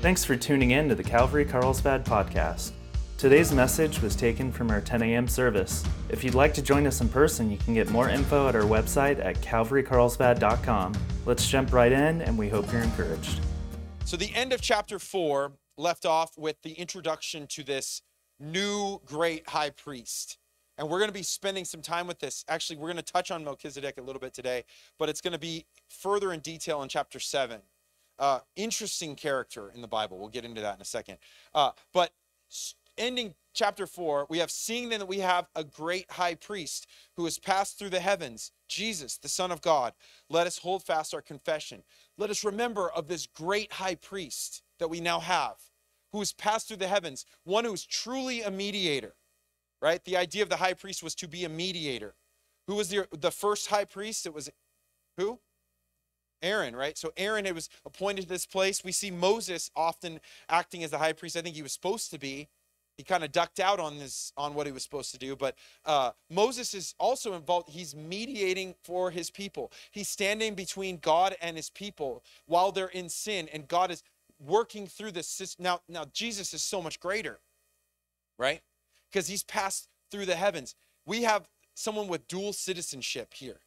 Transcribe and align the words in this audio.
Thanks 0.00 0.24
for 0.24 0.36
tuning 0.36 0.70
in 0.70 0.88
to 0.90 0.94
the 0.94 1.02
Calvary 1.02 1.44
Carlsbad 1.44 2.04
podcast. 2.04 2.70
Today's 3.16 3.50
message 3.52 4.00
was 4.00 4.14
taken 4.14 4.52
from 4.52 4.70
our 4.70 4.80
10 4.80 5.02
a.m. 5.02 5.26
service. 5.26 5.84
If 6.08 6.22
you'd 6.22 6.36
like 6.36 6.54
to 6.54 6.62
join 6.62 6.86
us 6.86 7.00
in 7.00 7.08
person, 7.08 7.50
you 7.50 7.56
can 7.56 7.74
get 7.74 7.90
more 7.90 8.08
info 8.08 8.46
at 8.46 8.54
our 8.54 8.62
website 8.62 9.18
at 9.18 9.40
calvarycarlsbad.com. 9.40 10.94
Let's 11.26 11.48
jump 11.48 11.72
right 11.72 11.90
in, 11.90 12.22
and 12.22 12.38
we 12.38 12.48
hope 12.48 12.70
you're 12.70 12.82
encouraged. 12.82 13.40
So, 14.04 14.16
the 14.16 14.32
end 14.36 14.52
of 14.52 14.60
chapter 14.60 15.00
four 15.00 15.54
left 15.76 16.06
off 16.06 16.38
with 16.38 16.62
the 16.62 16.74
introduction 16.74 17.48
to 17.48 17.64
this 17.64 18.02
new 18.38 19.00
great 19.04 19.48
high 19.48 19.70
priest. 19.70 20.38
And 20.78 20.88
we're 20.88 21.00
going 21.00 21.10
to 21.10 21.12
be 21.12 21.24
spending 21.24 21.64
some 21.64 21.82
time 21.82 22.06
with 22.06 22.20
this. 22.20 22.44
Actually, 22.46 22.76
we're 22.76 22.86
going 22.86 22.98
to 22.98 23.12
touch 23.12 23.32
on 23.32 23.42
Melchizedek 23.42 23.98
a 23.98 24.02
little 24.02 24.20
bit 24.20 24.32
today, 24.32 24.62
but 24.96 25.08
it's 25.08 25.20
going 25.20 25.32
to 25.32 25.40
be 25.40 25.66
further 25.88 26.32
in 26.32 26.38
detail 26.38 26.82
in 26.82 26.88
chapter 26.88 27.18
seven. 27.18 27.62
Uh, 28.18 28.40
interesting 28.56 29.14
character 29.14 29.70
in 29.74 29.80
the 29.80 29.88
Bible. 29.88 30.18
We'll 30.18 30.28
get 30.28 30.44
into 30.44 30.60
that 30.60 30.74
in 30.74 30.80
a 30.80 30.84
second. 30.84 31.18
Uh, 31.54 31.70
but 31.92 32.10
ending 32.98 33.34
chapter 33.54 33.86
4, 33.86 34.26
we 34.28 34.38
have 34.38 34.50
seeing 34.50 34.88
then 34.88 35.00
that 35.00 35.06
we 35.06 35.18
have 35.18 35.46
a 35.54 35.64
great 35.64 36.10
high 36.10 36.34
priest 36.34 36.86
who 37.16 37.24
has 37.24 37.38
passed 37.38 37.78
through 37.78 37.90
the 37.90 38.00
heavens, 38.00 38.52
Jesus, 38.68 39.18
the 39.18 39.28
Son 39.28 39.50
of 39.50 39.62
God. 39.62 39.94
Let 40.28 40.46
us 40.46 40.58
hold 40.58 40.82
fast 40.82 41.14
our 41.14 41.22
confession. 41.22 41.82
Let 42.16 42.30
us 42.30 42.44
remember 42.44 42.90
of 42.90 43.08
this 43.08 43.26
great 43.26 43.72
high 43.72 43.94
priest 43.94 44.62
that 44.78 44.88
we 44.88 45.00
now 45.00 45.20
have, 45.20 45.56
who 46.12 46.18
has 46.18 46.32
passed 46.32 46.68
through 46.68 46.78
the 46.78 46.88
heavens, 46.88 47.24
one 47.44 47.64
who 47.64 47.72
is 47.72 47.84
truly 47.84 48.42
a 48.42 48.50
mediator, 48.50 49.14
right? 49.80 50.04
The 50.04 50.16
idea 50.16 50.42
of 50.42 50.48
the 50.48 50.56
high 50.56 50.74
priest 50.74 51.02
was 51.02 51.14
to 51.16 51.28
be 51.28 51.44
a 51.44 51.48
mediator. 51.48 52.14
Who 52.66 52.74
was 52.74 52.90
the, 52.90 53.08
the 53.12 53.30
first 53.30 53.68
high 53.68 53.86
priest? 53.86 54.26
It 54.26 54.34
was 54.34 54.50
who? 55.16 55.40
Aaron, 56.42 56.74
right? 56.76 56.96
So 56.96 57.12
Aaron 57.16 57.46
it 57.46 57.54
was 57.54 57.68
appointed 57.84 58.22
to 58.22 58.28
this 58.28 58.46
place. 58.46 58.84
We 58.84 58.92
see 58.92 59.10
Moses 59.10 59.70
often 59.76 60.20
acting 60.48 60.84
as 60.84 60.90
the 60.90 60.98
high 60.98 61.12
priest. 61.12 61.36
I 61.36 61.40
think 61.40 61.56
he 61.56 61.62
was 61.62 61.72
supposed 61.72 62.10
to 62.12 62.18
be. 62.18 62.48
He 62.96 63.04
kind 63.04 63.22
of 63.22 63.30
ducked 63.30 63.60
out 63.60 63.78
on 63.78 63.98
this 63.98 64.32
on 64.36 64.54
what 64.54 64.66
he 64.66 64.72
was 64.72 64.82
supposed 64.82 65.12
to 65.12 65.18
do. 65.18 65.36
But 65.36 65.54
uh, 65.84 66.10
Moses 66.28 66.74
is 66.74 66.96
also 66.98 67.34
involved. 67.34 67.70
He's 67.70 67.94
mediating 67.94 68.74
for 68.82 69.12
his 69.12 69.30
people. 69.30 69.70
He's 69.92 70.08
standing 70.08 70.54
between 70.56 70.98
God 70.98 71.36
and 71.40 71.56
his 71.56 71.70
people 71.70 72.24
while 72.46 72.72
they're 72.72 72.88
in 72.88 73.08
sin, 73.08 73.48
and 73.52 73.68
God 73.68 73.92
is 73.92 74.02
working 74.40 74.88
through 74.88 75.12
this. 75.12 75.56
Now, 75.60 75.80
now 75.88 76.06
Jesus 76.12 76.52
is 76.52 76.62
so 76.62 76.82
much 76.82 76.98
greater, 76.98 77.38
right? 78.36 78.62
Because 79.10 79.28
he's 79.28 79.44
passed 79.44 79.88
through 80.10 80.26
the 80.26 80.34
heavens. 80.34 80.74
We 81.06 81.22
have 81.22 81.48
someone 81.74 82.08
with 82.08 82.26
dual 82.26 82.52
citizenship 82.52 83.32
here. 83.34 83.60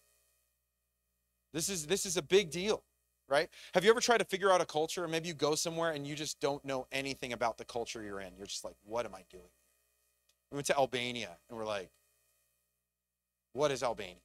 This 1.53 1.69
is 1.69 1.85
this 1.85 2.05
is 2.05 2.17
a 2.17 2.21
big 2.21 2.49
deal, 2.49 2.83
right? 3.27 3.49
Have 3.73 3.83
you 3.83 3.89
ever 3.89 3.99
tried 3.99 4.19
to 4.19 4.25
figure 4.25 4.52
out 4.52 4.61
a 4.61 4.66
culture, 4.66 5.03
or 5.03 5.07
maybe 5.07 5.27
you 5.27 5.33
go 5.33 5.55
somewhere 5.55 5.91
and 5.91 6.07
you 6.07 6.16
just 6.16 6.39
don't 6.39 6.63
know 6.63 6.88
anything 6.91 7.33
about 7.33 7.57
the 7.57 7.66
culture 7.66 8.03
you're 8.03 8.21
in? 8.21 8.35
You're 8.38 8.47
just 8.47 8.63
like, 8.63 8.75
what 8.83 9.05
am 9.05 9.13
I 9.16 9.23
doing? 9.30 9.49
We 10.52 10.55
went 10.55 10.67
to 10.67 10.77
Albania 10.77 11.38
and 11.49 11.57
we're 11.57 11.66
like, 11.66 11.89
what 13.53 13.72
is 13.72 13.83
Albania? 13.83 14.16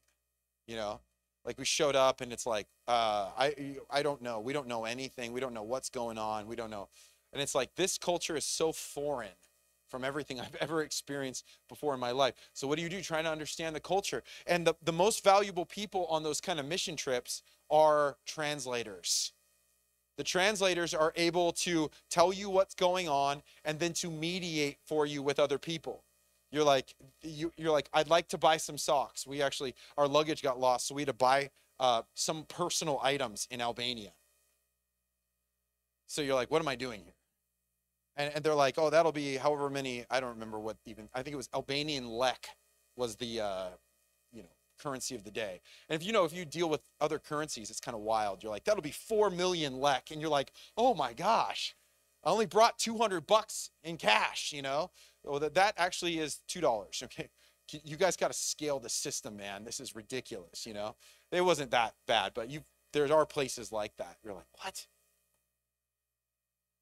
You 0.67 0.77
know, 0.77 1.01
like 1.45 1.59
we 1.59 1.65
showed 1.65 1.95
up 1.97 2.21
and 2.21 2.33
it's 2.33 2.47
like, 2.47 2.67
uh, 2.89 3.31
I 3.37 3.77
I 3.91 4.03
don't 4.03 4.23
know. 4.23 4.41
We 4.41 4.53
don't 4.53 4.67
know 4.67 4.85
anything. 4.85 5.33
We 5.33 5.41
don't 5.41 5.55
know 5.55 5.63
what's 5.63 5.91
going 5.91 6.19
on. 6.19 6.47
We 6.47 6.57
don't 6.57 6.71
know. 6.71 6.89
And 7.33 7.43
it's 7.43 7.55
like 7.55 7.75
this 7.77 7.99
culture 7.99 8.37
is 8.37 8.45
so 8.45 8.73
foreign 8.73 9.29
from 9.89 10.05
everything 10.05 10.41
I've 10.41 10.55
ever 10.57 10.83
experienced 10.83 11.45
before 11.69 11.95
in 11.95 12.01
my 12.01 12.11
life. 12.11 12.35
So, 12.53 12.67
what 12.67 12.77
do 12.77 12.83
you 12.83 12.89
do? 12.89 13.01
Trying 13.01 13.25
to 13.25 13.31
understand 13.31 13.75
the 13.75 13.81
culture. 13.81 14.23
And 14.47 14.67
the, 14.67 14.75
the 14.83 14.93
most 14.93 15.25
valuable 15.25 15.65
people 15.65 16.07
on 16.07 16.23
those 16.23 16.41
kind 16.41 16.61
of 16.61 16.67
mission 16.67 16.97
trips 16.97 17.43
are 17.71 18.17
translators. 18.27 19.33
The 20.17 20.25
translators 20.25 20.95
are 20.95 21.13
able 21.17 21.53
to 21.53 21.91
tell 22.11 22.33
you 22.33 22.49
what's 22.49 22.75
going 22.75 23.09
on 23.09 23.43
and 23.65 23.79
then 23.79 23.93
to 23.95 24.11
mediate 24.11 24.79
for 24.87 25.05
you 25.05 25.23
with 25.23 25.39
other 25.39 25.59
people. 25.59 26.05
You're 26.51 26.65
like, 26.65 26.95
you, 27.23 27.53
you're 27.57 27.73
like, 27.73 27.89
I'd 27.93 28.09
like 28.09 28.29
to 28.29 28.39
buy 28.39 28.57
some 28.57 28.79
socks. 28.79 29.27
We 29.27 29.43
actually, 29.43 29.75
our 29.99 30.09
luggage 30.09 30.43
got 30.43 30.59
lost, 30.59 30.87
so 30.87 30.95
we 30.95 31.03
had 31.03 31.09
to 31.09 31.13
buy 31.13 31.51
uh, 31.79 32.03
some 32.15 32.45
personal 32.45 32.99
items 33.03 33.47
in 33.51 33.61
Albania. 33.61 34.13
So 36.07 36.23
you're 36.23 36.35
like, 36.35 36.51
what 36.51 36.63
am 36.63 36.69
I 36.69 36.77
doing 36.77 37.03
here? 37.03 37.16
And, 38.17 38.33
and 38.35 38.45
they're 38.45 38.55
like, 38.55 38.75
oh, 38.79 38.91
that'll 38.91 39.13
be 39.13 39.37
however 39.37 39.69
many. 39.71 40.05
I 40.11 40.21
don't 40.21 40.31
remember 40.31 40.59
what 40.59 40.77
even. 40.87 41.09
I 41.15 41.23
think 41.23 41.35
it 41.35 41.37
was 41.37 41.49
Albanian 41.55 42.09
lek 42.09 42.49
was 42.97 43.17
the 43.17 43.41
uh, 43.41 43.69
you 44.33 44.43
know 44.43 44.49
currency 44.81 45.15
of 45.15 45.25
the 45.25 45.31
day. 45.31 45.61
And 45.89 46.01
if 46.01 46.07
you 46.07 46.13
know 46.13 46.25
if 46.25 46.33
you 46.33 46.45
deal 46.45 46.69
with 46.69 46.81
other 47.01 47.19
currencies, 47.19 47.71
it's 47.71 47.81
kind 47.81 47.95
of 47.95 48.01
wild. 48.01 48.43
You're 48.43 48.53
like, 48.53 48.65
that'll 48.65 48.83
be 48.83 48.91
four 48.91 49.31
million 49.31 49.79
lek, 49.81 50.11
and 50.11 50.21
you're 50.21 50.31
like, 50.31 50.53
oh 50.77 50.95
my 50.95 51.13
gosh, 51.13 51.75
I 52.25 52.31
only 52.31 52.47
brought 52.47 52.79
200 52.79 53.27
bucks 53.27 53.71
in 53.85 53.97
cash. 53.97 54.53
You 54.53 54.63
know, 54.63 54.91
well 55.25 55.41
that 55.41 55.55
that 55.55 55.75
actually 55.77 56.19
is 56.19 56.41
two 56.49 56.61
dollars. 56.61 57.03
Okay. 57.05 57.29
You 57.83 57.97
guys 57.97 58.17
got 58.17 58.29
to 58.29 58.39
scale 58.39 58.79
the 58.79 58.89
system, 58.89 59.37
man. 59.37 59.65
This 59.65 59.81
is 59.81 59.97
ridiculous. 59.97 60.67
You 60.67 60.73
know, 60.73 60.95
it 61.33 61.41
wasn't 61.41 61.73
that 61.73 61.95
bad, 62.07 62.31
but 62.33 62.49
you 62.49 62.61
there 62.93 63.13
are 63.13 63.27
places 63.27 63.73
like 63.73 63.97
that. 63.97 64.17
You're 64.23 64.35
like, 64.35 64.47
what? 64.63 64.87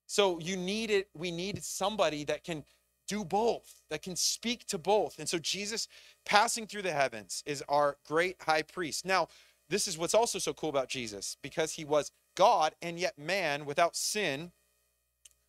So 0.06 0.38
you 0.38 0.56
need 0.56 0.90
it, 0.90 1.08
we 1.14 1.30
need 1.30 1.62
somebody 1.64 2.24
that 2.24 2.44
can 2.44 2.64
do 3.06 3.24
both, 3.24 3.82
that 3.90 4.02
can 4.02 4.16
speak 4.16 4.66
to 4.66 4.78
both. 4.78 5.18
And 5.18 5.28
so 5.28 5.38
Jesus 5.38 5.88
passing 6.24 6.66
through 6.66 6.82
the 6.82 6.92
heavens 6.92 7.42
is 7.46 7.62
our 7.68 7.96
great 8.06 8.36
high 8.40 8.62
priest. 8.62 9.04
Now, 9.04 9.28
this 9.68 9.88
is 9.88 9.98
what's 9.98 10.14
also 10.14 10.38
so 10.38 10.52
cool 10.52 10.70
about 10.70 10.88
Jesus 10.88 11.36
because 11.42 11.72
he 11.72 11.84
was 11.84 12.12
God 12.34 12.74
and 12.82 12.98
yet 12.98 13.18
man 13.18 13.64
without 13.64 13.96
sin. 13.96 14.52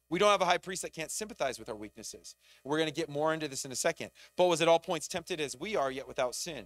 We 0.10 0.20
don't 0.20 0.32
have 0.32 0.42
a 0.42 0.46
high 0.46 0.58
priest 0.60 0.84
that 0.84 0.94
can't 0.94 1.12
sympathize 1.12 1.60
with 1.60 1.70
our 1.70 1.76
weaknesses. 1.76 2.36
We're 2.64 2.78
going 2.78 2.90
to 2.90 2.94
get 2.94 3.10
more 3.10 3.34
into 3.34 3.48
this 3.48 3.66
in 3.66 3.72
a 3.72 3.76
second. 3.76 4.12
But 4.38 4.46
was 4.46 4.62
at 4.62 4.68
all 4.68 4.80
points 4.80 5.08
tempted 5.08 5.42
as 5.42 5.58
we 5.58 5.76
are, 5.76 5.92
yet 5.92 6.08
without 6.08 6.36
sin. 6.36 6.66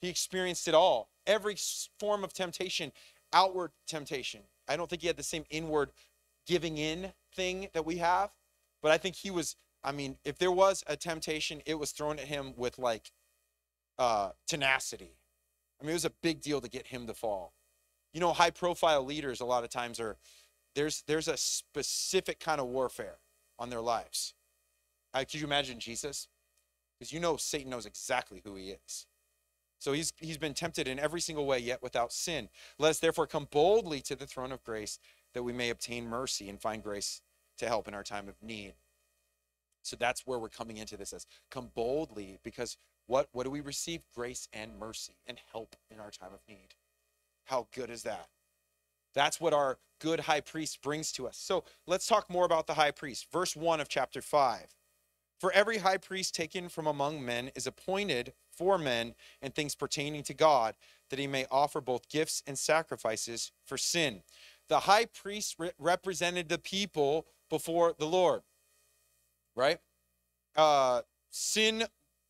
He 0.00 0.08
experienced 0.08 0.66
it 0.68 0.74
all. 0.74 1.10
Every 1.26 1.56
form 2.00 2.24
of 2.24 2.32
temptation, 2.32 2.92
outward 3.32 3.72
temptation. 3.86 4.40
I 4.68 4.76
don't 4.76 4.88
think 4.88 5.02
he 5.02 5.08
had 5.08 5.16
the 5.16 5.22
same 5.22 5.44
inward 5.50 5.90
giving 6.46 6.78
in 6.78 7.12
thing 7.34 7.68
that 7.72 7.86
we 7.86 7.96
have. 7.98 8.30
But 8.82 8.92
I 8.92 8.98
think 8.98 9.16
he 9.16 9.30
was, 9.30 9.56
I 9.82 9.92
mean, 9.92 10.18
if 10.24 10.38
there 10.38 10.52
was 10.52 10.82
a 10.86 10.96
temptation, 10.96 11.62
it 11.66 11.78
was 11.78 11.92
thrown 11.92 12.18
at 12.18 12.26
him 12.26 12.54
with 12.56 12.78
like 12.78 13.12
uh, 13.98 14.30
tenacity. 14.46 15.16
I 15.80 15.84
mean, 15.84 15.90
it 15.90 15.94
was 15.94 16.04
a 16.04 16.12
big 16.22 16.40
deal 16.40 16.60
to 16.60 16.68
get 16.68 16.88
him 16.88 17.06
to 17.06 17.14
fall. 17.14 17.54
You 18.12 18.20
know, 18.20 18.32
high 18.32 18.50
profile 18.50 19.04
leaders 19.04 19.40
a 19.40 19.44
lot 19.44 19.64
of 19.64 19.70
times 19.70 19.98
are 19.98 20.16
there's 20.74 21.02
there's 21.06 21.28
a 21.28 21.36
specific 21.36 22.40
kind 22.40 22.60
of 22.60 22.66
warfare 22.68 23.18
on 23.58 23.70
their 23.70 23.80
lives. 23.80 24.34
Uh, 25.14 25.20
could 25.20 25.34
you 25.34 25.46
imagine 25.46 25.78
Jesus? 25.78 26.28
Because 26.98 27.12
you 27.12 27.20
know 27.20 27.36
Satan 27.36 27.70
knows 27.70 27.86
exactly 27.86 28.42
who 28.44 28.54
he 28.54 28.70
is. 28.70 29.06
So 29.78 29.92
he's 29.92 30.12
he's 30.18 30.38
been 30.38 30.54
tempted 30.54 30.86
in 30.86 30.98
every 30.98 31.20
single 31.20 31.46
way, 31.46 31.58
yet 31.58 31.82
without 31.82 32.12
sin. 32.12 32.48
Let 32.78 32.90
us 32.90 33.00
therefore 33.00 33.26
come 33.26 33.48
boldly 33.50 34.00
to 34.02 34.14
the 34.14 34.26
throne 34.26 34.52
of 34.52 34.62
grace 34.62 34.98
that 35.34 35.42
we 35.42 35.52
may 35.52 35.70
obtain 35.70 36.08
mercy 36.08 36.48
and 36.48 36.60
find 36.60 36.82
grace 36.82 37.22
to 37.58 37.66
help 37.66 37.88
in 37.88 37.94
our 37.94 38.02
time 38.02 38.28
of 38.28 38.34
need. 38.42 38.74
So 39.82 39.96
that's 39.96 40.26
where 40.26 40.38
we're 40.38 40.48
coming 40.48 40.76
into 40.76 40.96
this 40.96 41.12
as 41.12 41.26
come 41.50 41.70
boldly 41.74 42.38
because 42.42 42.76
what 43.06 43.28
what 43.32 43.44
do 43.44 43.50
we 43.50 43.60
receive? 43.60 44.02
Grace 44.14 44.48
and 44.52 44.78
mercy 44.78 45.16
and 45.26 45.38
help 45.52 45.76
in 45.90 45.98
our 45.98 46.10
time 46.10 46.32
of 46.32 46.40
need. 46.48 46.74
How 47.44 47.66
good 47.74 47.90
is 47.90 48.04
that? 48.04 48.28
That's 49.14 49.40
what 49.40 49.52
our 49.52 49.78
good 50.00 50.20
high 50.20 50.40
priest 50.40 50.80
brings 50.82 51.12
to 51.12 51.26
us. 51.26 51.36
So 51.36 51.64
let's 51.86 52.06
talk 52.06 52.30
more 52.30 52.44
about 52.44 52.66
the 52.66 52.74
high 52.74 52.90
priest. 52.92 53.26
Verse 53.30 53.54
1 53.54 53.80
of 53.80 53.88
chapter 53.88 54.22
5. 54.22 54.74
For 55.38 55.52
every 55.52 55.78
high 55.78 55.96
priest 55.96 56.34
taken 56.34 56.68
from 56.68 56.86
among 56.86 57.24
men 57.24 57.50
is 57.54 57.66
appointed 57.66 58.32
for 58.50 58.78
men 58.78 59.14
and 59.40 59.54
things 59.54 59.74
pertaining 59.74 60.22
to 60.24 60.34
God, 60.34 60.76
that 61.10 61.18
he 61.18 61.26
may 61.26 61.46
offer 61.50 61.80
both 61.80 62.08
gifts 62.08 62.42
and 62.46 62.58
sacrifices 62.58 63.50
for 63.64 63.76
sin 63.76 64.22
the 64.68 64.80
high 64.80 65.06
priest 65.06 65.56
re- 65.58 65.72
represented 65.78 66.48
the 66.48 66.58
people 66.58 67.26
before 67.50 67.94
the 67.98 68.06
Lord, 68.06 68.42
right? 69.54 69.78
Uh, 70.56 71.02
sin 71.30 71.84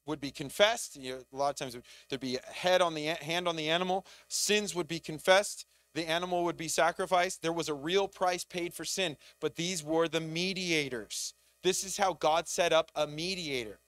would 0.07 0.21
be 0.21 0.31
confessed. 0.31 0.97
You 0.97 1.13
know, 1.13 1.23
a 1.33 1.37
lot 1.37 1.51
of 1.51 1.57
times 1.57 1.77
there'd 2.09 2.21
be 2.21 2.37
a 2.37 2.53
head 2.53 2.83
on 2.83 2.95
the 2.95 3.07
hand 3.07 3.47
on 3.47 3.57
the 3.57 3.69
animal. 3.69 4.07
Sins 4.29 4.75
would 4.75 4.89
be 4.89 4.99
confessed. 4.99 5.67
The 5.95 6.09
animal 6.09 6.45
would 6.45 6.57
be 6.57 6.69
sacrificed. 6.69 7.43
There 7.43 7.53
was 7.53 7.69
a 7.69 7.75
real 7.75 8.09
price 8.09 8.45
paid 8.45 8.73
for 8.73 8.85
sin, 8.85 9.17
but 9.41 9.57
these 9.57 9.85
were 9.85 10.09
the 10.09 10.21
mediators. 10.21 11.35
This 11.63 11.85
is 11.85 11.97
how 11.99 12.15
God 12.15 12.49
set 12.49 12.73
up 12.73 12.91
a 12.95 13.07
mediator, 13.07 13.79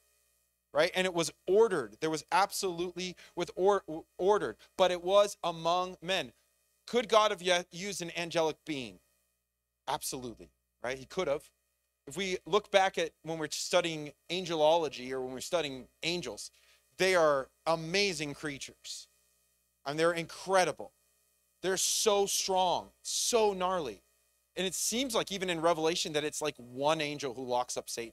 right? 0.72 0.92
And 0.94 1.06
it 1.06 1.14
was 1.14 1.32
ordered. 1.46 1.96
There 2.00 2.10
was 2.10 2.24
absolutely 2.30 3.16
with 3.34 3.50
or, 3.56 3.82
ordered, 4.19 4.56
but 4.76 4.90
it 4.90 5.02
was 5.02 5.36
among 5.42 5.96
men. 6.02 6.32
Could 6.86 7.08
God 7.08 7.31
have 7.31 7.64
used 7.70 8.02
an 8.02 8.12
angelic 8.16 8.56
being? 8.66 8.98
Absolutely, 9.88 10.50
right? 10.82 10.98
He 10.98 11.06
could 11.06 11.28
have. 11.28 11.50
If 12.06 12.16
we 12.16 12.38
look 12.44 12.70
back 12.70 12.98
at 12.98 13.10
when 13.22 13.38
we're 13.38 13.48
studying 13.50 14.12
angelology 14.31 15.10
or 15.10 15.22
when 15.22 15.32
we're 15.32 15.40
studying 15.40 15.88
angels, 16.02 16.50
they 16.98 17.14
are 17.14 17.48
amazing 17.66 18.34
creatures. 18.34 19.08
And 19.86 19.98
they're 19.98 20.12
incredible. 20.12 20.92
They're 21.62 21.76
so 21.76 22.26
strong, 22.26 22.90
so 23.02 23.54
gnarly. 23.54 24.02
And 24.56 24.66
it 24.66 24.75
seems 24.75 25.14
like 25.14 25.32
even 25.32 25.50
in 25.50 25.60
Revelation 25.60 26.12
that 26.12 26.25
it's 26.25 26.42
like 26.42 26.54
one 26.56 27.00
angel 27.00 27.34
who 27.34 27.44
locks 27.44 27.76
up 27.76 27.88
Satan. 27.88 28.12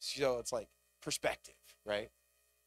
So 0.00 0.38
it's 0.38 0.52
like 0.52 0.68
perspective, 1.00 1.54
right? 1.86 2.10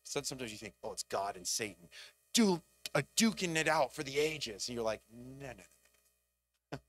So 0.04 0.22
sometimes 0.22 0.52
you 0.52 0.58
think, 0.58 0.74
oh, 0.84 0.94
it's 0.94 1.04
God 1.04 1.36
and 1.36 1.48
Satan, 1.48 1.90
du- 2.34 2.62
uh, 2.94 3.02
duking 3.18 3.56
it 3.56 3.68
out 3.68 3.94
for 3.94 4.04
the 4.04 4.18
ages. 4.18 4.68
And 4.68 4.76
you're 4.76 4.84
like, 4.84 5.02
no, 5.40 5.48
no, 5.48 5.54
no. 6.72 6.80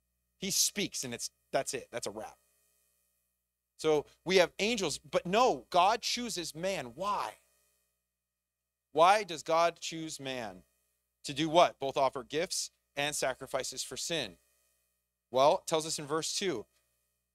he 0.38 0.50
speaks 0.50 1.04
and 1.04 1.14
it's 1.14 1.30
that's 1.52 1.74
it. 1.74 1.88
That's 1.92 2.06
a 2.06 2.10
wrap. 2.10 2.36
So 3.76 4.06
we 4.24 4.36
have 4.36 4.52
angels, 4.58 4.98
but 4.98 5.26
no, 5.26 5.66
God 5.70 6.02
chooses 6.02 6.54
man. 6.54 6.92
Why? 6.94 7.34
Why 8.92 9.24
does 9.24 9.42
God 9.42 9.78
choose 9.80 10.20
man? 10.20 10.62
To 11.24 11.32
do 11.32 11.48
what? 11.48 11.78
Both 11.80 11.96
offer 11.96 12.22
gifts 12.22 12.70
and 12.96 13.14
sacrifices 13.14 13.82
for 13.82 13.96
sin. 13.96 14.36
Well, 15.30 15.58
it 15.58 15.66
tells 15.66 15.86
us 15.86 15.98
in 15.98 16.06
verse 16.06 16.34
2 16.36 16.66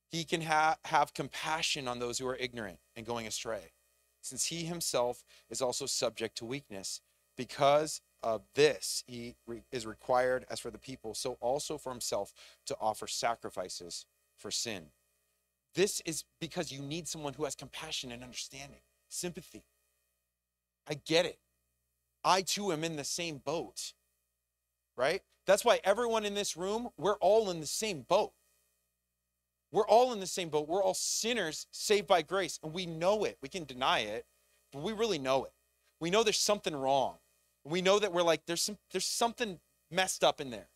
he 0.10 0.24
can 0.24 0.42
ha- 0.42 0.78
have 0.86 1.14
compassion 1.14 1.88
on 1.88 2.00
those 2.00 2.18
who 2.18 2.28
are 2.28 2.36
ignorant 2.36 2.80
and 2.96 3.06
going 3.06 3.28
astray, 3.28 3.74
since 4.22 4.46
he 4.46 4.64
himself 4.66 5.24
is 5.50 5.62
also 5.62 5.86
subject 5.86 6.38
to 6.38 6.46
weakness. 6.46 7.02
Because 7.38 8.02
of 8.24 8.42
this, 8.56 9.04
he 9.08 9.36
re- 9.48 9.64
is 9.72 9.86
required, 9.86 10.46
as 10.50 10.60
for 10.60 10.72
the 10.72 10.78
people, 10.78 11.14
so 11.14 11.38
also 11.40 11.78
for 11.78 11.92
himself 11.92 12.34
to 12.66 12.76
offer 12.80 13.08
sacrifices 13.08 14.06
for 14.38 14.52
sin. 14.52 14.88
This 15.76 16.02
is 16.06 16.26
because 16.40 16.72
you 16.72 16.82
need 16.82 17.08
someone 17.08 17.34
who 17.34 17.46
has 17.46 17.56
compassion 17.56 18.12
and 18.12 18.24
understanding, 18.24 18.80
sympathy. 19.08 19.64
I 20.88 20.96
get 21.06 21.26
it. 21.26 21.40
I 22.24 22.42
too 22.42 22.72
am 22.74 22.84
in 22.84 22.96
the 22.96 23.04
same 23.04 23.38
boat, 23.38 23.94
right? 24.98 25.22
That's 25.46 25.64
why 25.64 25.80
everyone 25.84 26.26
in 26.26 26.34
this 26.34 26.58
room, 26.58 26.90
we're 26.98 27.18
all 27.18 27.50
in 27.50 27.60
the 27.60 27.68
same 27.68 28.02
boat. 28.02 28.34
We're 29.72 29.88
all 29.88 30.12
in 30.14 30.20
the 30.20 30.28
same 30.28 30.50
boat. 30.50 30.68
We're 30.68 30.84
all 30.84 30.96
sinners 30.96 31.68
saved 31.72 32.08
by 32.08 32.24
grace, 32.24 32.60
and 32.64 32.74
we 32.74 32.86
know 32.86 33.24
it. 33.24 33.38
We 33.42 33.50
can 33.50 33.66
deny 33.66 34.00
it, 34.00 34.26
but 34.74 34.82
we 34.82 34.94
really 34.94 35.20
know 35.20 35.46
it. 35.46 35.54
We 36.00 36.10
know 36.10 36.24
there's 36.24 36.40
something 36.40 36.76
wrong. 36.76 37.18
We 37.70 37.82
know 37.82 38.00
that 38.00 38.12
we're 38.12 38.24
like 38.24 38.46
there's 38.46 38.62
some 38.62 38.78
there's 38.92 39.06
something 39.06 39.60
messed 39.92 40.24
up 40.24 40.42
in 40.42 40.50
there. 40.50 40.70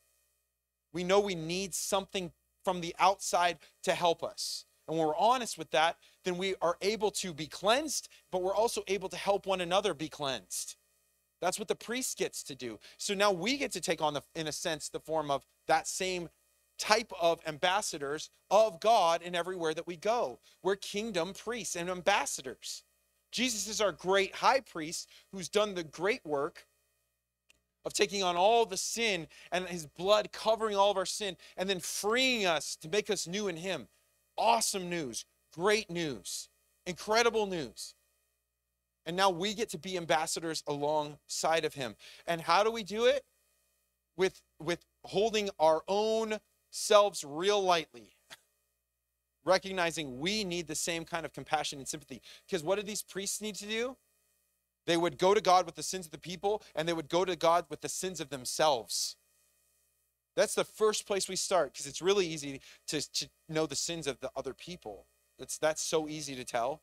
We 0.93 1.03
know 1.03 1.19
we 1.19 1.35
need 1.35 1.73
something 1.73 2.31
from 2.63 2.81
the 2.81 2.95
outside 2.99 3.57
to 3.83 3.93
help 3.93 4.23
us. 4.23 4.65
And 4.87 4.97
when 4.97 5.07
we're 5.07 5.17
honest 5.17 5.57
with 5.57 5.71
that, 5.71 5.97
then 6.25 6.37
we 6.37 6.55
are 6.61 6.77
able 6.81 7.09
to 7.11 7.33
be 7.33 7.47
cleansed, 7.47 8.09
but 8.31 8.41
we're 8.41 8.55
also 8.55 8.83
able 8.87 9.09
to 9.09 9.17
help 9.17 9.45
one 9.45 9.61
another 9.61 9.93
be 9.93 10.09
cleansed. 10.09 10.75
That's 11.41 11.59
what 11.59 11.67
the 11.67 11.75
priest 11.75 12.17
gets 12.17 12.43
to 12.43 12.55
do. 12.55 12.79
So 12.97 13.13
now 13.13 13.31
we 13.31 13.57
get 13.57 13.71
to 13.73 13.81
take 13.81 14.01
on 14.01 14.13
the 14.13 14.21
in 14.35 14.47
a 14.47 14.51
sense 14.51 14.89
the 14.89 14.99
form 14.99 15.31
of 15.31 15.45
that 15.67 15.87
same 15.87 16.29
type 16.79 17.11
of 17.19 17.39
ambassadors 17.45 18.29
of 18.49 18.79
God 18.79 19.21
in 19.21 19.35
everywhere 19.35 19.73
that 19.73 19.87
we 19.87 19.95
go. 19.95 20.39
We're 20.63 20.75
kingdom 20.75 21.33
priests 21.33 21.75
and 21.75 21.89
ambassadors. 21.89 22.83
Jesus 23.31 23.67
is 23.67 23.81
our 23.81 23.91
great 23.91 24.35
high 24.35 24.59
priest 24.59 25.09
who's 25.31 25.49
done 25.49 25.75
the 25.75 25.83
great 25.83 26.25
work 26.25 26.65
of 27.85 27.93
taking 27.93 28.23
on 28.23 28.35
all 28.35 28.65
the 28.65 28.77
sin 28.77 29.27
and 29.51 29.67
his 29.67 29.85
blood 29.85 30.31
covering 30.31 30.75
all 30.75 30.91
of 30.91 30.97
our 30.97 31.05
sin 31.05 31.37
and 31.57 31.69
then 31.69 31.79
freeing 31.79 32.45
us 32.45 32.75
to 32.77 32.89
make 32.89 33.09
us 33.09 33.27
new 33.27 33.47
in 33.47 33.57
him. 33.57 33.87
Awesome 34.37 34.89
news, 34.89 35.25
great 35.53 35.89
news, 35.89 36.49
incredible 36.85 37.45
news. 37.45 37.95
And 39.05 39.17
now 39.17 39.29
we 39.29 39.53
get 39.53 39.69
to 39.69 39.77
be 39.77 39.97
ambassadors 39.97 40.63
alongside 40.67 41.65
of 41.65 41.73
him. 41.73 41.95
And 42.25 42.41
how 42.41 42.63
do 42.63 42.71
we 42.71 42.83
do 42.83 43.05
it? 43.05 43.23
With 44.15 44.41
with 44.59 44.85
holding 45.03 45.49
our 45.59 45.81
own 45.87 46.37
selves 46.69 47.23
real 47.23 47.61
lightly. 47.61 48.15
Recognizing 49.45 50.19
we 50.19 50.43
need 50.43 50.67
the 50.67 50.75
same 50.75 51.03
kind 51.03 51.25
of 51.25 51.33
compassion 51.33 51.79
and 51.79 51.87
sympathy. 51.87 52.21
Because 52.47 52.63
what 52.63 52.75
did 52.75 52.85
these 52.85 53.03
priests 53.03 53.41
need 53.41 53.55
to 53.55 53.65
do? 53.65 53.97
They 54.85 54.97
would 54.97 55.17
go 55.17 55.33
to 55.33 55.41
God 55.41 55.65
with 55.65 55.75
the 55.75 55.83
sins 55.83 56.05
of 56.05 56.11
the 56.11 56.17
people, 56.17 56.61
and 56.75 56.87
they 56.87 56.93
would 56.93 57.09
go 57.09 57.25
to 57.25 57.35
God 57.35 57.65
with 57.69 57.81
the 57.81 57.89
sins 57.89 58.19
of 58.19 58.29
themselves. 58.29 59.15
That's 60.35 60.55
the 60.55 60.63
first 60.63 61.05
place 61.05 61.29
we 61.29 61.35
start 61.35 61.73
because 61.73 61.85
it's 61.85 62.01
really 62.01 62.25
easy 62.27 62.61
to, 62.87 63.13
to 63.13 63.29
know 63.47 63.65
the 63.65 63.75
sins 63.75 64.07
of 64.07 64.19
the 64.19 64.31
other 64.35 64.53
people. 64.53 65.05
That's, 65.37 65.57
that's 65.57 65.81
so 65.81 66.07
easy 66.07 66.35
to 66.35 66.43
tell. 66.43 66.81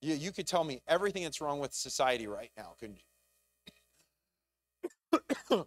You, 0.00 0.14
you 0.14 0.32
could 0.32 0.46
tell 0.46 0.64
me 0.64 0.82
everything 0.88 1.24
that's 1.24 1.40
wrong 1.40 1.60
with 1.60 1.72
society 1.72 2.26
right 2.26 2.50
now, 2.56 2.74
couldn't 2.80 2.98
you? 5.10 5.20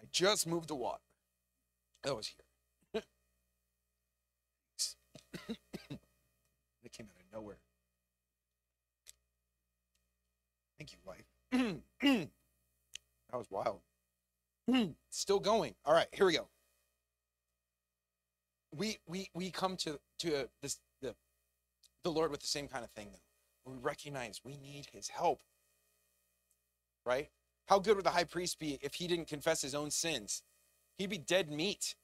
I 0.00 0.04
just 0.10 0.46
moved 0.46 0.68
the 0.68 0.74
water. 0.74 1.02
That 2.04 2.16
was 2.16 2.28
here. 2.28 2.43
Thank 10.84 10.92
you, 10.92 10.98
wife. 11.06 11.80
that 13.30 13.38
was 13.38 13.50
wild. 13.50 13.80
Still 15.10 15.40
going. 15.40 15.74
All 15.86 15.94
right, 15.94 16.08
here 16.12 16.26
we 16.26 16.34
go. 16.34 16.48
We 18.76 18.98
we 19.06 19.30
we 19.34 19.50
come 19.50 19.76
to 19.78 19.98
to 20.18 20.42
uh, 20.42 20.44
this 20.60 20.80
the 21.00 21.14
the 22.02 22.10
Lord 22.10 22.30
with 22.30 22.40
the 22.40 22.46
same 22.46 22.68
kind 22.68 22.84
of 22.84 22.90
thing 22.90 23.08
though. 23.12 23.72
We 23.72 23.78
recognize 23.80 24.42
we 24.44 24.58
need 24.58 24.88
his 24.92 25.08
help. 25.08 25.40
Right? 27.06 27.30
How 27.68 27.78
good 27.78 27.96
would 27.96 28.04
the 28.04 28.10
high 28.10 28.24
priest 28.24 28.58
be 28.58 28.78
if 28.82 28.94
he 28.94 29.06
didn't 29.06 29.28
confess 29.28 29.62
his 29.62 29.74
own 29.74 29.90
sins? 29.90 30.42
He'd 30.98 31.08
be 31.08 31.18
dead 31.18 31.50
meat. 31.50 31.94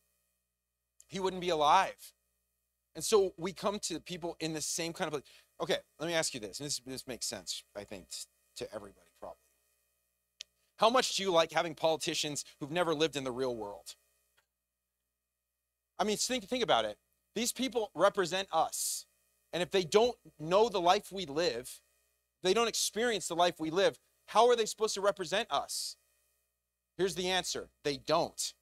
He 1.06 1.20
wouldn't 1.20 1.42
be 1.42 1.50
alive. 1.50 2.14
And 2.94 3.04
so 3.04 3.34
we 3.36 3.52
come 3.52 3.78
to 3.80 4.00
people 4.00 4.36
in 4.40 4.54
the 4.54 4.60
same 4.62 4.94
kind 4.94 5.08
of 5.08 5.12
place. 5.12 5.24
Okay, 5.60 5.76
let 5.98 6.06
me 6.06 6.14
ask 6.14 6.32
you 6.32 6.40
this. 6.40 6.60
And 6.60 6.66
this, 6.66 6.80
this 6.86 7.06
makes 7.06 7.26
sense, 7.26 7.62
I 7.76 7.84
think, 7.84 8.06
to 8.60 8.74
everybody 8.74 9.10
probably. 9.18 9.38
How 10.76 10.88
much 10.88 11.16
do 11.16 11.22
you 11.22 11.32
like 11.32 11.52
having 11.52 11.74
politicians 11.74 12.44
who've 12.58 12.70
never 12.70 12.94
lived 12.94 13.16
in 13.16 13.24
the 13.24 13.32
real 13.32 13.56
world? 13.56 13.96
I 15.98 16.04
mean, 16.04 16.16
think, 16.16 16.44
think 16.44 16.62
about 16.62 16.84
it. 16.84 16.96
These 17.34 17.52
people 17.52 17.90
represent 17.94 18.48
us. 18.52 19.06
And 19.52 19.62
if 19.62 19.70
they 19.70 19.82
don't 19.82 20.16
know 20.38 20.68
the 20.68 20.80
life 20.80 21.10
we 21.12 21.26
live, 21.26 21.80
they 22.42 22.54
don't 22.54 22.68
experience 22.68 23.28
the 23.28 23.34
life 23.34 23.56
we 23.58 23.70
live, 23.70 23.98
how 24.26 24.48
are 24.48 24.56
they 24.56 24.64
supposed 24.64 24.94
to 24.94 25.00
represent 25.00 25.50
us? 25.50 25.96
Here's 26.96 27.14
the 27.14 27.28
answer 27.28 27.68
they 27.84 27.96
don't. 27.96 28.54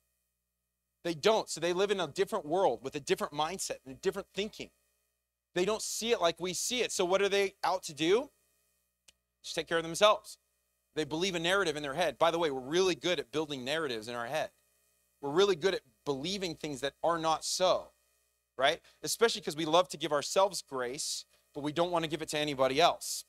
They 1.04 1.14
don't. 1.14 1.48
So 1.48 1.60
they 1.60 1.72
live 1.72 1.90
in 1.90 2.00
a 2.00 2.08
different 2.08 2.46
world 2.46 2.80
with 2.82 2.94
a 2.94 3.00
different 3.00 3.32
mindset 3.32 3.76
and 3.84 3.94
a 3.94 3.98
different 3.98 4.28
thinking. 4.34 4.70
They 5.54 5.64
don't 5.64 5.82
see 5.82 6.12
it 6.12 6.20
like 6.20 6.40
we 6.40 6.52
see 6.52 6.82
it. 6.82 6.92
So 6.92 7.04
what 7.04 7.22
are 7.22 7.28
they 7.28 7.54
out 7.64 7.82
to 7.84 7.94
do? 7.94 8.30
Take 9.52 9.68
care 9.68 9.78
of 9.78 9.84
themselves. 9.84 10.38
They 10.94 11.04
believe 11.04 11.34
a 11.34 11.38
narrative 11.38 11.76
in 11.76 11.82
their 11.82 11.94
head. 11.94 12.18
By 12.18 12.30
the 12.30 12.38
way, 12.38 12.50
we're 12.50 12.60
really 12.60 12.94
good 12.94 13.20
at 13.20 13.30
building 13.30 13.64
narratives 13.64 14.08
in 14.08 14.14
our 14.14 14.26
head. 14.26 14.50
We're 15.20 15.30
really 15.30 15.56
good 15.56 15.74
at 15.74 15.82
believing 16.04 16.54
things 16.54 16.80
that 16.80 16.94
are 17.02 17.18
not 17.18 17.44
so, 17.44 17.88
right? 18.56 18.80
Especially 19.02 19.40
because 19.40 19.56
we 19.56 19.64
love 19.64 19.88
to 19.90 19.96
give 19.96 20.12
ourselves 20.12 20.62
grace, 20.62 21.24
but 21.54 21.62
we 21.62 21.72
don't 21.72 21.90
want 21.90 22.04
to 22.04 22.10
give 22.10 22.22
it 22.22 22.28
to 22.30 22.38
anybody 22.38 22.80
else. 22.80 23.24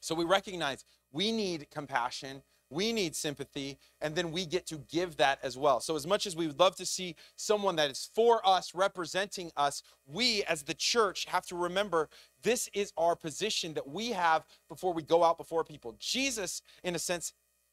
So 0.00 0.14
we 0.14 0.24
recognize 0.24 0.84
we 1.10 1.32
need 1.32 1.70
compassion, 1.70 2.42
we 2.70 2.92
need 2.92 3.16
sympathy, 3.16 3.78
and 4.00 4.14
then 4.14 4.30
we 4.30 4.44
get 4.44 4.66
to 4.66 4.78
give 4.90 5.16
that 5.16 5.38
as 5.42 5.56
well. 5.56 5.80
So, 5.80 5.96
as 5.96 6.06
much 6.06 6.26
as 6.26 6.36
we 6.36 6.46
would 6.46 6.58
love 6.58 6.76
to 6.76 6.86
see 6.86 7.16
someone 7.36 7.76
that 7.76 7.90
is 7.90 8.10
for 8.14 8.46
us, 8.46 8.74
representing 8.74 9.50
us, 9.56 9.82
we 10.06 10.44
as 10.44 10.62
the 10.62 10.74
church 10.74 11.24
have 11.26 11.46
to 11.46 11.56
remember 11.56 12.08
this 12.42 12.68
is 12.74 12.92
our 12.96 13.16
position 13.16 13.74
that 13.74 13.88
we 13.88 14.10
have 14.10 14.44
before 14.68 14.92
we 14.92 15.02
go 15.02 15.24
out 15.24 15.38
before 15.38 15.64
people. 15.64 15.96
Jesus, 15.98 16.62
in 16.84 16.94
a 16.94 16.98
sense, 16.98 17.32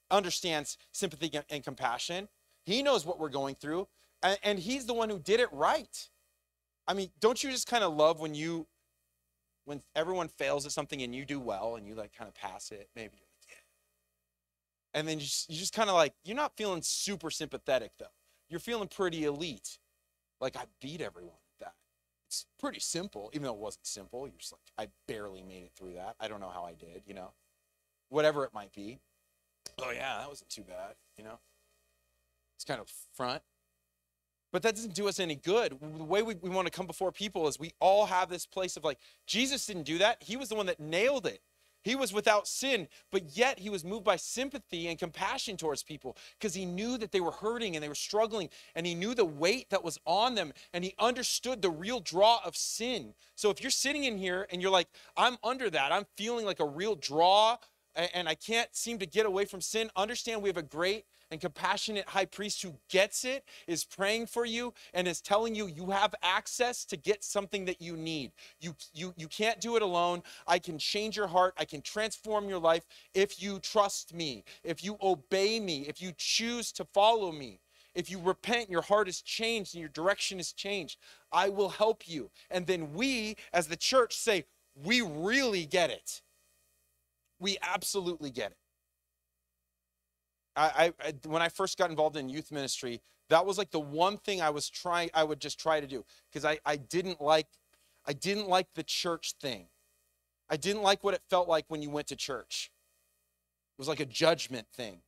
understands 0.10 0.78
sympathy 0.92 1.32
and 1.50 1.64
compassion. 1.64 2.28
He 2.66 2.82
knows 2.82 3.06
what 3.06 3.20
we're 3.20 3.30
going 3.30 3.56
through, 3.56 3.88
and, 4.44 4.58
he's 4.58 4.86
the 4.86 4.94
one 4.94 5.10
who 5.10 5.20
did 5.20 5.40
it 5.40 5.50
right. 5.52 6.10
I 6.88 6.94
mean, 6.94 7.10
don't 7.20 7.44
you 7.44 7.52
just 7.52 7.68
kind 7.68 7.84
of 7.84 7.96
love 7.96 8.20
when 8.20 8.34
you 8.34 8.68
when 9.66 9.82
everyone 9.96 10.28
fails 10.28 10.66
at 10.66 10.72
something 10.72 11.02
and 11.02 11.14
you 11.14 11.26
do 11.26 11.40
well 11.40 11.76
and 11.76 11.88
you 11.88 11.96
like 11.96 12.14
kind 12.14 12.28
of 12.28 12.36
pass 12.36 12.72
it 12.72 12.88
maybe 12.96 13.25
and 14.96 15.06
then 15.08 15.20
you 15.20 15.26
just, 15.26 15.50
just 15.50 15.74
kind 15.74 15.90
of 15.90 15.96
like 15.96 16.14
you're 16.24 16.38
not 16.38 16.56
feeling 16.58 16.82
super 16.82 17.30
sympathetic 17.30 17.92
though. 18.00 18.06
You're 18.50 18.62
feeling 18.62 18.88
pretty 18.88 19.26
elite. 19.26 19.78
Like 20.42 20.56
i 20.56 20.64
beat 20.82 21.02
everyone 21.02 21.38
at 21.60 21.66
that. 21.66 21.74
It's 22.28 22.46
pretty 22.60 22.80
simple 22.80 23.30
even 23.34 23.44
though 23.44 23.54
it 23.54 23.60
wasn't 23.60 23.86
simple. 23.86 24.26
You're 24.26 24.40
just 24.40 24.54
like 24.54 24.88
i 24.88 24.90
barely 25.08 25.44
made 25.44 25.64
it 25.64 25.72
through 25.78 25.94
that. 25.96 26.16
I 26.20 26.28
don't 26.28 26.40
know 26.40 26.50
how 26.50 26.64
i 26.64 26.74
did 26.74 27.04
you 27.06 27.14
know? 27.14 27.34
Whatever 28.10 28.46
it 28.46 28.54
might 28.54 28.74
be. 28.74 29.00
Oh 29.78 29.92
yeah 29.92 30.18
that 30.18 30.30
wasn't 30.30 30.50
too 30.50 30.64
bad 30.64 30.96
you 31.18 31.24
know? 31.26 31.40
It's 32.56 32.64
kind 32.64 32.80
of 32.80 32.90
front. 33.14 33.44
But 34.54 34.64
that 34.64 34.76
doesn't 34.76 34.94
do 34.94 35.10
us 35.10 35.20
any 35.20 35.36
good. 35.36 35.78
The 35.82 36.04
way 36.06 36.22
we, 36.22 36.36
we 36.36 36.50
want 36.50 36.66
to 36.68 36.72
come 36.72 36.88
before 36.88 37.12
people 37.12 37.50
is 37.50 37.60
we 37.60 37.74
all 37.82 38.06
have 38.06 38.30
this 38.30 38.46
place 38.46 38.78
of 38.78 38.86
like 38.86 39.00
jesus 39.28 39.66
didn't 39.66 39.84
do 39.84 39.98
that. 39.98 40.24
He 40.24 40.38
was 40.38 40.48
the 40.48 40.56
one 40.56 40.68
that 40.68 40.80
nailed 40.80 41.28
it 41.28 41.42
He 41.86 41.96
was 41.96 42.12
without 42.12 42.48
sin, 42.48 42.88
but 43.12 43.38
yet 43.38 43.60
he 43.60 43.70
was 43.70 43.86
moved 43.86 44.04
by 44.04 44.16
sympathy 44.16 44.88
and 44.88 44.98
compassion 44.98 45.56
towards 45.56 45.84
people 45.84 46.18
because 46.40 46.56
he 46.56 46.66
knew 46.66 46.98
that 46.98 47.12
they 47.12 47.22
were 47.22 47.32
hurting 47.32 47.76
and 47.76 47.84
they 47.84 47.88
were 47.88 47.94
struggling 47.94 48.50
and 48.74 48.88
he 48.88 48.96
knew 48.96 49.14
the 49.14 49.24
weight 49.24 49.70
that 49.70 49.84
was 49.84 50.00
on 50.04 50.34
them 50.34 50.52
and 50.74 50.84
he 50.84 50.96
understood 50.98 51.62
the 51.62 51.70
real 51.70 52.00
draw 52.00 52.40
of 52.44 52.58
sin. 52.58 53.14
So 53.36 53.52
if 53.52 53.62
you're 53.62 53.70
sitting 53.70 54.04
in 54.04 54.18
here 54.18 54.48
and 54.52 54.64
you're 54.64 54.72
like, 54.72 54.88
I'm 55.16 55.38
under 55.44 55.70
that, 55.70 55.92
I'm 55.92 56.08
feeling 56.18 56.44
like 56.44 56.60
a 56.60 56.66
real 56.66 56.96
draw 56.96 57.58
and 57.96 58.28
I 58.28 58.36
can't 58.36 58.74
seem 58.76 59.00
to 59.00 59.06
get 59.06 59.26
away 59.26 59.46
from 59.46 59.62
sin, 59.62 59.90
understand 59.96 60.42
we 60.42 60.50
have 60.50 60.58
a 60.58 60.64
great 60.64 61.06
and 61.32 61.42
compassionate 61.42 62.08
high 62.08 62.26
priest 62.26 62.62
who 62.62 62.74
gets 62.90 63.26
it, 63.26 63.44
is 63.68 63.84
praying 63.84 64.28
for 64.28 64.46
you, 64.46 64.74
and 64.94 65.08
is 65.08 65.22
telling 65.22 65.56
you 65.56 65.68
you 65.68 65.90
have 65.90 66.14
access 66.22 66.86
to 66.86 66.98
get 66.98 67.24
something 67.24 67.66
that 67.66 67.82
you 67.82 67.98
need. 67.98 68.32
You, 68.60 68.76
you, 68.94 69.14
you 69.18 69.28
can't 69.28 69.60
do 69.60 69.76
it 69.76 69.82
alone. 69.82 70.24
I 70.48 70.60
can 70.60 70.78
change 70.78 71.18
your 71.18 71.28
heart. 71.28 71.54
I 71.58 71.66
can 71.66 71.82
transform 71.82 72.48
your 72.48 72.60
life 72.60 72.86
if 73.14 73.42
you 73.42 73.60
trust 73.60 74.14
me, 74.14 74.44
if 74.64 74.84
you 74.84 74.98
obey 75.02 75.60
me, 75.60 75.82
if 75.88 76.02
you 76.02 76.12
choose 76.18 76.72
to 76.74 76.86
follow 76.94 77.32
me. 77.32 77.60
If 77.96 78.12
you 78.12 78.20
repent, 78.20 78.70
your 78.70 78.82
heart 78.82 79.08
is 79.08 79.22
changed 79.22 79.74
and 79.74 79.80
your 79.80 79.90
direction 79.90 80.38
is 80.38 80.52
changed. 80.52 81.00
I 81.32 81.48
will 81.48 81.70
help 81.70 82.10
you. 82.10 82.30
And 82.52 82.68
then 82.68 82.94
we, 82.94 83.38
as 83.54 83.68
the 83.68 83.78
church, 83.78 84.18
say, 84.18 84.44
We 84.84 85.02
really 85.02 85.66
get 85.66 85.90
it. 85.90 86.22
We 87.46 87.58
absolutely 87.62 88.32
get 88.32 88.54
it. 88.54 88.58
I, 90.56 90.92
I, 91.00 91.14
when 91.28 91.44
I 91.44 91.50
first 91.50 91.78
got 91.78 91.92
involved 91.92 92.18
in 92.18 92.28
youth 92.28 92.52
ministry, 92.52 93.02
that 93.30 93.46
was 93.46 93.60
like 93.60 93.70
the 93.70 93.80
one 93.80 94.18
thing 94.18 94.42
I 94.42 94.50
was 94.50 94.68
trying, 94.68 95.12
I 95.14 95.24
would 95.24 95.40
just 95.40 95.60
try 95.60 95.80
to 95.80 95.86
do 95.86 96.04
because 96.28 96.44
I, 96.44 96.58
I 96.66 96.78
didn't 96.78 97.22
like, 97.22 97.46
I 98.08 98.14
didn't 98.14 98.50
like 98.50 98.66
the 98.74 98.82
church 98.82 99.36
thing. 99.40 99.68
I 100.50 100.58
didn't 100.58 100.82
like 100.82 101.04
what 101.04 101.14
it 101.14 101.22
felt 101.30 101.48
like 101.48 101.66
when 101.68 101.84
you 101.84 101.92
went 101.92 102.08
to 102.08 102.16
church. 102.16 102.72
It 103.78 103.80
was 103.80 103.88
like 103.88 104.00
a 104.00 104.08
judgment 104.08 104.66
thing. 104.74 105.02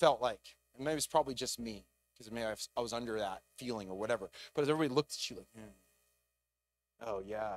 Felt 0.00 0.20
like, 0.20 0.54
and 0.76 0.84
maybe 0.84 0.98
it's 0.98 1.06
probably 1.06 1.32
just 1.32 1.58
me 1.58 1.86
because 2.12 2.30
maybe 2.30 2.46
I 2.76 2.80
was 2.82 2.92
under 2.92 3.18
that 3.20 3.40
feeling 3.56 3.88
or 3.88 3.94
whatever. 3.94 4.28
But 4.54 4.62
as 4.62 4.68
everybody 4.68 4.94
looked 4.94 5.12
at 5.12 5.30
you 5.30 5.36
like, 5.36 5.48
hmm, 5.56 5.70
oh 7.06 7.22
yeah, 7.24 7.54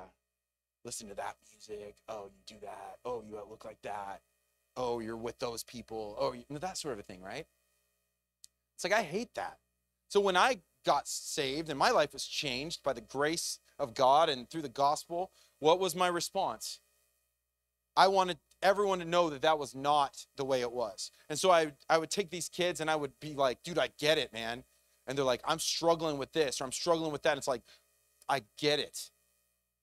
listen 0.84 1.08
to 1.08 1.14
that 1.14 1.36
music. 1.52 1.96
Oh, 2.08 2.30
you 2.32 2.56
do 2.56 2.60
that. 2.62 2.96
Oh, 3.04 3.22
you 3.28 3.36
uh, 3.36 3.42
look 3.48 3.64
like 3.64 3.80
that 3.82 4.20
oh, 4.76 5.00
you're 5.00 5.16
with 5.16 5.38
those 5.38 5.62
people, 5.62 6.16
oh, 6.18 6.32
you 6.32 6.44
know, 6.48 6.58
that 6.58 6.78
sort 6.78 6.94
of 6.94 7.00
a 7.00 7.02
thing, 7.02 7.22
right? 7.22 7.46
It's 8.74 8.84
like, 8.84 8.92
I 8.92 9.02
hate 9.02 9.34
that. 9.34 9.58
So 10.08 10.20
when 10.20 10.36
I 10.36 10.58
got 10.84 11.06
saved 11.06 11.68
and 11.68 11.78
my 11.78 11.90
life 11.90 12.12
was 12.12 12.26
changed 12.26 12.82
by 12.82 12.92
the 12.92 13.00
grace 13.00 13.58
of 13.78 13.94
God 13.94 14.28
and 14.28 14.48
through 14.48 14.62
the 14.62 14.68
gospel, 14.68 15.30
what 15.58 15.78
was 15.78 15.94
my 15.94 16.08
response? 16.08 16.80
I 17.96 18.08
wanted 18.08 18.38
everyone 18.62 18.98
to 19.00 19.04
know 19.04 19.28
that 19.30 19.42
that 19.42 19.58
was 19.58 19.74
not 19.74 20.26
the 20.36 20.44
way 20.44 20.62
it 20.62 20.72
was. 20.72 21.10
And 21.28 21.38
so 21.38 21.50
I, 21.50 21.72
I 21.88 21.98
would 21.98 22.10
take 22.10 22.30
these 22.30 22.48
kids 22.48 22.80
and 22.80 22.90
I 22.90 22.96
would 22.96 23.12
be 23.20 23.34
like, 23.34 23.62
dude, 23.62 23.78
I 23.78 23.90
get 23.98 24.18
it, 24.18 24.32
man. 24.32 24.64
And 25.06 25.16
they're 25.16 25.24
like, 25.24 25.42
I'm 25.44 25.58
struggling 25.58 26.16
with 26.16 26.32
this 26.32 26.60
or 26.60 26.64
I'm 26.64 26.72
struggling 26.72 27.12
with 27.12 27.22
that. 27.22 27.32
And 27.32 27.38
it's 27.38 27.48
like, 27.48 27.62
I 28.28 28.42
get 28.56 28.78
it. 28.78 29.10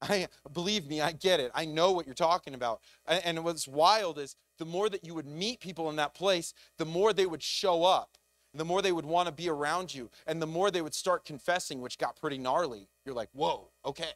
I 0.01 0.27
believe 0.53 0.87
me, 0.87 1.01
I 1.01 1.11
get 1.11 1.39
it. 1.39 1.51
I 1.53 1.65
know 1.65 1.91
what 1.91 2.05
you're 2.05 2.15
talking 2.15 2.53
about. 2.53 2.81
And 3.07 3.43
what's 3.43 3.67
wild 3.67 4.17
is 4.17 4.35
the 4.57 4.65
more 4.65 4.89
that 4.89 5.05
you 5.05 5.13
would 5.13 5.27
meet 5.27 5.59
people 5.59 5.89
in 5.89 5.95
that 5.97 6.13
place, 6.13 6.53
the 6.77 6.85
more 6.85 7.13
they 7.13 7.25
would 7.25 7.43
show 7.43 7.83
up, 7.83 8.17
the 8.53 8.65
more 8.65 8.81
they 8.81 8.91
would 8.91 9.05
want 9.05 9.27
to 9.27 9.33
be 9.33 9.49
around 9.49 9.93
you, 9.93 10.09
and 10.25 10.41
the 10.41 10.47
more 10.47 10.71
they 10.71 10.81
would 10.81 10.95
start 10.95 11.25
confessing, 11.25 11.81
which 11.81 11.97
got 11.97 12.15
pretty 12.15 12.37
gnarly. 12.37 12.87
You're 13.05 13.15
like, 13.15 13.29
whoa, 13.33 13.69
okay. 13.85 14.11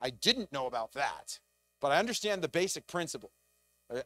I 0.00 0.10
didn't 0.10 0.52
know 0.52 0.66
about 0.66 0.92
that, 0.94 1.38
but 1.80 1.92
I 1.92 1.98
understand 1.98 2.42
the 2.42 2.48
basic 2.48 2.86
principle. 2.86 3.30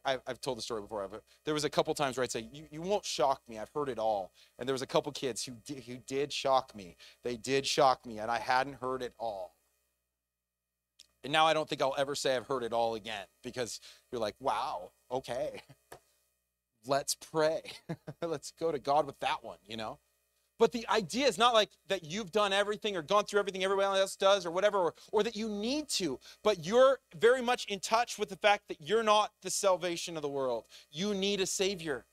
I, 0.05 0.17
have 0.27 0.41
told 0.41 0.57
the 0.57 0.61
story 0.61 0.81
before. 0.81 1.07
But 1.09 1.23
there 1.45 1.53
was 1.53 1.63
a 1.63 1.69
couple 1.69 1.93
times 1.93 2.17
where 2.17 2.23
I'd 2.23 2.31
say, 2.31 2.47
you, 2.51 2.65
you 2.69 2.81
won't 2.81 3.05
shock 3.05 3.41
me. 3.47 3.57
I've 3.57 3.71
heard 3.73 3.89
it 3.89 3.97
all. 3.97 4.31
And 4.57 4.67
there 4.67 4.73
was 4.73 4.81
a 4.81 4.87
couple 4.87 5.11
kids 5.13 5.45
who 5.45 5.53
who 5.73 5.97
did 6.05 6.33
shock 6.33 6.75
me. 6.75 6.97
They 7.23 7.37
did 7.37 7.65
shock 7.65 8.05
me, 8.05 8.19
and 8.19 8.29
I 8.29 8.39
hadn't 8.39 8.75
heard 8.75 9.01
it 9.01 9.13
all. 9.17 9.55
And 11.23 11.33
now 11.33 11.45
I 11.45 11.53
don't 11.53 11.67
think 11.67 11.81
I'll 11.81 11.95
ever 11.97 12.15
say 12.15 12.35
I've 12.35 12.47
heard 12.47 12.63
it 12.63 12.73
all 12.73 12.95
again 12.95 13.25
because 13.43 13.79
you're 14.11 14.21
like, 14.21 14.35
wow, 14.39 14.91
okay. 15.11 15.61
Let's 16.85 17.15
pray. 17.15 17.61
Let's 18.21 18.51
go 18.57 18.71
to 18.71 18.79
God 18.79 19.05
with 19.05 19.19
that 19.19 19.43
one, 19.43 19.57
you 19.67 19.75
know? 19.75 19.99
But 20.59 20.73
the 20.73 20.85
idea 20.89 21.25
is 21.25 21.37
not 21.37 21.53
like 21.53 21.69
that 21.87 22.03
you've 22.03 22.33
done 22.33 22.51
everything 22.51 22.97
or 22.97 23.01
gone 23.01 23.23
through 23.23 23.39
everything 23.39 23.63
everybody 23.63 23.99
else 23.99 24.17
does 24.17 24.45
or 24.45 24.51
whatever, 24.51 24.77
or, 24.77 24.93
or, 25.13 25.23
that 25.23 25.35
you 25.35 25.47
need 25.47 25.87
to, 25.89 26.19
but 26.43 26.65
you're 26.65 26.99
very 27.17 27.41
much 27.41 27.65
in 27.67 27.79
touch 27.79 28.19
with 28.19 28.27
the 28.27 28.35
fact 28.35 28.67
that 28.67 28.81
you're 28.81 29.03
not 29.03 29.31
the 29.41 29.49
salvation 29.49 30.17
of 30.17 30.21
the 30.21 30.29
world. 30.29 30.65
You 30.91 31.13
need 31.13 31.39
a 31.39 31.45
Savior. 31.45 32.05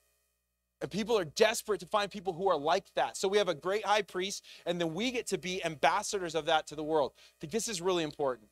And 0.81 0.91
people 0.91 1.19
are 1.19 1.25
desperate 1.25 1.81
to 1.81 1.87
find 1.87 2.09
people 2.11 2.35
who 2.35 2.49
are 2.49 2.57
like 2.57 2.87
that. 2.95 3.17
So 3.17 3.27
we 3.27 3.39
have 3.39 3.49
a 3.49 3.55
great 3.55 3.85
high 3.85 4.03
priest, 4.03 4.45
and 4.65 4.81
then 4.81 4.95
we 4.95 5.11
get 5.11 5.27
to 5.29 5.39
be 5.39 5.65
ambassadors 5.65 6.37
of 6.37 6.47
that 6.47 6.69
to 6.69 6.77
the 6.77 6.85
world. 6.85 7.13
I 7.17 7.21
think 7.41 7.53
this 7.53 7.67
is 7.67 7.81
really 7.81 8.05
important. 8.05 8.49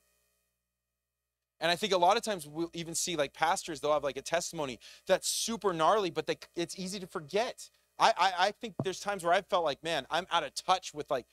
And 1.61 1.70
I 1.70 1.76
think 1.76 1.92
a 1.92 1.99
lot 1.99 2.16
of 2.16 2.23
times 2.23 2.46
we'll 2.46 2.70
even 2.75 2.94
see 2.94 3.16
like 3.16 3.32
pastors, 3.32 3.80
they'll 3.80 3.92
have 3.92 4.04
like 4.04 4.16
a 4.16 4.23
testimony 4.23 4.78
that's 5.06 5.28
super 5.28 5.73
gnarly, 5.73 6.11
but 6.11 6.26
they, 6.26 6.37
it's 6.56 6.78
easy 6.78 6.99
to 7.00 7.06
forget. 7.06 7.68
I, 7.99 8.12
I, 8.16 8.32
I 8.46 8.50
think 8.50 8.75
there's 8.82 9.00
times 9.00 9.25
where 9.25 9.32
I've 9.32 9.46
felt 9.46 9.64
like, 9.64 9.82
man, 9.82 10.06
I'm 10.11 10.26
out 10.32 10.42
of 10.42 10.54
touch 10.54 10.92
with 10.92 11.11
like 11.11 11.26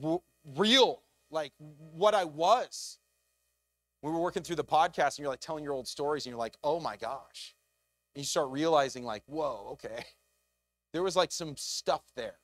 w- 0.00 0.20
real, 0.56 1.02
like 1.30 1.52
what 1.58 2.14
I 2.14 2.24
was. 2.24 2.98
We 4.02 4.10
were 4.10 4.20
working 4.20 4.42
through 4.42 4.56
the 4.56 4.64
podcast 4.64 5.16
and 5.16 5.20
you're 5.20 5.30
like 5.30 5.40
telling 5.40 5.64
your 5.64 5.72
old 5.72 5.88
stories 5.88 6.26
and 6.26 6.30
you're 6.30 6.38
like, 6.38 6.56
oh 6.62 6.78
my 6.78 6.96
gosh. 6.96 7.54
And 8.14 8.20
you 8.22 8.26
start 8.26 8.50
realizing 8.50 9.04
like, 9.04 9.22
whoa, 9.26 9.70
okay. 9.72 10.04
There 10.92 11.02
was 11.02 11.16
like 11.16 11.32
some 11.32 11.56
stuff 11.56 12.02
there 12.14 12.36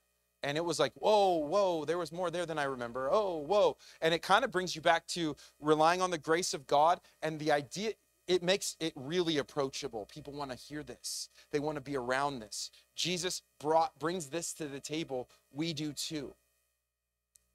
and 0.42 0.56
it 0.56 0.64
was 0.64 0.78
like 0.78 0.92
whoa 0.94 1.36
whoa 1.36 1.84
there 1.84 1.98
was 1.98 2.12
more 2.12 2.30
there 2.30 2.46
than 2.46 2.58
i 2.58 2.64
remember. 2.64 3.08
Oh 3.12 3.38
whoa. 3.38 3.76
And 4.00 4.14
it 4.14 4.22
kind 4.22 4.44
of 4.44 4.50
brings 4.50 4.74
you 4.74 4.82
back 4.82 5.06
to 5.08 5.36
relying 5.60 6.00
on 6.00 6.10
the 6.10 6.18
grace 6.18 6.54
of 6.54 6.66
god 6.66 7.00
and 7.22 7.38
the 7.38 7.52
idea 7.52 7.92
it 8.28 8.42
makes 8.44 8.76
it 8.78 8.92
really 8.94 9.38
approachable. 9.38 10.06
People 10.06 10.32
want 10.32 10.52
to 10.52 10.56
hear 10.56 10.84
this. 10.84 11.28
They 11.50 11.58
want 11.58 11.76
to 11.76 11.80
be 11.80 11.96
around 11.96 12.38
this. 12.38 12.70
Jesus 12.94 13.42
brought 13.58 13.98
brings 13.98 14.26
this 14.28 14.52
to 14.54 14.68
the 14.68 14.78
table. 14.78 15.28
We 15.52 15.72
do 15.72 15.92
too. 15.92 16.34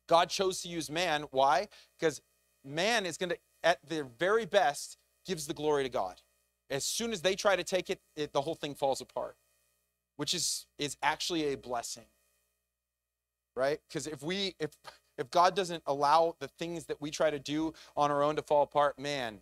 God 0.08 0.30
chose 0.30 0.62
to 0.62 0.68
use 0.68 0.92
man. 0.92 1.25
Why? 1.32 1.70
Because 1.98 2.22
man 2.65 3.06
is 3.06 3.18
going 3.18 3.30
to 3.30 3.38
at 3.63 3.80
their 3.88 4.04
very 4.04 4.46
best 4.46 4.98
gives 5.25 5.48
the 5.48 5.54
glory 5.54 5.84
to 5.84 5.89
god. 5.89 6.22
As 6.70 6.84
soon 6.84 7.13
as 7.13 7.22
they 7.22 7.36
try 7.36 7.56
to 7.56 7.63
take 7.63 7.89
it, 7.89 8.01
it 8.15 8.34
the 8.34 8.42
whole 8.42 8.56
thing 8.56 8.75
falls 8.75 9.01
apart 9.01 9.38
which 10.18 10.34
is 10.34 10.65
is 10.77 10.98
actually 11.04 11.54
a 11.54 11.58
blessing 11.58 12.06
right? 13.55 13.79
Because 13.88 14.07
if 14.07 14.21
we 14.21 14.55
if 14.59 14.71
if 15.17 15.31
God 15.31 15.55
doesn't 15.55 15.83
allow 15.85 16.35
the 16.39 16.47
things 16.47 16.85
that 16.85 17.01
we 17.01 17.09
try 17.09 17.29
to 17.29 17.39
do 17.39 17.74
on 17.95 18.12
our 18.12 18.21
own 18.21 18.35
to 18.35 18.41
fall 18.41 18.63
apart, 18.63 19.00
man, 19.00 19.39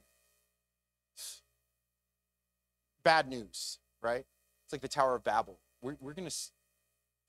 bad 3.04 3.28
news, 3.28 3.80
right? 4.02 4.26
It's 4.66 4.72
like 4.72 4.82
the 4.82 4.88
Tower 4.88 5.16
of 5.16 5.24
Babel. 5.24 5.60
We're, 5.82 5.98
we're 6.00 6.14
going 6.14 6.30
to 6.30 6.36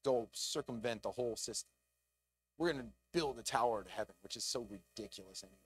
go 0.05 0.29
circumvent 0.33 1.03
the 1.03 1.11
whole 1.11 1.37
system. 1.37 1.71
We're 2.59 2.73
going 2.73 2.85
to 2.85 2.91
build 3.13 3.39
a 3.39 3.43
tower 3.43 3.83
to 3.83 3.91
heaven, 3.91 4.15
which 4.23 4.37
is 4.37 4.45
so 4.45 4.67
ridiculous 4.71 5.43
anyway. 5.43 5.59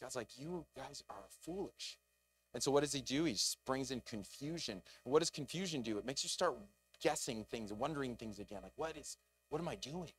God's 0.00 0.14
like, 0.14 0.38
you 0.38 0.64
guys 0.76 1.02
are 1.10 1.24
foolish. 1.42 1.98
And 2.54 2.62
so 2.62 2.70
what 2.70 2.82
does 2.82 2.92
he 2.92 3.00
do? 3.00 3.24
He 3.24 3.36
brings 3.66 3.90
in 3.90 4.00
confusion. 4.02 4.82
And 5.04 5.12
what 5.12 5.20
does 5.20 5.30
confusion 5.30 5.82
do? 5.82 5.98
It 5.98 6.06
makes 6.06 6.22
you 6.22 6.28
start 6.28 6.54
guessing 7.02 7.44
things, 7.50 7.72
wondering 7.72 8.14
things 8.14 8.38
again. 8.38 8.60
Like, 8.62 8.72
what 8.76 8.96
is 8.96 9.16
what 9.50 9.60
am 9.60 9.68
I 9.68 9.76
doing? 9.76 10.10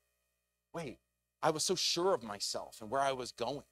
Wait, 0.74 1.00
I 1.42 1.52
was 1.52 1.64
so 1.64 1.76
sure 1.76 2.14
of 2.14 2.24
myself 2.24 2.78
and 2.82 2.90
where 2.90 3.02
I 3.02 3.12
was 3.12 3.32
going. 3.32 3.64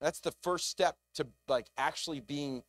That's 0.00 0.20
the 0.20 0.32
first 0.42 0.68
step 0.68 0.96
to 1.14 1.26
like 1.48 1.66
actually 1.76 2.20
being 2.20 2.62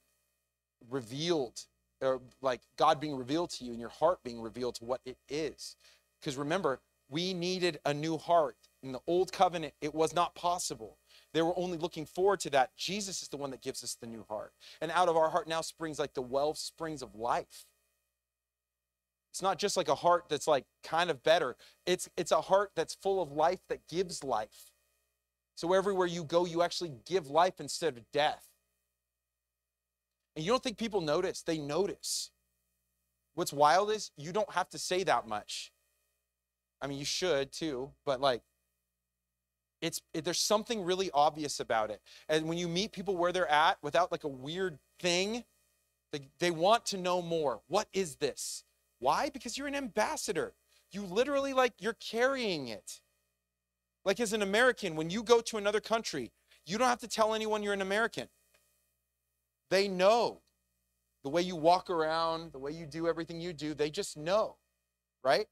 revealed 0.89 1.65
or 2.01 2.21
like 2.41 2.61
God 2.77 2.99
being 2.99 3.15
revealed 3.15 3.51
to 3.51 3.63
you 3.63 3.71
and 3.71 3.79
your 3.79 3.89
heart 3.89 4.19
being 4.23 4.41
revealed 4.41 4.75
to 4.75 4.85
what 4.85 5.01
it 5.05 5.17
is. 5.29 5.75
Because 6.19 6.35
remember, 6.35 6.81
we 7.09 7.33
needed 7.33 7.79
a 7.85 7.93
new 7.93 8.17
heart. 8.17 8.55
In 8.83 8.93
the 8.93 9.01
old 9.05 9.31
covenant, 9.31 9.73
it 9.81 9.93
was 9.93 10.15
not 10.15 10.33
possible. 10.33 10.97
They 11.33 11.41
were 11.41 11.57
only 11.57 11.77
looking 11.77 12.05
forward 12.05 12.39
to 12.41 12.49
that. 12.51 12.75
Jesus 12.75 13.21
is 13.21 13.27
the 13.27 13.37
one 13.37 13.51
that 13.51 13.61
gives 13.61 13.83
us 13.83 13.95
the 13.95 14.07
new 14.07 14.25
heart. 14.27 14.53
And 14.81 14.91
out 14.91 15.07
of 15.07 15.15
our 15.15 15.29
heart 15.29 15.47
now 15.47 15.61
springs 15.61 15.99
like 15.99 16.13
the 16.13 16.21
well 16.21 16.55
springs 16.55 17.01
of 17.01 17.15
life. 17.15 17.65
It's 19.31 19.41
not 19.41 19.57
just 19.57 19.77
like 19.77 19.87
a 19.87 19.95
heart 19.95 20.25
that's 20.29 20.47
like 20.47 20.65
kind 20.83 21.09
of 21.09 21.23
better. 21.23 21.55
It's 21.85 22.07
it's 22.15 22.31
a 22.31 22.41
heart 22.41 22.71
that's 22.75 22.93
full 22.93 23.21
of 23.21 23.31
life 23.31 23.59
that 23.69 23.87
gives 23.87 24.23
life. 24.23 24.71
So 25.55 25.73
everywhere 25.73 26.07
you 26.07 26.23
go, 26.23 26.45
you 26.45 26.61
actually 26.61 26.91
give 27.05 27.27
life 27.27 27.59
instead 27.59 27.97
of 27.97 28.03
death. 28.11 28.47
And 30.35 30.45
you 30.45 30.51
don't 30.51 30.61
think 30.61 30.77
people 30.77 31.01
notice, 31.01 31.41
they 31.41 31.57
notice. 31.57 32.31
What's 33.35 33.53
wild 33.53 33.89
is 33.91 34.11
you 34.17 34.31
don't 34.31 34.51
have 34.51 34.69
to 34.69 34.77
say 34.77 35.03
that 35.03 35.27
much. 35.27 35.71
I 36.81 36.87
mean, 36.87 36.99
you 36.99 37.05
should 37.05 37.51
too, 37.51 37.91
but 38.05 38.19
like 38.21 38.41
it's 39.81 40.01
it, 40.13 40.25
there's 40.25 40.39
something 40.39 40.83
really 40.83 41.09
obvious 41.13 41.59
about 41.59 41.89
it. 41.89 42.01
And 42.27 42.47
when 42.47 42.57
you 42.57 42.67
meet 42.67 42.91
people 42.91 43.15
where 43.15 43.31
they're 43.31 43.49
at 43.49 43.77
without 43.81 44.11
like 44.11 44.25
a 44.25 44.29
weird 44.29 44.77
thing, 44.99 45.45
They, 46.11 46.27
they 46.39 46.51
want 46.51 46.85
to 46.87 46.97
know 46.97 47.21
more. 47.21 47.61
What 47.67 47.87
is 47.93 48.17
this? 48.17 48.65
Why? 49.01 49.29
Because 49.29 49.57
you're 49.57 49.67
an 49.67 49.75
ambassador. 49.75 50.53
You 50.91 51.01
literally, 51.01 51.53
like, 51.53 51.73
you're 51.79 51.93
carrying 51.93 52.67
it. 52.67 53.01
Like, 54.05 54.19
as 54.19 54.31
an 54.31 54.43
American, 54.43 54.95
when 54.95 55.09
you 55.09 55.23
go 55.23 55.41
to 55.41 55.57
another 55.57 55.79
country, 55.79 56.31
you 56.67 56.77
don't 56.77 56.87
have 56.87 56.99
to 56.99 57.07
tell 57.07 57.33
anyone 57.33 57.63
you're 57.63 57.73
an 57.73 57.81
American. 57.81 58.29
They 59.71 59.87
know 59.87 60.41
the 61.23 61.29
way 61.29 61.41
you 61.41 61.55
walk 61.55 61.89
around, 61.89 62.51
the 62.51 62.59
way 62.59 62.71
you 62.71 62.85
do 62.85 63.07
everything 63.07 63.41
you 63.41 63.53
do, 63.53 63.73
they 63.73 63.89
just 63.89 64.17
know, 64.17 64.57
right? 65.23 65.47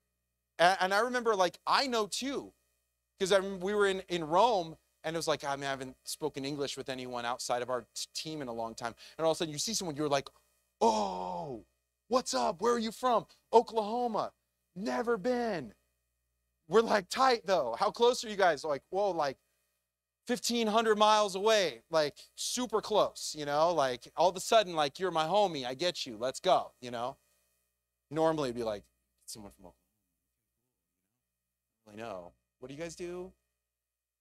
And, 0.59 0.77
and 0.81 0.93
I 0.93 0.99
remember, 0.99 1.35
like, 1.35 1.57
I 1.65 1.87
know 1.87 2.05
too, 2.05 2.53
because 3.17 3.33
we 3.61 3.73
were 3.73 3.87
in, 3.87 4.03
in 4.09 4.23
Rome 4.25 4.75
and 5.03 5.15
it 5.15 5.17
was 5.17 5.27
like, 5.27 5.43
I 5.43 5.55
mean, 5.55 5.65
I 5.65 5.71
haven't 5.71 5.95
spoken 6.03 6.45
English 6.45 6.77
with 6.77 6.89
anyone 6.89 7.25
outside 7.25 7.63
of 7.63 7.71
our 7.71 7.85
team 8.13 8.41
in 8.43 8.47
a 8.47 8.53
long 8.53 8.75
time. 8.75 8.93
And 9.17 9.25
all 9.25 9.31
of 9.31 9.35
a 9.35 9.39
sudden 9.39 9.53
you 9.53 9.59
see 9.59 9.73
someone, 9.73 9.95
you're 9.95 10.07
like, 10.07 10.27
oh, 10.81 11.65
what's 12.09 12.33
up? 12.33 12.61
Where 12.61 12.73
are 12.73 12.79
you 12.79 12.91
from? 12.91 13.25
Oklahoma. 13.53 14.31
Never 14.75 15.17
been. 15.17 15.73
We're 16.67 16.81
like 16.81 17.09
tight 17.09 17.41
though. 17.45 17.75
How 17.79 17.89
close 17.89 18.23
are 18.25 18.29
you 18.29 18.35
guys? 18.35 18.63
Like, 18.63 18.83
whoa, 18.89 19.11
like 19.11 19.37
1500 20.27 20.97
miles 20.97 21.35
away, 21.35 21.81
like 21.89 22.15
super 22.35 22.81
close, 22.81 23.33
you 23.37 23.45
know? 23.45 23.73
Like 23.73 24.11
all 24.15 24.29
of 24.29 24.35
a 24.35 24.39
sudden, 24.41 24.75
like 24.75 24.99
you're 24.99 25.11
my 25.11 25.25
homie. 25.25 25.65
I 25.65 25.73
get 25.73 26.05
you. 26.05 26.17
Let's 26.19 26.39
go, 26.39 26.71
you 26.81 26.91
know? 26.91 27.17
Normally 28.11 28.49
it'd 28.49 28.57
be 28.57 28.63
like, 28.63 28.83
someone 29.25 29.51
from 29.51 29.67
Oklahoma. 29.67 29.75
I 31.91 31.95
know. 31.95 32.33
What 32.59 32.67
do 32.67 32.75
you 32.75 32.79
guys 32.79 32.95
do? 32.95 33.31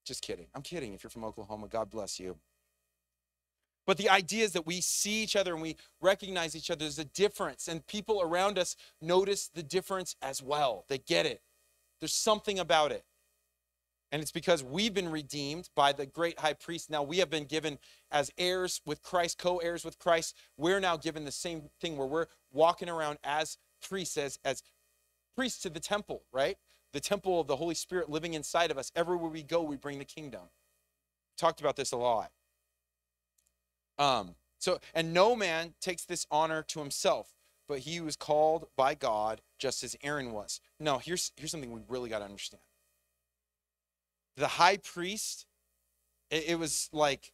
Just 0.07 0.23
kidding. 0.23 0.47
I'm 0.55 0.63
kidding. 0.63 0.95
If 0.95 1.03
you're 1.03 1.11
from 1.11 1.25
Oklahoma, 1.25 1.69
God 1.69 1.91
bless 1.91 2.19
you. 2.19 2.39
But 3.89 3.97
the 3.97 4.11
idea 4.11 4.45
is 4.45 4.53
that 4.53 4.67
we 4.67 4.83
see 4.83 5.23
each 5.23 5.35
other 5.35 5.55
and 5.55 5.63
we 5.63 5.77
recognize 6.03 6.55
each 6.55 6.71
other. 6.71 6.81
There's 6.81 6.99
a 6.99 7.07
difference, 7.07 7.69
and 7.69 7.87
people 7.87 8.21
around 8.21 8.59
us 8.59 8.77
notice 9.01 9.49
the 9.49 9.63
difference 9.63 10.15
as 10.21 10.43
well. 10.43 10.85
They 10.89 10.99
get 10.99 11.25
it. 11.25 11.41
There's 11.99 12.13
something 12.13 12.59
about 12.59 12.93
it. 12.93 13.07
And 14.13 14.21
it's 14.21 14.31
because 14.31 14.63
we've 14.63 14.93
been 14.93 15.11
redeemed 15.11 15.71
by 15.75 15.93
the 15.93 16.05
great 16.05 16.39
high 16.39 16.53
priest. 16.53 16.91
Now 16.91 17.03
we 17.03 17.17
have 17.17 17.31
been 17.31 17.47
given 17.47 17.79
as 18.11 18.31
heirs 18.37 18.83
with 18.85 19.03
Christ, 19.03 19.39
co 19.39 19.57
heirs 19.57 19.87
with 19.87 19.99
Christ. 19.99 20.37
We're 20.59 20.81
now 20.81 20.99
given 20.99 21.25
the 21.25 21.33
same 21.33 21.71
thing 21.81 21.97
where 21.97 22.07
we're 22.07 22.27
walking 22.53 22.91
around 22.91 23.17
as 23.25 23.57
priests, 23.81 24.19
as, 24.19 24.39
as 24.45 24.63
priests 25.35 25.63
to 25.63 25.71
the 25.71 25.81
temple, 25.81 26.25
right? 26.31 26.59
The 26.93 27.01
temple 27.01 27.41
of 27.41 27.47
the 27.47 27.57
Holy 27.57 27.75
Spirit 27.75 28.11
living 28.11 28.35
inside 28.35 28.71
of 28.71 28.77
us. 28.77 28.93
Everywhere 28.95 29.31
we 29.31 29.43
go, 29.43 29.63
we 29.63 29.77
bring 29.77 29.99
the 29.99 30.05
kingdom. 30.05 30.43
Talked 31.39 31.61
about 31.63 31.77
this 31.77 31.93
a 31.93 31.97
lot. 31.97 32.33
Um, 33.99 34.35
so, 34.59 34.79
and 34.95 35.13
no 35.13 35.37
man 35.37 35.75
takes 35.81 36.05
this 36.05 36.27
honor 36.31 36.63
to 36.65 36.81
himself, 36.81 37.35
but 37.69 37.81
he 37.81 38.01
was 38.01 38.17
called 38.17 38.69
by 38.77 38.95
God 38.95 39.41
just 39.59 39.83
as 39.83 39.97
Aaron 40.03 40.33
was. 40.33 40.61
No, 40.81 40.99
here's 40.99 41.33
here's 41.37 41.51
something 41.51 41.73
we 41.73 41.81
really 41.89 42.11
got 42.11 42.21
to 42.21 42.25
understand. 42.25 42.63
The 44.37 44.47
high 44.47 44.77
priest, 44.77 45.47
it, 46.31 46.45
it 46.49 46.59
was 46.59 46.89
like, 46.93 47.33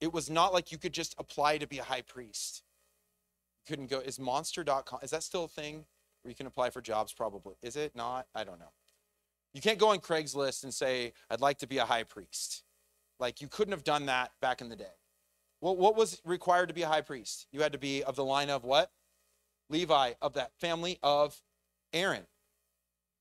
it 0.00 0.12
was 0.12 0.30
not 0.30 0.52
like 0.52 0.70
you 0.70 0.78
could 0.78 0.92
just 0.92 1.14
apply 1.18 1.58
to 1.58 1.66
be 1.66 1.78
a 1.78 1.84
high 1.84 2.02
priest. 2.02 2.62
You 3.58 3.70
couldn't 3.72 3.90
go. 3.90 3.98
Is 4.00 4.18
monster.com, 4.18 5.00
is 5.02 5.10
that 5.10 5.22
still 5.22 5.44
a 5.44 5.48
thing 5.48 5.84
where 6.22 6.30
you 6.30 6.36
can 6.36 6.46
apply 6.46 6.70
for 6.70 6.80
jobs? 6.80 7.12
Probably. 7.12 7.54
Is 7.62 7.76
it 7.76 7.94
not? 7.94 8.26
I 8.34 8.44
don't 8.44 8.58
know. 8.58 8.72
You 9.54 9.60
can't 9.60 9.78
go 9.78 9.88
on 9.88 9.98
Craigslist 9.98 10.64
and 10.64 10.72
say, 10.72 11.12
I'd 11.28 11.40
like 11.40 11.58
to 11.58 11.66
be 11.66 11.78
a 11.78 11.84
high 11.84 12.04
priest. 12.04 12.62
Like 13.20 13.40
you 13.40 13.48
couldn't 13.48 13.72
have 13.72 13.84
done 13.84 14.06
that 14.06 14.32
back 14.40 14.60
in 14.60 14.68
the 14.68 14.76
day. 14.76 14.94
Well, 15.62 15.76
what 15.76 15.96
was 15.96 16.20
required 16.24 16.68
to 16.68 16.74
be 16.74 16.82
a 16.82 16.88
high 16.88 17.02
priest? 17.02 17.46
You 17.52 17.62
had 17.62 17.72
to 17.72 17.78
be 17.78 18.02
of 18.02 18.16
the 18.16 18.24
line 18.24 18.50
of 18.50 18.64
what? 18.64 18.90
Levi, 19.70 20.14
of 20.20 20.34
that 20.34 20.50
family 20.58 20.98
of 21.04 21.40
Aaron. 21.92 22.26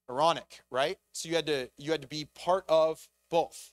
Aaronic, 0.10 0.62
right? 0.72 0.98
So 1.14 1.30
you 1.30 1.36
had 1.36 1.46
to 1.46 1.70
you 1.78 1.92
had 1.92 2.02
to 2.02 2.08
be 2.08 2.28
part 2.34 2.66
of 2.68 3.08
both. 3.30 3.72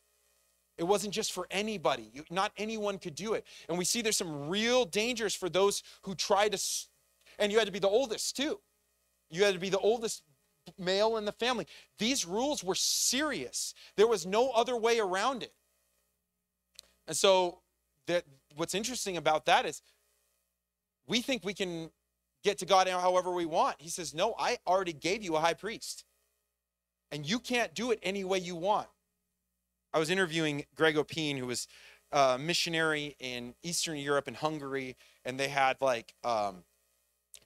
It 0.77 0.85
wasn't 0.85 1.15
just 1.15 1.33
for 1.33 1.49
anybody. 1.51 2.11
You, 2.13 2.25
not 2.31 2.53
anyone 2.59 2.99
could 2.99 3.15
do 3.15 3.33
it. 3.33 3.45
And 3.69 3.79
we 3.79 3.87
see 3.87 4.03
there's 4.03 4.19
some 4.19 4.49
real 4.49 4.85
dangers 4.85 5.35
for 5.35 5.49
those 5.49 5.83
who 6.03 6.15
try 6.15 6.49
to 6.51 6.59
and 7.39 7.51
you 7.51 7.59
had 7.59 7.67
to 7.67 7.73
be 7.73 7.79
the 7.79 7.89
oldest 7.89 8.37
too. 8.37 8.61
You 9.31 9.45
had 9.45 9.55
to 9.55 9.61
be 9.61 9.71
the 9.71 9.79
oldest 9.79 10.23
male 10.79 11.17
in 11.17 11.25
the 11.25 11.33
family. 11.33 11.67
These 11.99 12.27
rules 12.27 12.63
were 12.63 12.75
serious. 12.75 13.73
There 13.97 14.07
was 14.07 14.27
no 14.27 14.51
other 14.51 14.77
way 14.77 15.01
around 15.01 15.43
it. 15.43 15.55
And 17.07 17.17
so 17.17 17.61
that 18.07 18.25
what's 18.59 18.75
interesting 18.75 19.17
about 19.17 19.47
that 19.47 19.65
is 19.65 19.81
we 21.07 21.21
think 21.23 21.45
we 21.45 21.55
can 21.55 21.91
get 22.45 22.59
to 22.59 22.67
God 22.67 22.89
however 22.89 23.31
we 23.31 23.47
want. 23.47 23.77
He 23.79 23.89
says, 23.89 24.15
No, 24.15 24.35
I 24.39 24.59
already 24.67 24.93
gave 24.93 25.23
you 25.23 25.37
a 25.37 25.41
high 25.41 25.55
priest, 25.55 26.05
and 27.11 27.29
you 27.29 27.39
can't 27.39 27.75
do 27.75 27.91
it 27.91 27.99
any 28.03 28.25
way 28.25 28.39
you 28.39 28.57
want. 28.57 28.89
I 29.93 29.99
was 29.99 30.11
interviewing 30.11 30.65
Greg 30.75 30.97
Opine, 30.97 31.39
who 31.39 31.47
was 31.47 31.67
a 32.13 32.39
missionary 32.39 33.17
in 33.19 33.55
Eastern 33.63 33.97
Europe 33.97 34.29
and 34.29 34.37
Hungary, 34.37 34.97
and 35.25 35.39
they 35.39 35.49
had 35.49 35.81
like 35.81 36.15
um, 36.25 36.65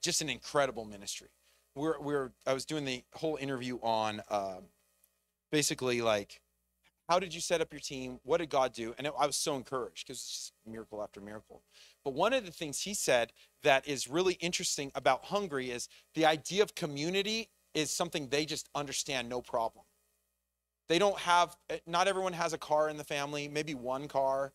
just 0.01 0.21
an 0.21 0.29
incredible 0.29 0.85
ministry. 0.85 1.29
We're, 1.75 1.99
we're, 1.99 2.31
I 2.45 2.53
was 2.53 2.65
doing 2.65 2.85
the 2.85 3.03
whole 3.15 3.37
interview 3.37 3.79
on 3.81 4.21
uh, 4.29 4.57
basically 5.51 6.01
like 6.01 6.41
how 7.09 7.19
did 7.19 7.33
you 7.33 7.41
set 7.41 7.61
up 7.61 7.71
your 7.71 7.79
team? 7.79 8.19
What 8.23 8.37
did 8.37 8.49
God 8.49 8.73
do? 8.73 8.93
And 8.97 9.07
I 9.07 9.25
was 9.25 9.35
so 9.35 9.55
encouraged 9.55 10.07
because 10.07 10.19
it's 10.19 10.31
just 10.31 10.53
miracle 10.65 11.03
after 11.03 11.19
miracle. 11.19 11.61
But 12.03 12.13
one 12.13 12.33
of 12.33 12.45
the 12.45 12.51
things 12.51 12.81
he 12.81 12.93
said 12.93 13.33
that 13.63 13.87
is 13.87 14.07
really 14.07 14.35
interesting 14.35 14.91
about 14.95 15.25
Hungary 15.25 15.69
is 15.69 15.89
the 16.15 16.25
idea 16.25 16.63
of 16.63 16.75
community 16.75 17.49
is 17.73 17.91
something 17.91 18.27
they 18.29 18.45
just 18.45 18.69
understand 18.73 19.27
no 19.27 19.41
problem. 19.41 19.85
They 20.89 20.99
don't 20.99 21.19
have, 21.19 21.55
eh, 21.69 21.79
not 21.87 22.07
everyone 22.07 22.33
has 22.33 22.53
a 22.53 22.57
car 22.57 22.89
in 22.89 22.97
the 22.97 23.03
family, 23.03 23.47
maybe 23.47 23.73
one 23.73 24.07
car. 24.07 24.53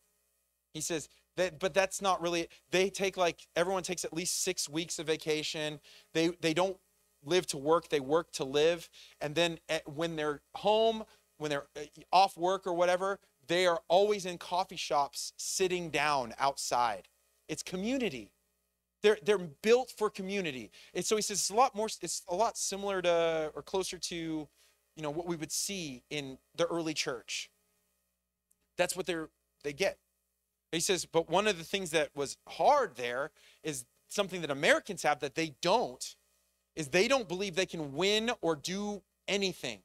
He 0.73 0.81
says, 0.81 1.09
that, 1.37 1.59
but 1.59 1.75
that's 1.75 2.03
not 2.03 2.21
really, 2.21 2.49
they 2.71 2.91
take 2.91 3.17
like, 3.17 3.47
everyone 3.57 3.83
takes 3.83 4.05
at 4.05 4.13
least 4.13 4.43
six 4.43 4.69
weeks 4.69 4.99
of 4.99 5.07
vacation. 5.07 5.81
They, 6.13 6.29
they 6.41 6.55
don't 6.55 6.77
live 7.25 7.47
to 7.49 7.57
work, 7.57 7.89
they 7.89 8.01
work 8.01 8.31
to 8.33 8.45
live. 8.45 8.89
And 9.21 9.35
then 9.35 9.59
eh, 9.69 9.81
when 9.87 10.17
they're 10.17 10.43
home, 10.55 11.05
when 11.39 11.51
they're 11.51 11.67
uh, 11.77 11.81
off 12.13 12.37
work 12.37 12.67
or 12.67 12.75
whatever, 12.75 13.19
they 13.47 13.67
are 13.67 13.81
always 13.89 14.27
in 14.27 14.39
coffee 14.39 14.77
shops 14.77 15.33
sitting 15.37 15.91
down 15.91 16.35
outside. 16.39 17.09
It's 17.49 17.63
community. 17.63 18.31
They're, 19.03 19.19
they're 19.23 19.39
built 19.39 19.93
for 19.97 20.11
community. 20.11 20.71
And 20.93 21.05
so 21.05 21.17
he 21.17 21.23
says 21.23 21.39
it's 21.39 21.51
a 21.51 21.55
lot 21.55 21.75
more, 21.75 21.89
it's 22.03 22.23
a 22.29 22.35
lot 22.35 22.59
similar 22.59 23.01
to 23.03 23.53
or 23.55 23.63
closer 23.63 23.97
to, 23.97 24.17
you 24.97 25.03
know, 25.03 25.11
what 25.11 25.27
we 25.27 25.37
would 25.37 25.53
see 25.53 26.03
in 26.11 26.39
the 26.57 26.67
early 26.67 26.95
church. 26.95 27.51
That's 28.77 28.97
what 28.97 29.07
they're 29.07 29.31
they 29.65 29.73
get. 29.73 29.99
He 30.73 30.81
says, 30.81 31.05
but 31.05 31.31
one 31.31 31.47
of 31.47 31.59
the 31.59 31.65
things 31.65 31.91
that 31.91 32.11
was 32.15 32.37
hard 32.47 32.97
there 32.97 33.31
is 33.63 33.87
something 34.09 34.41
that 34.43 34.51
Americans 34.51 35.03
have 35.03 35.21
that 35.21 35.35
they 35.35 35.55
don't, 35.63 36.15
is 36.77 36.89
they 36.89 37.09
don't 37.09 37.27
believe 37.27 37.55
they 37.55 37.67
can 37.67 37.95
win 37.95 38.31
or 38.41 38.55
do 38.55 39.03
anything 39.27 39.81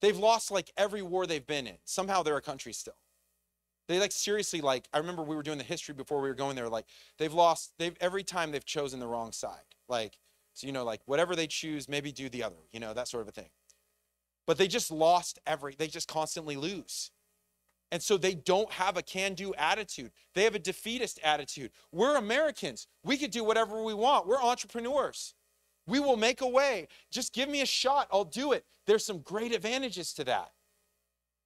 They've 0.00 0.16
lost 0.16 0.50
like 0.50 0.70
every 0.76 1.02
war 1.02 1.26
they've 1.26 1.46
been 1.46 1.66
in. 1.66 1.78
Somehow 1.84 2.22
they're 2.22 2.36
a 2.36 2.42
country 2.42 2.72
still. 2.72 2.96
They 3.88 4.00
like 4.00 4.12
seriously 4.12 4.60
like 4.60 4.88
I 4.92 4.98
remember 4.98 5.22
we 5.22 5.36
were 5.36 5.42
doing 5.42 5.58
the 5.58 5.64
history 5.64 5.94
before 5.94 6.20
we 6.20 6.28
were 6.28 6.34
going 6.34 6.56
there. 6.56 6.68
Like 6.68 6.86
they've 7.18 7.32
lost. 7.32 7.72
They've 7.78 7.96
every 8.00 8.24
time 8.24 8.50
they've 8.50 8.64
chosen 8.64 9.00
the 9.00 9.06
wrong 9.06 9.32
side. 9.32 9.74
Like 9.88 10.18
so 10.54 10.66
you 10.66 10.72
know 10.72 10.84
like 10.84 11.00
whatever 11.06 11.36
they 11.36 11.46
choose, 11.46 11.88
maybe 11.88 12.12
do 12.12 12.28
the 12.28 12.42
other. 12.42 12.56
You 12.72 12.80
know 12.80 12.94
that 12.94 13.08
sort 13.08 13.22
of 13.22 13.28
a 13.28 13.32
thing. 13.32 13.50
But 14.46 14.58
they 14.58 14.68
just 14.68 14.90
lost 14.90 15.38
every. 15.46 15.74
They 15.76 15.88
just 15.88 16.08
constantly 16.08 16.56
lose. 16.56 17.10
And 17.92 18.02
so 18.02 18.16
they 18.16 18.34
don't 18.34 18.72
have 18.72 18.96
a 18.96 19.02
can 19.02 19.34
do 19.34 19.54
attitude. 19.54 20.10
They 20.34 20.42
have 20.42 20.56
a 20.56 20.58
defeatist 20.58 21.20
attitude. 21.22 21.70
We're 21.92 22.16
Americans. 22.16 22.88
We 23.04 23.16
could 23.16 23.30
do 23.30 23.44
whatever 23.44 23.82
we 23.82 23.94
want. 23.94 24.26
We're 24.26 24.42
entrepreneurs. 24.42 25.34
We 25.86 26.00
will 26.00 26.16
make 26.16 26.40
a 26.40 26.48
way. 26.48 26.88
Just 27.10 27.32
give 27.32 27.48
me 27.48 27.60
a 27.60 27.66
shot. 27.66 28.08
I'll 28.10 28.24
do 28.24 28.52
it. 28.52 28.64
There's 28.86 29.04
some 29.04 29.18
great 29.20 29.54
advantages 29.54 30.12
to 30.14 30.24
that. 30.24 30.52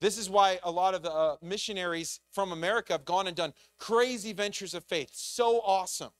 This 0.00 0.16
is 0.16 0.30
why 0.30 0.58
a 0.62 0.70
lot 0.70 0.94
of 0.94 1.02
the 1.02 1.12
uh, 1.12 1.36
missionaries 1.42 2.20
from 2.32 2.52
America 2.52 2.94
have 2.94 3.04
gone 3.04 3.26
and 3.26 3.36
done 3.36 3.52
crazy 3.78 4.32
ventures 4.32 4.72
of 4.72 4.82
faith. 4.84 5.10
So 5.12 5.60
awesome. 5.60 6.10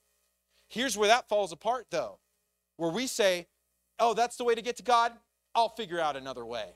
Here's 0.69 0.99
where 0.99 1.09
that 1.09 1.29
falls 1.29 1.51
apart, 1.51 1.87
though, 1.91 2.19
where 2.77 2.91
we 2.91 3.07
say, 3.07 3.47
oh, 3.99 4.13
that's 4.15 4.37
the 4.37 4.45
way 4.45 4.55
to 4.55 4.63
get 4.63 4.77
to 4.77 4.83
God. 4.83 5.13
I'll 5.55 5.71
figure 5.71 5.99
out 5.99 6.15
another 6.15 6.45
way. 6.45 6.75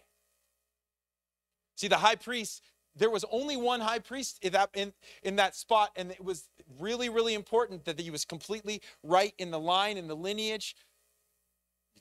See, 1.76 1.88
the 1.88 1.98
high 1.98 2.16
priest, 2.16 2.62
there 2.96 3.10
was 3.10 3.24
only 3.30 3.56
one 3.56 3.80
high 3.80 3.98
priest 3.98 4.38
in 4.42 4.52
that, 4.52 4.70
in, 4.74 4.92
in 5.22 5.36
that 5.36 5.54
spot, 5.54 5.90
and 5.96 6.10
it 6.10 6.24
was 6.24 6.48
really, 6.80 7.08
really 7.08 7.34
important 7.34 7.84
that 7.84 8.00
he 8.00 8.10
was 8.10 8.24
completely 8.24 8.80
right 9.02 9.34
in 9.38 9.50
the 9.50 9.60
line, 9.60 9.96
in 9.96 10.08
the 10.08 10.16
lineage, 10.16 10.74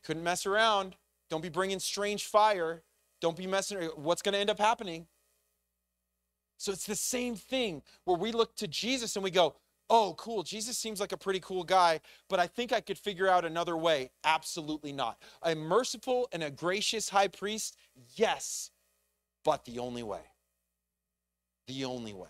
couldn't 0.04 0.24
mess 0.24 0.46
around. 0.46 0.96
Don't 1.30 1.42
be 1.42 1.50
bringing 1.50 1.80
strange 1.80 2.26
fire. 2.26 2.84
Don't 3.22 3.38
be 3.38 3.48
messing. 3.48 3.80
What's 3.96 4.22
going 4.22 4.34
to 4.34 4.40
end 4.40 4.50
up 4.50 4.60
happening? 4.60 5.08
So 6.58 6.72
it's 6.72 6.86
the 6.86 6.96
same 6.96 7.36
thing 7.36 7.82
where 8.06 8.18
we 8.18 8.32
look 8.32 8.56
to 8.58 8.68
Jesus 8.68 9.16
and 9.16 9.24
we 9.24 9.32
go, 9.32 9.56
oh, 9.90 10.16
cool, 10.18 10.44
Jesus 10.44 10.78
seems 10.78 11.00
like 11.00 11.12
a 11.12 11.18
pretty 11.18 11.40
cool 11.40 11.64
guy, 11.64 12.00
but 12.30 12.40
I 12.40 12.48
think 12.48 12.72
I 12.72 12.82
could 12.82 12.98
figure 12.98 13.28
out 13.28 13.46
another 13.46 13.78
way. 13.78 14.12
Absolutely 14.24 14.92
not. 14.92 15.22
A 15.42 15.56
merciful 15.56 16.28
and 16.32 16.44
a 16.44 16.50
gracious 16.50 17.10
high 17.10 17.28
priest, 17.28 17.76
yes, 18.16 18.72
but 19.44 19.66
the 19.66 19.80
only 19.80 20.04
way. 20.04 20.22
The 21.68 21.86
only 21.86 22.14
way. 22.14 22.30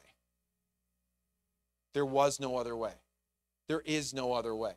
There 1.94 2.06
was 2.06 2.40
no 2.40 2.58
other 2.58 2.76
way. 2.76 2.94
There 3.68 3.82
is 3.86 4.14
no 4.14 4.34
other 4.34 4.56
way. 4.56 4.74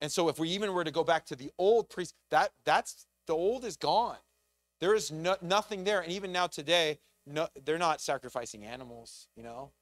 And 0.00 0.12
so 0.12 0.28
if 0.28 0.38
we 0.38 0.48
even 0.50 0.72
were 0.74 0.84
to 0.84 0.90
go 0.90 1.04
back 1.04 1.24
to 1.26 1.36
the 1.36 1.50
old 1.58 1.88
priest, 1.88 2.14
that 2.30 2.52
that's 2.64 3.06
the 3.26 3.32
old 3.32 3.64
is 3.64 3.76
gone. 3.76 4.18
There 4.80 4.94
is 4.94 5.10
no, 5.10 5.36
nothing 5.40 5.84
there. 5.84 6.00
And 6.00 6.12
even 6.12 6.32
now 6.32 6.46
today, 6.46 6.98
no, 7.26 7.48
they're 7.64 7.78
not 7.78 8.00
sacrificing 8.00 8.64
animals, 8.64 9.28
you 9.36 9.42
know? 9.42 9.72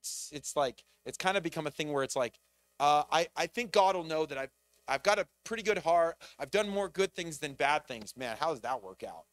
It's, 0.00 0.30
it's 0.32 0.56
like, 0.56 0.84
it's 1.04 1.18
kind 1.18 1.36
of 1.36 1.42
become 1.42 1.66
a 1.66 1.70
thing 1.70 1.92
where 1.92 2.04
it's 2.04 2.16
like, 2.16 2.38
uh, 2.80 3.02
I, 3.10 3.28
I 3.36 3.46
think 3.46 3.72
God 3.72 3.96
will 3.96 4.04
know 4.04 4.26
that 4.26 4.38
I've, 4.38 4.50
I've 4.88 5.02
got 5.02 5.18
a 5.18 5.26
pretty 5.44 5.62
good 5.62 5.78
heart. 5.78 6.16
I've 6.38 6.50
done 6.50 6.68
more 6.68 6.88
good 6.88 7.14
things 7.14 7.38
than 7.38 7.54
bad 7.54 7.86
things. 7.86 8.14
Man, 8.16 8.36
how 8.38 8.50
does 8.50 8.60
that 8.60 8.82
work 8.82 9.02
out? 9.02 9.24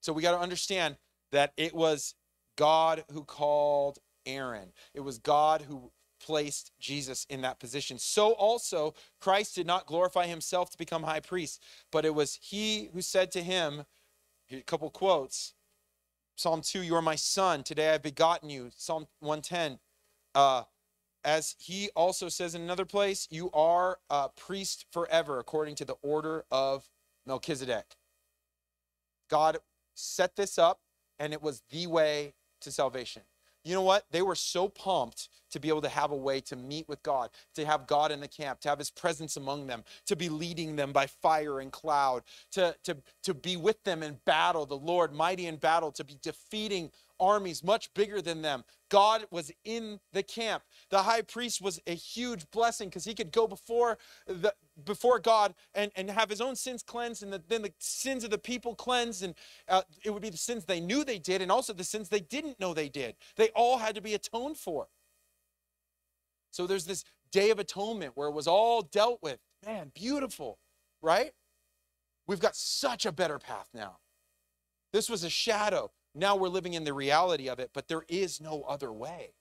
So 0.00 0.12
we 0.12 0.22
got 0.22 0.32
to 0.32 0.40
understand 0.40 0.96
that 1.32 1.52
it 1.56 1.74
was 1.74 2.14
God 2.56 3.04
who 3.12 3.24
called 3.24 3.98
Aaron. 4.26 4.72
It 4.94 5.00
was 5.00 5.18
God 5.18 5.62
who 5.62 5.92
placed 6.28 6.72
Jesus 6.78 7.26
in 7.30 7.40
that 7.40 7.58
position. 7.58 7.98
So 7.98 8.32
also, 8.32 8.92
Christ 9.18 9.54
did 9.54 9.66
not 9.66 9.86
glorify 9.86 10.26
himself 10.26 10.68
to 10.68 10.76
become 10.76 11.02
high 11.02 11.20
priest, 11.20 11.62
but 11.90 12.04
it 12.04 12.14
was 12.14 12.38
he 12.42 12.90
who 12.92 13.00
said 13.00 13.30
to 13.30 13.42
him, 13.42 13.86
a 14.50 14.60
couple 14.60 14.90
quotes 14.90 15.54
Psalm 16.36 16.60
2, 16.60 16.82
you 16.82 16.94
are 16.94 17.00
my 17.00 17.14
son. 17.14 17.62
Today 17.62 17.94
I've 17.94 18.02
begotten 18.02 18.50
you. 18.50 18.70
Psalm 18.76 19.06
110, 19.20 19.78
uh, 20.34 20.64
as 21.24 21.56
he 21.58 21.88
also 21.96 22.28
says 22.28 22.54
in 22.54 22.60
another 22.60 22.84
place, 22.84 23.26
you 23.30 23.50
are 23.52 23.98
a 24.10 24.28
priest 24.28 24.84
forever 24.92 25.38
according 25.38 25.76
to 25.76 25.86
the 25.86 25.96
order 26.02 26.44
of 26.50 26.90
Melchizedek. 27.26 27.96
God 29.30 29.56
set 29.94 30.36
this 30.36 30.58
up, 30.58 30.80
and 31.18 31.32
it 31.32 31.42
was 31.42 31.62
the 31.70 31.86
way 31.86 32.34
to 32.60 32.70
salvation 32.70 33.22
you 33.68 33.74
know 33.74 33.82
what? 33.82 34.04
They 34.10 34.22
were 34.22 34.34
so 34.34 34.68
pumped 34.68 35.28
to 35.50 35.60
be 35.60 35.68
able 35.68 35.82
to 35.82 35.88
have 35.88 36.10
a 36.10 36.16
way 36.16 36.40
to 36.40 36.56
meet 36.56 36.88
with 36.88 37.02
God, 37.02 37.30
to 37.54 37.64
have 37.64 37.86
God 37.86 38.12
in 38.12 38.20
the 38.20 38.28
camp, 38.28 38.60
to 38.60 38.68
have 38.68 38.78
his 38.78 38.90
presence 38.90 39.36
among 39.36 39.66
them, 39.66 39.84
to 40.06 40.16
be 40.16 40.28
leading 40.28 40.76
them 40.76 40.92
by 40.92 41.06
fire 41.06 41.60
and 41.60 41.72
cloud, 41.72 42.22
to, 42.52 42.74
to, 42.84 42.96
to 43.22 43.34
be 43.34 43.56
with 43.56 43.82
them 43.84 44.02
in 44.02 44.18
battle, 44.24 44.66
the 44.66 44.76
Lord 44.76 45.12
mighty 45.12 45.46
in 45.46 45.56
battle, 45.56 45.92
to 45.92 46.04
be 46.04 46.18
defeating 46.22 46.90
armies 47.20 47.64
much 47.64 47.92
bigger 47.94 48.20
than 48.22 48.42
them. 48.42 48.64
God 48.90 49.26
was 49.30 49.50
in 49.64 50.00
the 50.12 50.22
camp. 50.22 50.62
The 50.90 51.02
high 51.02 51.22
priest 51.22 51.60
was 51.60 51.80
a 51.86 51.94
huge 51.94 52.50
blessing 52.50 52.88
because 52.88 53.04
he 53.04 53.14
could 53.14 53.32
go 53.32 53.46
before 53.46 53.98
the 54.26 54.54
before 54.84 55.18
God 55.18 55.54
and, 55.74 55.90
and 55.96 56.10
have 56.10 56.30
his 56.30 56.40
own 56.40 56.56
sins 56.56 56.82
cleansed 56.82 57.22
and 57.22 57.32
the, 57.32 57.42
then 57.48 57.62
the 57.62 57.72
sins 57.78 58.24
of 58.24 58.30
the 58.30 58.38
people 58.38 58.74
cleansed. 58.74 59.22
And 59.22 59.34
uh, 59.68 59.82
it 60.04 60.10
would 60.10 60.22
be 60.22 60.30
the 60.30 60.36
sins 60.36 60.64
they 60.64 60.80
knew 60.80 61.04
they 61.04 61.18
did 61.18 61.42
and 61.42 61.50
also 61.50 61.72
the 61.72 61.84
sins 61.84 62.08
they 62.08 62.20
didn't 62.20 62.60
know 62.60 62.74
they 62.74 62.88
did. 62.88 63.16
They 63.36 63.48
all 63.50 63.78
had 63.78 63.94
to 63.96 64.00
be 64.00 64.14
atoned 64.14 64.56
for. 64.56 64.88
So 66.50 66.66
there's 66.66 66.86
this 66.86 67.04
day 67.30 67.50
of 67.50 67.58
atonement 67.58 68.12
where 68.14 68.28
it 68.28 68.34
was 68.34 68.46
all 68.46 68.82
dealt 68.82 69.20
with. 69.22 69.38
Man, 69.66 69.92
beautiful, 69.94 70.58
right? 71.02 71.32
We've 72.26 72.40
got 72.40 72.56
such 72.56 73.06
a 73.06 73.12
better 73.12 73.38
path 73.38 73.68
now. 73.74 73.98
This 74.92 75.10
was 75.10 75.24
a 75.24 75.30
shadow. 75.30 75.90
Now 76.14 76.36
we're 76.36 76.48
living 76.48 76.74
in 76.74 76.84
the 76.84 76.92
reality 76.92 77.48
of 77.48 77.58
it, 77.58 77.70
but 77.72 77.88
there 77.88 78.04
is 78.08 78.40
no 78.40 78.62
other 78.62 78.92
way. 78.92 79.32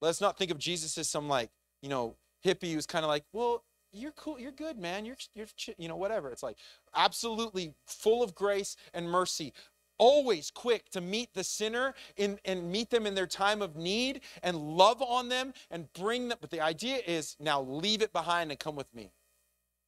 Let's 0.00 0.20
not 0.20 0.38
think 0.38 0.50
of 0.50 0.58
Jesus 0.58 0.96
as 0.98 1.08
some 1.08 1.28
like, 1.28 1.50
you 1.82 1.88
know, 1.88 2.16
hippie 2.44 2.72
who's 2.72 2.86
kind 2.86 3.04
of 3.04 3.08
like, 3.08 3.24
well, 3.32 3.64
you're 3.92 4.12
cool, 4.12 4.38
you're 4.38 4.52
good, 4.52 4.78
man. 4.78 5.04
You're, 5.04 5.16
you're, 5.34 5.46
you 5.78 5.88
know, 5.88 5.96
whatever. 5.96 6.30
It's 6.30 6.42
like 6.42 6.56
absolutely 6.94 7.74
full 7.86 8.22
of 8.22 8.34
grace 8.34 8.76
and 8.92 9.08
mercy. 9.08 9.52
Always 9.96 10.50
quick 10.50 10.90
to 10.90 11.00
meet 11.00 11.32
the 11.34 11.44
sinner 11.44 11.94
in, 12.16 12.38
and 12.44 12.70
meet 12.70 12.90
them 12.90 13.06
in 13.06 13.14
their 13.14 13.28
time 13.28 13.62
of 13.62 13.76
need 13.76 14.22
and 14.42 14.58
love 14.58 15.00
on 15.00 15.28
them 15.28 15.52
and 15.70 15.92
bring 15.92 16.28
them. 16.28 16.38
But 16.40 16.50
the 16.50 16.60
idea 16.60 16.98
is 17.06 17.36
now 17.38 17.62
leave 17.62 18.02
it 18.02 18.12
behind 18.12 18.50
and 18.50 18.58
come 18.58 18.74
with 18.74 18.92
me. 18.92 19.12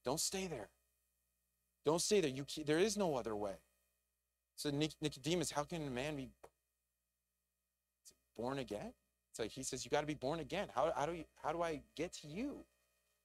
Don't 0.05 0.21
stay 0.21 0.47
there. 0.47 0.69
Don't 1.85 2.01
stay 2.01 2.21
there. 2.21 2.31
You, 2.31 2.47
there 2.65 2.79
is 2.79 2.97
no 2.97 3.17
other 3.17 3.35
way. 3.35 3.55
So 4.57 4.71
Nicodemus, 4.71 5.51
how 5.51 5.65
can 5.65 5.87
a 5.87 5.91
man 5.91 6.17
be 6.17 6.29
born 8.37 8.59
again? 8.59 8.93
It's 9.31 9.39
like 9.39 9.51
he 9.51 9.63
says, 9.63 9.85
you 9.85 9.91
got 9.91 10.01
to 10.01 10.07
be 10.07 10.15
born 10.15 10.41
again. 10.41 10.69
How, 10.75 10.93
how, 10.97 11.05
do 11.05 11.13
you, 11.13 11.25
how 11.43 11.53
do 11.53 11.63
I 11.63 11.83
get 11.95 12.15
to 12.23 12.27
you? 12.27 12.65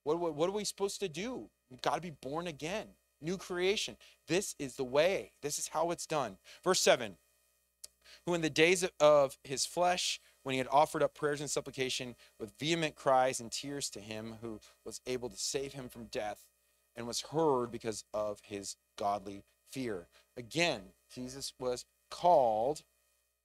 What, 0.03 0.19
what, 0.19 0.35
what 0.35 0.49
are 0.49 0.53
we 0.53 0.65
supposed 0.65 0.99
to 0.99 1.07
do? 1.07 1.49
We've 1.69 1.81
got 1.81 1.95
to 1.95 2.01
be 2.01 2.11
born 2.21 2.47
again. 2.47 2.87
New 3.21 3.37
creation. 3.37 3.95
This 4.27 4.55
is 4.59 4.75
the 4.75 4.83
way. 4.83 5.31
This 5.41 5.57
is 5.57 5.69
how 5.69 5.91
it's 5.91 6.05
done. 6.05 6.37
Verse 6.63 6.81
7 6.81 7.15
Who 8.25 8.33
in 8.33 8.41
the 8.41 8.49
days 8.49 8.85
of 8.99 9.37
his 9.43 9.65
flesh, 9.65 10.19
when 10.43 10.53
he 10.53 10.57
had 10.57 10.67
offered 10.69 11.03
up 11.03 11.15
prayers 11.15 11.39
and 11.39 11.49
supplication 11.49 12.15
with 12.39 12.51
vehement 12.59 12.95
cries 12.95 13.39
and 13.39 13.51
tears 13.51 13.89
to 13.91 14.01
him 14.01 14.35
who 14.41 14.59
was 14.83 14.99
able 15.07 15.29
to 15.29 15.37
save 15.37 15.73
him 15.73 15.87
from 15.87 16.05
death, 16.05 16.45
and 16.95 17.07
was 17.07 17.21
heard 17.21 17.71
because 17.71 18.03
of 18.13 18.39
his 18.43 18.75
godly 18.97 19.43
fear. 19.71 20.07
Again, 20.35 20.81
Jesus 21.11 21.53
was 21.59 21.85
called 22.09 22.83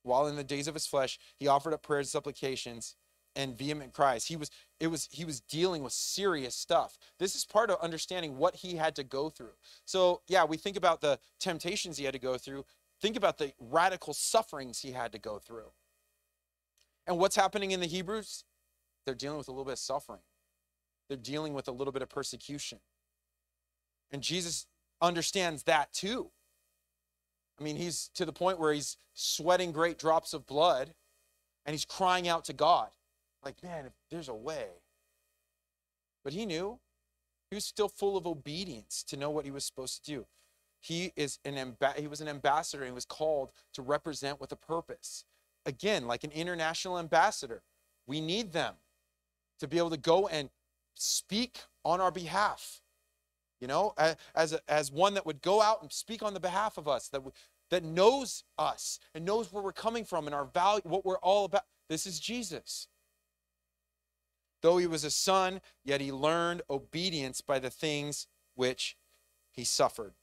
while 0.02 0.26
in 0.26 0.36
the 0.36 0.44
days 0.44 0.68
of 0.68 0.74
his 0.74 0.86
flesh. 0.86 1.18
He 1.36 1.48
offered 1.48 1.74
up 1.74 1.82
prayers 1.82 2.06
and 2.06 2.10
supplications 2.12 2.96
and 3.34 3.56
vehement 3.56 3.92
cries. 3.92 4.26
He 4.26 4.36
was 4.36 4.50
it 4.80 4.86
was 4.88 5.08
he 5.10 5.24
was 5.24 5.40
dealing 5.40 5.82
with 5.82 5.92
serious 5.92 6.54
stuff. 6.54 6.98
This 7.18 7.34
is 7.34 7.44
part 7.44 7.70
of 7.70 7.78
understanding 7.80 8.38
what 8.38 8.56
he 8.56 8.76
had 8.76 8.96
to 8.96 9.04
go 9.04 9.28
through. 9.28 9.54
So, 9.84 10.22
yeah, 10.26 10.44
we 10.44 10.56
think 10.56 10.76
about 10.76 11.00
the 11.00 11.18
temptations 11.38 11.98
he 11.98 12.04
had 12.04 12.14
to 12.14 12.18
go 12.18 12.38
through. 12.38 12.64
Think 13.00 13.16
about 13.16 13.38
the 13.38 13.52
radical 13.60 14.14
sufferings 14.14 14.80
he 14.80 14.92
had 14.92 15.12
to 15.12 15.18
go 15.18 15.38
through. 15.38 15.70
And 17.06 17.18
what's 17.18 17.36
happening 17.36 17.70
in 17.72 17.80
the 17.80 17.86
Hebrews? 17.86 18.44
They're 19.04 19.14
dealing 19.14 19.38
with 19.38 19.48
a 19.48 19.52
little 19.52 19.64
bit 19.64 19.72
of 19.72 19.78
suffering. 19.78 20.22
They're 21.08 21.16
dealing 21.16 21.54
with 21.54 21.68
a 21.68 21.72
little 21.72 21.92
bit 21.92 22.02
of 22.02 22.08
persecution. 22.08 22.80
And 24.10 24.22
Jesus 24.22 24.66
understands 25.00 25.64
that 25.64 25.92
too. 25.92 26.30
I 27.58 27.62
mean, 27.64 27.76
he's 27.76 28.10
to 28.14 28.24
the 28.24 28.32
point 28.32 28.58
where 28.58 28.72
he's 28.72 28.96
sweating 29.14 29.72
great 29.72 29.98
drops 29.98 30.34
of 30.34 30.46
blood 30.46 30.94
and 31.64 31.72
he's 31.74 31.84
crying 31.84 32.28
out 32.28 32.44
to 32.46 32.52
God, 32.52 32.90
like, 33.44 33.62
man, 33.62 33.86
if 33.86 33.92
there's 34.10 34.28
a 34.28 34.34
way. 34.34 34.66
But 36.22 36.32
he 36.32 36.46
knew. 36.46 36.78
He 37.50 37.54
was 37.54 37.64
still 37.64 37.88
full 37.88 38.16
of 38.16 38.26
obedience 38.26 39.04
to 39.04 39.16
know 39.16 39.30
what 39.30 39.44
he 39.44 39.52
was 39.52 39.64
supposed 39.64 40.04
to 40.04 40.10
do. 40.10 40.26
He 40.80 41.12
is 41.16 41.38
an 41.44 41.54
amb- 41.54 41.96
he 41.96 42.08
was 42.08 42.20
an 42.20 42.28
ambassador 42.28 42.82
and 42.82 42.90
he 42.90 42.94
was 42.94 43.04
called 43.04 43.50
to 43.74 43.82
represent 43.82 44.40
with 44.40 44.50
a 44.52 44.56
purpose. 44.56 45.24
Again, 45.64 46.06
like 46.06 46.24
an 46.24 46.32
international 46.32 46.98
ambassador, 46.98 47.62
we 48.06 48.20
need 48.20 48.52
them 48.52 48.74
to 49.60 49.68
be 49.68 49.78
able 49.78 49.90
to 49.90 49.96
go 49.96 50.26
and 50.26 50.50
speak 50.94 51.60
on 51.84 52.00
our 52.00 52.10
behalf 52.10 52.82
you 53.60 53.66
know, 53.66 53.94
as, 54.34 54.58
as 54.68 54.92
one 54.92 55.14
that 55.14 55.26
would 55.26 55.40
go 55.42 55.62
out 55.62 55.82
and 55.82 55.92
speak 55.92 56.22
on 56.22 56.34
the 56.34 56.40
behalf 56.40 56.76
of 56.76 56.86
us, 56.86 57.08
that, 57.08 57.22
that 57.70 57.84
knows 57.84 58.44
us 58.58 58.98
and 59.14 59.24
knows 59.24 59.52
where 59.52 59.62
we're 59.62 59.72
coming 59.72 60.04
from 60.04 60.26
and 60.26 60.34
our 60.34 60.44
value, 60.44 60.82
what 60.84 61.04
we're 61.04 61.18
all 61.18 61.46
about. 61.46 61.62
This 61.88 62.06
is 62.06 62.20
Jesus. 62.20 62.88
Though 64.62 64.78
he 64.78 64.86
was 64.86 65.04
a 65.04 65.10
son, 65.10 65.60
yet 65.84 66.00
he 66.00 66.12
learned 66.12 66.62
obedience 66.68 67.40
by 67.40 67.58
the 67.58 67.70
things 67.70 68.26
which 68.54 68.96
he 69.52 69.64
suffered. 69.64 70.14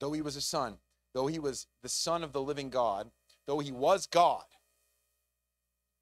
Though 0.00 0.12
he 0.12 0.22
was 0.22 0.36
a 0.36 0.40
son, 0.40 0.78
though 1.14 1.26
he 1.26 1.38
was 1.38 1.66
the 1.82 1.88
son 1.88 2.22
of 2.22 2.32
the 2.32 2.42
living 2.42 2.70
God, 2.70 3.10
though 3.46 3.58
he 3.58 3.72
was 3.72 4.06
God, 4.06 4.44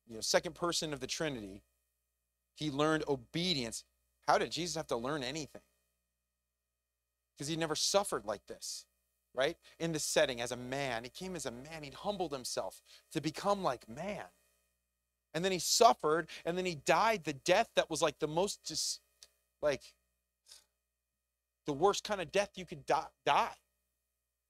you 0.09 0.14
know, 0.14 0.20
second 0.20 0.55
person 0.55 0.92
of 0.92 1.01
the 1.01 1.07
Trinity, 1.07 1.62
he 2.55 2.70
learned 2.70 3.05
obedience. 3.09 3.85
How 4.27 4.38
did 4.38 4.53
Jesus 4.53 4.77
have 4.77 4.87
to 4.88 4.96
learn 4.96 5.22
anything? 5.22 5.62
Because 7.37 7.49
he 7.49 7.57
never 7.57 7.75
suffered 7.75 8.25
like 8.25 8.46
this, 8.46 8.87
right? 9.35 9.57
In 9.79 9.92
this 9.92 10.05
setting 10.05 10.40
as 10.40 10.53
a 10.53 10.57
man. 10.57 11.05
He 11.05 11.11
came 11.11 11.37
as 11.37 11.46
a 11.46 11.51
man, 11.51 11.83
he 11.83 11.90
humbled 11.90 12.33
himself 12.33 12.83
to 13.12 13.20
become 13.20 13.62
like 13.62 13.88
man. 13.88 14.25
And 15.35 15.44
then 15.44 15.53
he 15.53 15.59
suffered, 15.59 16.29
and 16.44 16.57
then 16.57 16.64
he 16.64 16.75
died 16.75 17.25
the 17.25 17.35
death 17.35 17.68
that 17.77 17.90
was 17.90 18.01
like 18.01 18.18
the 18.20 18.29
most 18.29 18.64
just 18.64 19.01
like 19.61 19.83
the 21.66 21.72
worst 21.72 22.05
kind 22.05 22.20
of 22.20 22.33
death 22.33 22.53
you 22.55 22.64
could 22.64 22.87
die. 22.87 23.53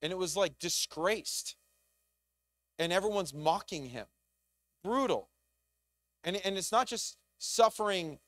And 0.02 0.12
it 0.12 0.18
was 0.18 0.36
like 0.36 0.58
disgraced. 0.58 1.56
And 2.78 2.92
everyone's 2.92 3.32
mocking 3.34 3.86
him. 3.86 4.06
Brutal. 4.84 5.30
And, 6.22 6.36
and 6.44 6.58
it's 6.58 6.70
not 6.70 6.86
just 6.86 7.16
suffering 7.38 8.18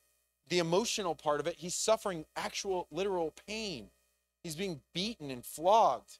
the 0.47 0.59
emotional 0.59 1.13
part 1.13 1.39
of 1.39 1.45
it, 1.45 1.55
he's 1.59 1.75
suffering 1.75 2.25
actual 2.35 2.87
literal 2.91 3.33
pain 3.47 3.91
He's 4.43 4.55
being 4.55 4.81
beaten 4.93 5.31
and 5.31 5.45
flogged. 5.45 6.19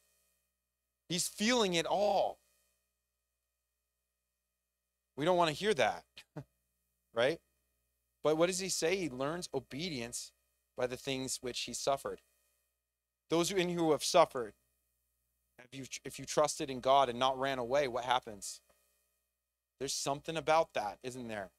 He's 1.07 1.27
feeling 1.27 1.73
it 1.73 1.85
all. 1.85 2.39
We 5.15 5.25
don't 5.25 5.37
want 5.37 5.49
to 5.49 5.55
hear 5.55 5.73
that, 5.73 6.03
right? 7.13 7.39
But 8.23 8.37
what 8.37 8.47
does 8.47 8.59
he 8.59 8.69
say? 8.69 8.95
He 8.95 9.09
learns 9.09 9.49
obedience 9.53 10.31
by 10.77 10.87
the 10.87 10.97
things 10.97 11.39
which 11.41 11.59
he 11.61 11.73
suffered. 11.73 12.21
Those 13.29 13.51
in 13.51 13.69
you 13.69 13.77
who 13.77 13.91
have 13.91 14.03
suffered, 14.03 14.53
if 15.71 15.77
you, 15.77 15.85
if 16.05 16.19
you 16.19 16.25
trusted 16.25 16.69
in 16.69 16.79
God 16.79 17.09
and 17.09 17.19
not 17.19 17.39
ran 17.39 17.59
away, 17.59 17.87
what 17.87 18.05
happens? 18.05 18.61
There's 19.79 19.93
something 19.93 20.37
about 20.37 20.73
that, 20.73 20.99
isn't 21.03 21.27
there? 21.27 21.49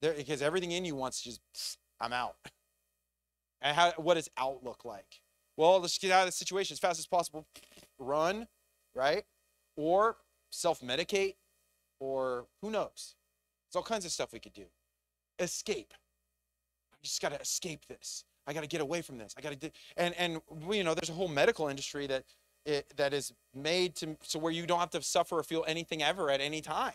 There, 0.00 0.14
because 0.14 0.42
everything 0.42 0.72
in 0.72 0.84
you 0.84 0.94
wants 0.94 1.22
to 1.22 1.30
just, 1.30 1.78
I'm 2.00 2.12
out. 2.12 2.36
And 3.62 3.74
how, 3.74 3.92
what 3.96 4.14
does 4.14 4.28
out 4.36 4.62
look 4.62 4.84
like? 4.84 5.22
Well, 5.56 5.80
let's 5.80 5.98
get 5.98 6.10
out 6.10 6.22
of 6.22 6.26
the 6.26 6.32
situation 6.32 6.74
as 6.74 6.78
fast 6.78 6.98
as 6.98 7.06
possible. 7.06 7.46
Run, 7.98 8.48
right? 8.94 9.24
Or 9.76 10.16
self 10.50 10.80
medicate, 10.80 11.36
or 12.00 12.46
who 12.60 12.70
knows? 12.70 13.14
There's 13.66 13.76
all 13.76 13.82
kinds 13.82 14.04
of 14.04 14.12
stuff 14.12 14.32
we 14.32 14.40
could 14.40 14.52
do. 14.52 14.66
Escape. 15.38 15.94
I 16.92 16.96
just 17.02 17.20
got 17.20 17.32
to 17.32 17.40
escape 17.40 17.86
this. 17.86 18.24
I 18.46 18.52
got 18.52 18.62
to 18.62 18.68
get 18.68 18.80
away 18.80 19.02
from 19.02 19.18
this. 19.18 19.34
I 19.38 19.40
got 19.40 19.50
to 19.50 19.56
do, 19.56 19.70
and 19.96 20.14
and 20.14 20.40
you 20.70 20.84
know, 20.84 20.94
there's 20.94 21.10
a 21.10 21.14
whole 21.14 21.28
medical 21.28 21.68
industry 21.68 22.06
that 22.08 22.24
it, 22.66 22.92
that 22.96 23.12
is 23.12 23.32
made 23.54 23.94
to 23.96 24.16
so 24.22 24.38
where 24.38 24.52
you 24.52 24.66
don't 24.66 24.80
have 24.80 24.90
to 24.90 25.02
suffer 25.02 25.38
or 25.38 25.42
feel 25.42 25.64
anything 25.66 26.02
ever 26.02 26.30
at 26.30 26.40
any 26.40 26.60
time. 26.60 26.94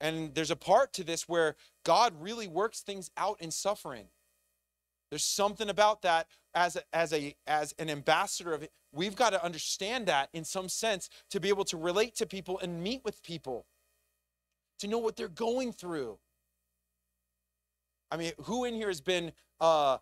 And 0.00 0.34
there's 0.34 0.50
a 0.50 0.56
part 0.56 0.92
to 0.94 1.04
this 1.04 1.28
where 1.28 1.56
God 1.84 2.12
really 2.20 2.48
works 2.48 2.80
things 2.80 3.10
out 3.16 3.40
in 3.40 3.50
suffering. 3.50 4.06
There's 5.10 5.24
something 5.24 5.68
about 5.68 6.02
that 6.02 6.26
as 6.54 6.76
a, 6.76 6.82
as 6.92 7.12
a 7.12 7.34
as 7.46 7.74
an 7.78 7.90
ambassador 7.90 8.52
of 8.52 8.62
it. 8.62 8.72
We've 8.92 9.16
got 9.16 9.30
to 9.30 9.44
understand 9.44 10.06
that 10.06 10.28
in 10.32 10.44
some 10.44 10.68
sense 10.68 11.08
to 11.30 11.40
be 11.40 11.48
able 11.48 11.64
to 11.64 11.76
relate 11.76 12.14
to 12.16 12.26
people 12.26 12.58
and 12.60 12.82
meet 12.82 13.02
with 13.04 13.22
people, 13.22 13.66
to 14.78 14.86
know 14.86 14.98
what 14.98 15.16
they're 15.16 15.28
going 15.28 15.72
through. 15.72 16.18
I 18.10 18.16
mean, 18.16 18.32
who 18.42 18.64
in 18.64 18.74
here 18.74 18.88
has 18.88 19.00
been 19.00 19.32
uh, 19.60 19.98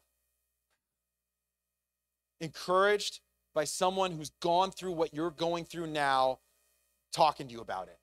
encouraged 2.41 3.21
by 3.55 3.65
someone 3.65 4.13
who's 4.13 4.31
gone 4.41 4.71
through 4.71 4.93
what 4.93 5.15
you're 5.15 5.31
going 5.31 5.65
through 5.65 5.87
now, 5.87 6.41
talking 7.13 7.47
to 7.47 7.53
you 7.53 7.61
about 7.61 7.89
it? 7.89 7.99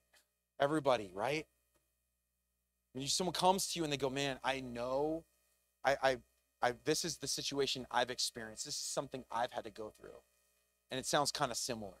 Everybody, 0.58 1.10
right? 1.14 1.46
When 2.92 3.06
someone 3.06 3.34
comes 3.34 3.68
to 3.68 3.78
you 3.78 3.84
and 3.84 3.92
they 3.92 3.96
go, 3.96 4.10
"Man, 4.10 4.40
I 4.42 4.60
know, 4.60 5.24
I, 5.84 5.96
I 6.02 6.16
I, 6.62 6.74
this 6.84 7.04
is 7.04 7.16
the 7.16 7.26
situation 7.26 7.86
I've 7.90 8.10
experienced. 8.10 8.64
This 8.64 8.74
is 8.74 8.80
something 8.80 9.24
I've 9.30 9.52
had 9.52 9.64
to 9.64 9.70
go 9.70 9.92
through. 9.98 10.20
And 10.90 10.98
it 10.98 11.06
sounds 11.06 11.32
kind 11.32 11.50
of 11.50 11.56
similar. 11.56 11.94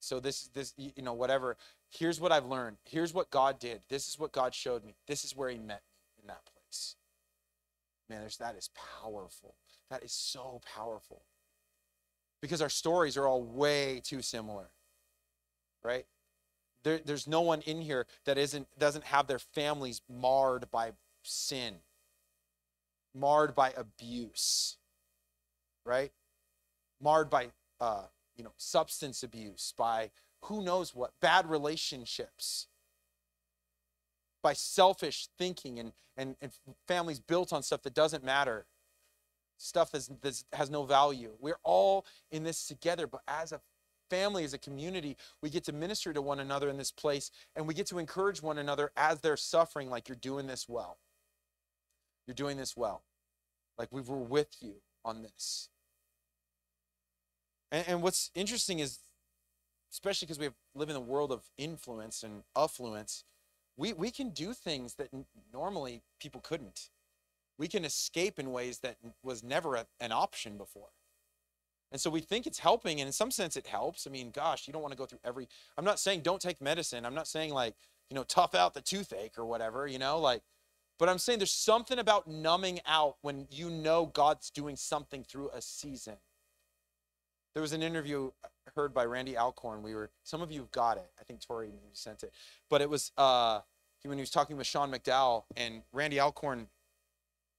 So 0.00 0.18
this 0.18 0.48
this 0.48 0.74
you 0.76 1.02
know 1.02 1.12
whatever 1.12 1.56
here's 1.90 2.20
what 2.20 2.32
I've 2.32 2.44
learned. 2.44 2.78
Here's 2.84 3.14
what 3.14 3.30
God 3.30 3.60
did. 3.60 3.82
This 3.88 4.08
is 4.08 4.18
what 4.18 4.32
God 4.32 4.52
showed 4.52 4.84
me. 4.84 4.96
This 5.06 5.24
is 5.24 5.36
where 5.36 5.48
he 5.48 5.58
met 5.58 5.82
me 5.84 6.22
in 6.22 6.26
that 6.26 6.44
place. 6.44 6.96
Man, 8.10 8.20
there's 8.20 8.36
that 8.38 8.56
is 8.56 8.70
powerful. 9.00 9.54
That 9.90 10.02
is 10.02 10.12
so 10.12 10.60
powerful. 10.74 11.22
Because 12.40 12.60
our 12.60 12.68
stories 12.68 13.16
are 13.16 13.28
all 13.28 13.44
way 13.44 14.00
too 14.02 14.22
similar. 14.22 14.70
Right? 15.84 16.06
There, 16.82 16.98
there's 17.04 17.28
no 17.28 17.42
one 17.42 17.60
in 17.60 17.80
here 17.80 18.06
that 18.24 18.38
isn't 18.38 18.66
doesn't 18.80 19.04
have 19.04 19.28
their 19.28 19.38
families 19.38 20.02
marred 20.08 20.68
by 20.72 20.92
sin 21.22 21.76
marred 23.14 23.54
by 23.54 23.72
abuse, 23.76 24.76
right? 25.84 26.12
Marred 27.00 27.30
by, 27.30 27.48
uh, 27.80 28.04
you 28.36 28.44
know, 28.44 28.52
substance 28.56 29.22
abuse, 29.22 29.74
by 29.76 30.10
who 30.44 30.62
knows 30.62 30.94
what, 30.94 31.12
bad 31.20 31.48
relationships, 31.48 32.68
by 34.42 34.52
selfish 34.52 35.28
thinking 35.38 35.78
and, 35.78 35.92
and, 36.16 36.36
and 36.40 36.52
families 36.88 37.20
built 37.20 37.52
on 37.52 37.62
stuff 37.62 37.82
that 37.82 37.94
doesn't 37.94 38.24
matter, 38.24 38.66
stuff 39.58 39.92
that 39.92 40.42
has 40.52 40.70
no 40.70 40.84
value. 40.84 41.32
We're 41.40 41.60
all 41.62 42.04
in 42.30 42.42
this 42.42 42.66
together, 42.66 43.06
but 43.06 43.22
as 43.28 43.52
a 43.52 43.60
family, 44.10 44.44
as 44.44 44.52
a 44.52 44.58
community, 44.58 45.16
we 45.40 45.48
get 45.48 45.64
to 45.64 45.72
minister 45.72 46.12
to 46.12 46.20
one 46.20 46.40
another 46.40 46.68
in 46.68 46.76
this 46.76 46.90
place 46.90 47.30
and 47.56 47.66
we 47.66 47.74
get 47.74 47.86
to 47.86 47.98
encourage 47.98 48.42
one 48.42 48.58
another 48.58 48.90
as 48.96 49.20
they're 49.20 49.36
suffering, 49.36 49.88
like 49.88 50.08
you're 50.08 50.16
doing 50.16 50.46
this 50.46 50.68
well. 50.68 50.98
You're 52.26 52.34
doing 52.34 52.56
this 52.56 52.76
well. 52.76 53.02
Like 53.78 53.88
we 53.90 54.00
were 54.00 54.18
with 54.18 54.56
you 54.60 54.74
on 55.04 55.22
this. 55.22 55.68
And, 57.70 57.84
and 57.88 58.02
what's 58.02 58.30
interesting 58.34 58.78
is, 58.78 58.98
especially 59.90 60.26
because 60.26 60.38
we 60.38 60.50
live 60.74 60.90
in 60.90 60.96
a 60.96 61.00
world 61.00 61.32
of 61.32 61.50
influence 61.58 62.22
and 62.22 62.42
affluence, 62.56 63.24
we, 63.76 63.92
we 63.92 64.10
can 64.10 64.30
do 64.30 64.52
things 64.52 64.94
that 64.94 65.08
normally 65.52 66.02
people 66.20 66.40
couldn't. 66.40 66.90
We 67.58 67.68
can 67.68 67.84
escape 67.84 68.38
in 68.38 68.52
ways 68.52 68.78
that 68.78 68.96
was 69.22 69.42
never 69.42 69.74
a, 69.74 69.86
an 70.00 70.12
option 70.12 70.56
before. 70.56 70.88
And 71.90 72.00
so 72.00 72.08
we 72.08 72.20
think 72.20 72.46
it's 72.46 72.58
helping, 72.58 73.00
and 73.00 73.06
in 73.06 73.12
some 73.12 73.30
sense 73.30 73.56
it 73.56 73.66
helps. 73.66 74.06
I 74.06 74.10
mean, 74.10 74.30
gosh, 74.30 74.66
you 74.66 74.72
don't 74.72 74.80
want 74.80 74.92
to 74.92 74.98
go 74.98 75.04
through 75.04 75.20
every. 75.24 75.46
I'm 75.76 75.84
not 75.84 75.98
saying 75.98 76.22
don't 76.22 76.40
take 76.40 76.60
medicine. 76.60 77.04
I'm 77.04 77.14
not 77.14 77.28
saying 77.28 77.52
like, 77.52 77.74
you 78.08 78.14
know, 78.14 78.24
tough 78.24 78.54
out 78.54 78.72
the 78.72 78.80
toothache 78.80 79.38
or 79.38 79.44
whatever, 79.44 79.86
you 79.86 79.98
know, 79.98 80.18
like 80.18 80.42
but 81.02 81.08
I'm 81.08 81.18
saying 81.18 81.40
there's 81.40 81.50
something 81.50 81.98
about 81.98 82.28
numbing 82.28 82.78
out 82.86 83.16
when 83.22 83.48
you 83.50 83.68
know 83.68 84.06
God's 84.06 84.50
doing 84.50 84.76
something 84.76 85.24
through 85.24 85.50
a 85.52 85.60
season. 85.60 86.14
There 87.54 87.60
was 87.60 87.72
an 87.72 87.82
interview 87.82 88.30
heard 88.76 88.94
by 88.94 89.06
Randy 89.06 89.36
Alcorn. 89.36 89.82
We 89.82 89.96
were 89.96 90.10
some 90.22 90.42
of 90.42 90.52
you 90.52 90.68
got 90.70 90.98
it. 90.98 91.10
I 91.20 91.24
think 91.24 91.40
Tori 91.40 91.72
sent 91.92 92.22
it, 92.22 92.32
but 92.70 92.82
it 92.82 92.88
was 92.88 93.10
uh, 93.18 93.62
when 94.04 94.16
he 94.16 94.22
was 94.22 94.30
talking 94.30 94.56
with 94.56 94.68
Sean 94.68 94.92
McDowell, 94.92 95.42
and 95.56 95.82
Randy 95.92 96.20
Alcorn 96.20 96.68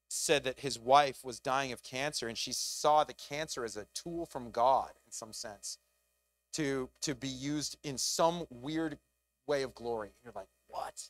said 0.07 0.45
that 0.45 0.61
his 0.61 0.79
wife 0.79 1.25
was 1.25 1.41
dying 1.41 1.73
of 1.73 1.83
cancer, 1.83 2.29
and 2.29 2.37
she 2.37 2.53
saw 2.53 3.03
the 3.03 3.13
cancer 3.13 3.65
as 3.65 3.75
a 3.75 3.87
tool 3.93 4.25
from 4.25 4.51
God 4.51 4.91
in 5.05 5.11
some 5.11 5.33
sense, 5.33 5.79
to 6.53 6.89
to 7.01 7.13
be 7.13 7.27
used 7.27 7.75
in 7.83 7.97
some 7.97 8.45
weird 8.49 8.99
way 9.47 9.63
of 9.63 9.75
glory. 9.75 10.07
And 10.07 10.15
you're 10.23 10.33
like, 10.33 10.47
what? 10.69 11.09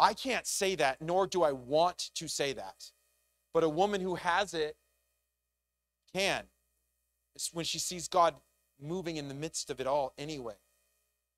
I 0.00 0.14
can't 0.14 0.46
say 0.46 0.74
that, 0.76 1.02
nor 1.02 1.26
do 1.26 1.42
I 1.42 1.52
want 1.52 2.10
to 2.14 2.26
say 2.26 2.52
that. 2.54 2.90
But 3.52 3.64
a 3.64 3.68
woman 3.68 4.00
who 4.00 4.14
has 4.14 4.54
it 4.54 4.76
can. 6.14 6.44
It's 7.36 7.52
when 7.52 7.64
she 7.64 7.78
sees 7.78 8.08
God 8.08 8.34
moving 8.80 9.16
in 9.16 9.28
the 9.28 9.34
midst 9.34 9.70
of 9.70 9.80
it 9.80 9.86
all 9.86 10.14
anyway. 10.18 10.54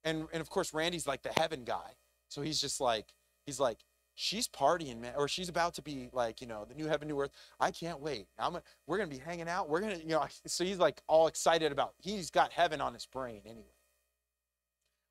And, 0.04 0.26
and 0.32 0.40
of 0.40 0.48
course, 0.48 0.72
Randy's 0.72 1.06
like 1.06 1.22
the 1.22 1.32
heaven 1.36 1.64
guy. 1.64 1.96
So 2.28 2.40
he's 2.42 2.60
just 2.60 2.80
like, 2.80 3.12
he's 3.46 3.60
like, 3.60 3.78
she's 4.14 4.48
partying, 4.48 5.00
man, 5.00 5.14
or 5.16 5.28
she's 5.28 5.48
about 5.48 5.74
to 5.74 5.82
be 5.82 6.08
like, 6.12 6.40
you 6.40 6.46
know, 6.46 6.64
the 6.64 6.74
new 6.74 6.86
heaven, 6.86 7.08
new 7.08 7.20
earth. 7.20 7.32
I 7.60 7.70
can't 7.70 8.00
wait. 8.00 8.26
I'm 8.38 8.56
we're 8.86 8.98
gonna 8.98 9.08
be 9.08 9.18
hanging 9.18 9.48
out. 9.48 9.68
We're 9.68 9.80
gonna, 9.80 9.98
you 9.98 10.08
know, 10.08 10.26
so 10.46 10.64
he's 10.64 10.78
like 10.78 11.02
all 11.08 11.26
excited 11.26 11.72
about. 11.72 11.94
He's 11.98 12.30
got 12.30 12.52
heaven 12.52 12.80
on 12.80 12.94
his 12.94 13.06
brain 13.06 13.42
anyway. 13.44 13.66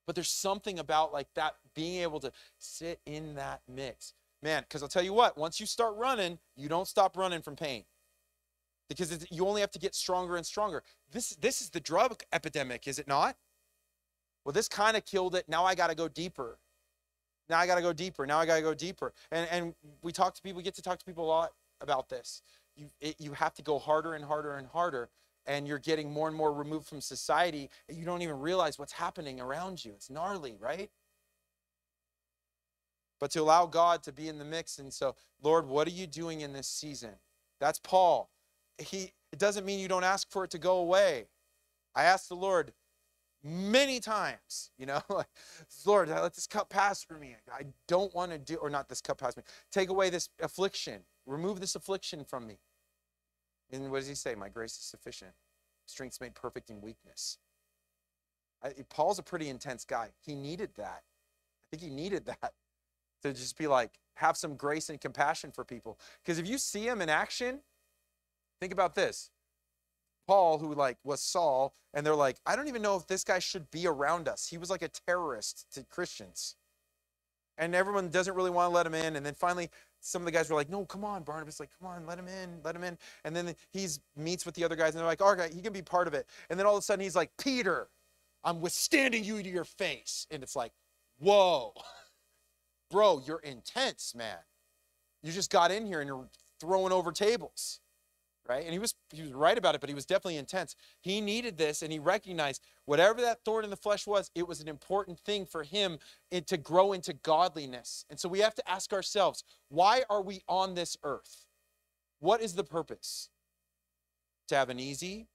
But 0.06 0.16
there's 0.16 0.32
something 0.32 0.80
about 0.80 1.14
like 1.14 1.28
that 1.36 1.56
being 1.76 2.02
able 2.02 2.20
to 2.22 2.32
sit 2.58 3.00
in 3.06 3.36
that 3.36 3.62
mix. 3.68 4.14
Man, 4.44 4.64
because 4.64 4.82
I'll 4.82 4.90
tell 4.90 5.04
you 5.04 5.14
what, 5.14 5.38
once 5.38 5.60
you 5.60 5.66
start 5.66 5.96
running, 5.96 6.40
you 6.56 6.68
don't 6.68 6.88
stop 6.88 7.16
running 7.16 7.42
from 7.42 7.56
pain. 7.56 7.84
Because 8.90 9.26
you 9.30 9.48
only 9.48 9.62
have 9.62 9.72
to 9.72 9.80
get 9.80 9.96
stronger 9.96 10.36
and 10.36 10.46
stronger. 10.46 10.84
This, 11.12 11.36
this 11.36 11.62
is 11.62 11.70
the 11.70 11.80
drug 11.80 12.24
epidemic, 12.34 12.88
is 12.88 13.00
it 13.00 13.08
not? 13.08 13.38
Well, 14.44 14.54
this 14.54 14.68
kind 14.68 14.98
of 14.98 15.06
killed 15.06 15.36
it. 15.36 15.48
Now 15.48 15.64
I 15.64 15.76
got 15.76 15.92
to 15.92 15.96
go 15.96 16.08
deeper. 16.08 16.58
Now 17.50 17.60
I 17.60 17.68
got 17.68 17.76
to 17.76 17.82
go 17.82 17.94
deeper. 17.94 18.26
Now 18.26 18.40
I 18.40 18.46
got 18.46 18.56
to 18.56 18.62
go 18.62 18.74
deeper. 18.74 19.14
And, 19.32 19.48
and 19.52 19.76
we 20.02 20.12
talk 20.12 20.34
to 20.36 20.42
people, 20.42 20.58
we 20.58 20.64
get 20.64 20.76
to 20.76 20.82
talk 20.82 20.98
to 21.00 21.06
people 21.06 21.26
a 21.26 21.28
lot 21.28 21.52
about 21.80 22.10
this. 22.10 22.42
You, 22.76 22.88
it, 23.00 23.16
you 23.20 23.34
have 23.34 23.54
to 23.56 23.62
go 23.62 23.78
harder 23.78 24.16
and 24.16 24.26
harder 24.26 24.56
and 24.56 24.68
harder 24.68 25.10
and 25.46 25.68
you're 25.68 25.80
getting 25.80 26.12
more 26.12 26.28
and 26.28 26.36
more 26.36 26.54
removed 26.54 26.88
from 26.88 27.02
society, 27.02 27.70
you 27.90 28.06
don't 28.06 28.22
even 28.22 28.40
realize 28.40 28.78
what's 28.78 28.94
happening 28.94 29.40
around 29.40 29.84
you. 29.84 29.92
It's 29.94 30.10
gnarly, 30.10 30.58
right? 30.60 30.90
But 33.20 33.32
to 33.32 33.42
allow 33.42 33.66
God 33.66 34.04
to 34.04 34.12
be 34.12 34.28
in 34.28 34.40
the 34.40 34.46
mix. 34.46 34.80
And 34.80 34.94
so, 34.94 35.16
Lord, 35.42 35.68
what 35.68 35.88
are 35.88 35.92
you 35.92 36.08
doing 36.08 36.42
in 36.42 36.54
this 36.54 36.68
season? 36.68 37.12
That's 37.60 37.80
Paul. 37.80 38.30
He, 38.78 39.14
it 39.32 39.40
doesn't 39.40 39.66
mean 39.66 39.80
you 39.80 39.88
don't 39.88 40.04
ask 40.04 40.30
for 40.32 40.44
it 40.44 40.52
to 40.52 40.58
go 40.58 40.78
away. 40.78 41.28
I 41.96 42.04
asked 42.04 42.30
the 42.30 42.36
Lord 42.36 42.74
many 43.44 44.00
times, 44.00 44.72
you 44.78 44.86
know, 44.86 45.02
Lord, 45.86 46.10
let 46.10 46.34
this 46.34 46.48
cup 46.48 46.70
pass 46.70 47.04
for 47.04 47.16
me. 47.16 47.36
I 47.52 47.66
don't 47.88 48.14
want 48.14 48.32
to 48.32 48.38
do, 48.38 48.56
or 48.56 48.70
not 48.70 48.90
this 48.90 49.02
cup 49.02 49.20
pass 49.20 49.38
me. 49.38 49.44
Take 49.72 49.90
away 49.90 50.10
this 50.10 50.30
affliction. 50.42 51.02
Remove 51.26 51.60
this 51.60 51.76
affliction 51.76 52.24
from 52.24 52.48
me. 52.48 52.58
And 53.72 53.90
what 53.92 54.00
does 54.00 54.08
he 54.08 54.16
say? 54.16 54.36
My 54.36 54.50
grace 54.50 54.78
is 54.78 54.84
sufficient. 54.84 55.32
Strength's 55.86 56.22
made 56.22 56.36
perfect 56.36 56.70
in 56.70 56.82
weakness. 56.82 57.38
I, 58.64 58.74
Paul's 58.90 59.20
a 59.20 59.24
pretty 59.24 59.50
intense 59.50 59.86
guy. 59.86 60.10
He 60.26 60.36
needed 60.36 60.72
that. 60.76 61.04
I 61.04 61.66
think 61.70 61.82
he 61.82 61.90
needed 61.90 62.26
that 62.26 62.54
to 63.24 63.34
just 63.34 63.58
be 63.58 63.68
like, 63.68 63.92
have 64.16 64.38
some 64.38 64.56
grace 64.56 64.90
and 64.90 65.00
compassion 65.00 65.52
for 65.52 65.64
people. 65.64 66.00
Because 66.24 66.38
if 66.38 66.48
you 66.48 66.58
see 66.58 66.88
him 66.88 67.02
in 67.02 67.10
action, 67.10 67.60
think 68.60 68.74
about 68.74 68.96
this. 68.96 69.32
Paul, 70.28 70.60
who 70.60 70.74
like 70.74 70.98
was 71.04 71.22
Saul, 71.22 71.74
and 71.94 72.06
they're 72.06 72.16
like, 72.16 72.38
I 72.46 72.56
don't 72.56 72.68
even 72.68 72.82
know 72.82 72.96
if 72.96 73.08
this 73.08 73.24
guy 73.24 73.40
should 73.40 73.70
be 73.72 73.88
around 73.88 74.28
us. 74.28 74.48
He 74.48 74.58
was 74.58 74.70
like 74.70 74.82
a 74.82 74.88
terrorist 74.88 75.66
to 75.74 75.84
Christians. 75.84 76.56
And 77.62 77.76
everyone 77.76 78.10
doesn't 78.10 78.36
really 78.36 78.50
want 78.50 78.72
to 78.72 78.76
let 78.76 78.88
him 78.88 78.96
in. 78.96 79.16
And 79.16 79.26
then 79.26 79.36
finally, 79.36 79.70
some 80.02 80.24
of 80.24 80.26
the 80.26 80.32
guys 80.32 80.50
were 80.50 80.56
like, 80.56 80.70
no, 80.70 80.84
come 80.84 81.06
on, 81.06 81.22
Barnabas, 81.22 81.60
like, 81.60 81.70
come 81.80 81.88
on, 81.88 82.06
let 82.08 82.18
him 82.18 82.28
in, 82.28 82.60
let 82.64 82.76
him 82.76 82.84
in. 82.84 82.98
And 83.24 83.36
then 83.36 83.56
he 83.72 83.88
meets 84.18 84.48
with 84.48 84.56
the 84.56 84.66
other 84.66 84.76
guys, 84.76 84.90
and 84.90 85.00
they're 85.00 85.06
like, 85.06 85.22
all 85.22 85.36
right, 85.36 85.54
he 85.54 85.62
can 85.62 85.72
be 85.72 85.84
part 85.84 86.08
of 86.08 86.16
it. 86.16 86.26
And 86.50 86.60
then 86.60 86.66
all 86.66 86.76
of 86.76 86.80
a 86.80 86.82
sudden, 86.82 87.04
he's 87.04 87.16
like, 87.16 87.32
Peter, 87.38 87.88
I'm 88.44 88.62
withstanding 88.62 89.24
you 89.24 89.42
to 89.44 89.50
your 89.50 89.64
face. 89.64 90.26
And 90.32 90.42
it's 90.42 90.56
like, 90.56 90.72
whoa, 91.20 91.74
bro, 92.90 93.22
you're 93.26 93.40
intense, 93.40 94.16
man. 94.16 94.40
You 95.22 95.32
just 95.32 95.52
got 95.52 95.72
in 95.72 95.86
here 95.86 96.02
and 96.02 96.08
you're 96.08 96.28
throwing 96.60 96.92
over 96.92 97.12
tables 97.12 97.80
right? 98.52 98.66
And 98.66 98.74
he 98.74 98.80
was 98.80 98.96
he 99.12 99.22
was 99.22 99.32
right 99.32 99.58
about 99.58 99.76
it 99.76 99.82
but 99.82 99.90
he 99.90 99.96
was 99.96 100.06
definitely 100.06 100.38
intense. 100.38 100.76
He 101.00 101.22
needed 101.22 101.58
this 101.58 101.82
and 101.82 101.92
he 101.92 102.00
recognized 102.00 102.62
whatever 102.86 103.22
that 103.22 103.40
thorn 103.46 103.64
in 103.64 103.70
the 103.70 103.78
flesh 103.78 104.06
was 104.06 104.30
it 104.36 104.46
was 104.48 104.60
an 104.60 104.68
important 104.68 105.20
thing 105.20 105.46
for 105.46 105.64
him 105.64 106.00
to 106.32 106.58
grow 106.58 106.92
into 106.92 107.14
godliness. 107.14 108.06
And 108.10 108.20
so 108.20 108.28
we 108.28 108.40
have 108.40 108.56
to 108.56 108.70
ask 108.70 108.92
ourselves 108.92 109.44
why 109.70 110.04
are 110.10 110.22
we 110.22 110.42
on 110.50 110.76
this 110.76 110.98
earth? 111.04 111.46
What 112.20 112.42
is 112.42 112.56
the 112.56 112.64
purpose? 112.66 113.30
To 114.50 114.56
have 114.56 114.70
an 114.70 114.80
easy 114.80 115.28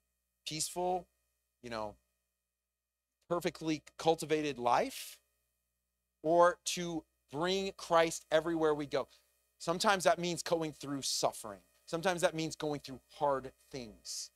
peaceful 0.46 1.08
you 1.62 1.70
know 1.70 1.96
perfectly 3.28 3.82
cultivated 3.98 4.58
life 4.58 5.18
or 6.22 6.58
to 6.64 7.02
bring 7.32 7.72
christ 7.78 8.26
everywhere 8.30 8.74
we 8.74 8.84
go? 8.84 9.08
Sometimes 9.58 10.04
that 10.04 10.18
means 10.18 10.42
going 10.42 10.72
through 10.72 11.00
suffering 11.00 11.60
Sometimes 11.86 12.20
that 12.20 12.34
means 12.34 12.56
going 12.56 12.80
through 12.80 13.00
hard 13.18 13.52
things. 13.70 14.30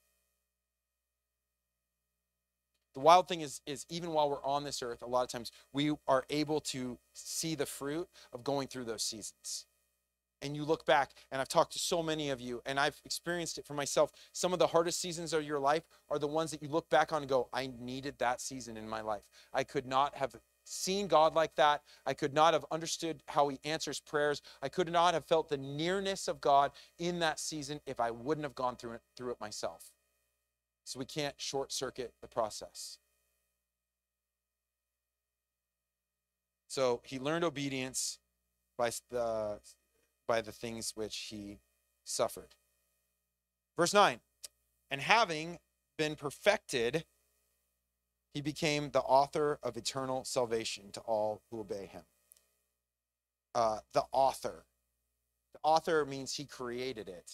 The 2.95 3.01
wild 3.01 3.29
thing 3.29 3.41
is, 3.41 3.61
is 3.67 3.87
even 3.89 4.11
while 4.11 4.31
we're 4.31 4.45
on 4.45 4.65
this 4.65 4.83
earth, 4.83 5.03
a 5.03 5.07
lot 5.07 5.23
of 5.23 5.29
times 5.29 5.53
we 5.73 5.93
are 6.09 6.25
able 6.31 6.61
to 6.61 6.99
see 7.13 7.55
the 7.55 7.67
fruit 7.67 8.09
of 8.33 8.43
going 8.43 8.69
through 8.69 8.85
those 8.85 9.03
seasons. 9.03 9.67
And 10.43 10.57
you 10.57 10.65
look 10.65 10.87
back, 10.87 11.11
and 11.31 11.41
I've 11.41 11.49
talked 11.49 11.73
to 11.75 11.79
so 11.79 12.03
many 12.03 12.31
of 12.31 12.41
you, 12.41 12.63
and 12.65 12.81
I've 12.81 13.01
experienced 13.05 13.59
it 13.59 13.67
for 13.67 13.75
myself. 13.75 14.11
Some 14.33 14.53
of 14.53 14.59
the 14.59 14.69
hardest 14.69 15.01
seasons 15.01 15.33
of 15.33 15.45
your 15.45 15.59
life 15.59 15.83
are 16.09 16.19
the 16.19 16.27
ones 16.27 16.51
that 16.51 16.63
you 16.63 16.69
look 16.69 16.89
back 16.89 17.13
on 17.13 17.23
and 17.23 17.29
go, 17.29 17.49
I 17.53 17.71
needed 17.79 18.15
that 18.19 18.41
season 18.41 18.77
in 18.77 18.89
my 18.89 19.03
life. 19.03 19.29
I 19.53 19.65
could 19.65 19.87
not 19.87 20.17
have 20.17 20.35
seen 20.71 21.09
God 21.09 21.35
like 21.35 21.55
that. 21.57 21.83
I 22.07 22.15
could 22.15 22.33
not 22.33 22.55
have 22.55 22.65
understood 22.71 23.23
how 23.27 23.49
He 23.49 23.59
answers 23.65 24.01
prayers. 24.01 24.41
I 24.63 24.69
could 24.69 24.91
not 24.91 25.15
have 25.15 25.25
felt 25.25 25.49
the 25.49 25.57
nearness 25.57 26.29
of 26.29 26.41
God 26.41 26.73
in 26.99 27.19
that 27.21 27.41
season 27.41 27.81
if 27.87 28.01
I 28.01 28.11
wouldn't 28.11 28.45
have 28.45 28.55
gone 28.55 28.77
through 28.77 28.93
it, 28.93 29.01
through 29.17 29.33
it 29.33 29.41
myself. 29.41 29.91
So 30.85 30.99
we 30.99 31.05
can't 31.05 31.35
short 31.39 31.73
circuit 31.73 32.15
the 32.21 32.29
process. 32.29 32.99
So 36.69 37.01
he 37.05 37.19
learned 37.19 37.45
obedience 37.45 38.19
by 38.79 38.91
the, 39.11 39.59
by 40.29 40.41
the 40.41 40.53
things 40.53 40.93
which 40.95 41.17
he 41.31 41.59
suffered. 42.05 42.55
Verse 43.77 43.93
9, 43.93 44.21
and 44.91 45.01
having 45.01 45.59
been 45.99 46.15
perfected, 46.15 47.05
he 48.35 48.41
became 48.41 48.91
the 48.91 49.01
author 49.01 49.59
of 49.63 49.77
eternal 49.77 50.25
salvation 50.25 50.91
to 50.93 51.01
all 51.01 51.43
who 51.51 51.61
obey 51.61 51.87
him. 51.87 52.03
Uh, 53.55 53.79
the 53.93 54.05
author. 54.13 54.65
The 55.53 55.61
author 55.63 56.05
means 56.05 56.35
he 56.35 56.45
created 56.45 57.09
it. 57.09 57.33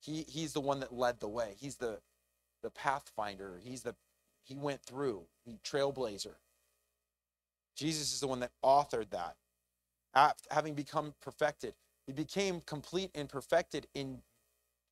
He, 0.00 0.24
he's 0.28 0.52
the 0.52 0.60
one 0.60 0.80
that 0.80 0.92
led 0.92 1.20
the 1.20 1.28
way. 1.28 1.54
He's 1.58 1.76
the, 1.76 2.00
the 2.62 2.70
pathfinder. 2.70 3.60
He's 3.62 3.82
the 3.82 3.94
he 4.46 4.54
went 4.54 4.82
through, 4.82 5.22
he 5.44 5.58
trailblazer. 5.64 6.36
Jesus 7.74 8.14
is 8.14 8.20
the 8.20 8.28
one 8.28 8.40
that 8.40 8.52
authored 8.64 9.10
that. 9.10 9.34
After 10.14 10.44
having 10.52 10.74
become 10.74 11.14
perfected, 11.20 11.74
he 12.06 12.12
became 12.12 12.60
complete 12.60 13.10
and 13.14 13.28
perfected 13.28 13.88
in 13.92 14.22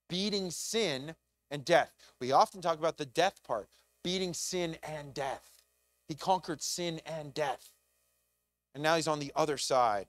beating 0.08 0.50
sin 0.50 1.14
and 1.50 1.64
death. 1.64 1.92
We 2.20 2.32
often 2.32 2.60
talk 2.60 2.78
about 2.78 2.98
the 2.98 3.06
death 3.06 3.42
part, 3.46 3.68
beating 4.04 4.34
sin 4.34 4.76
and 4.84 5.12
death. 5.12 5.50
He 6.06 6.14
conquered 6.14 6.62
sin 6.62 7.00
and 7.04 7.34
death. 7.34 7.70
And 8.74 8.82
now 8.82 8.94
he's 8.94 9.08
on 9.08 9.18
the 9.18 9.32
other 9.34 9.56
side. 9.56 10.06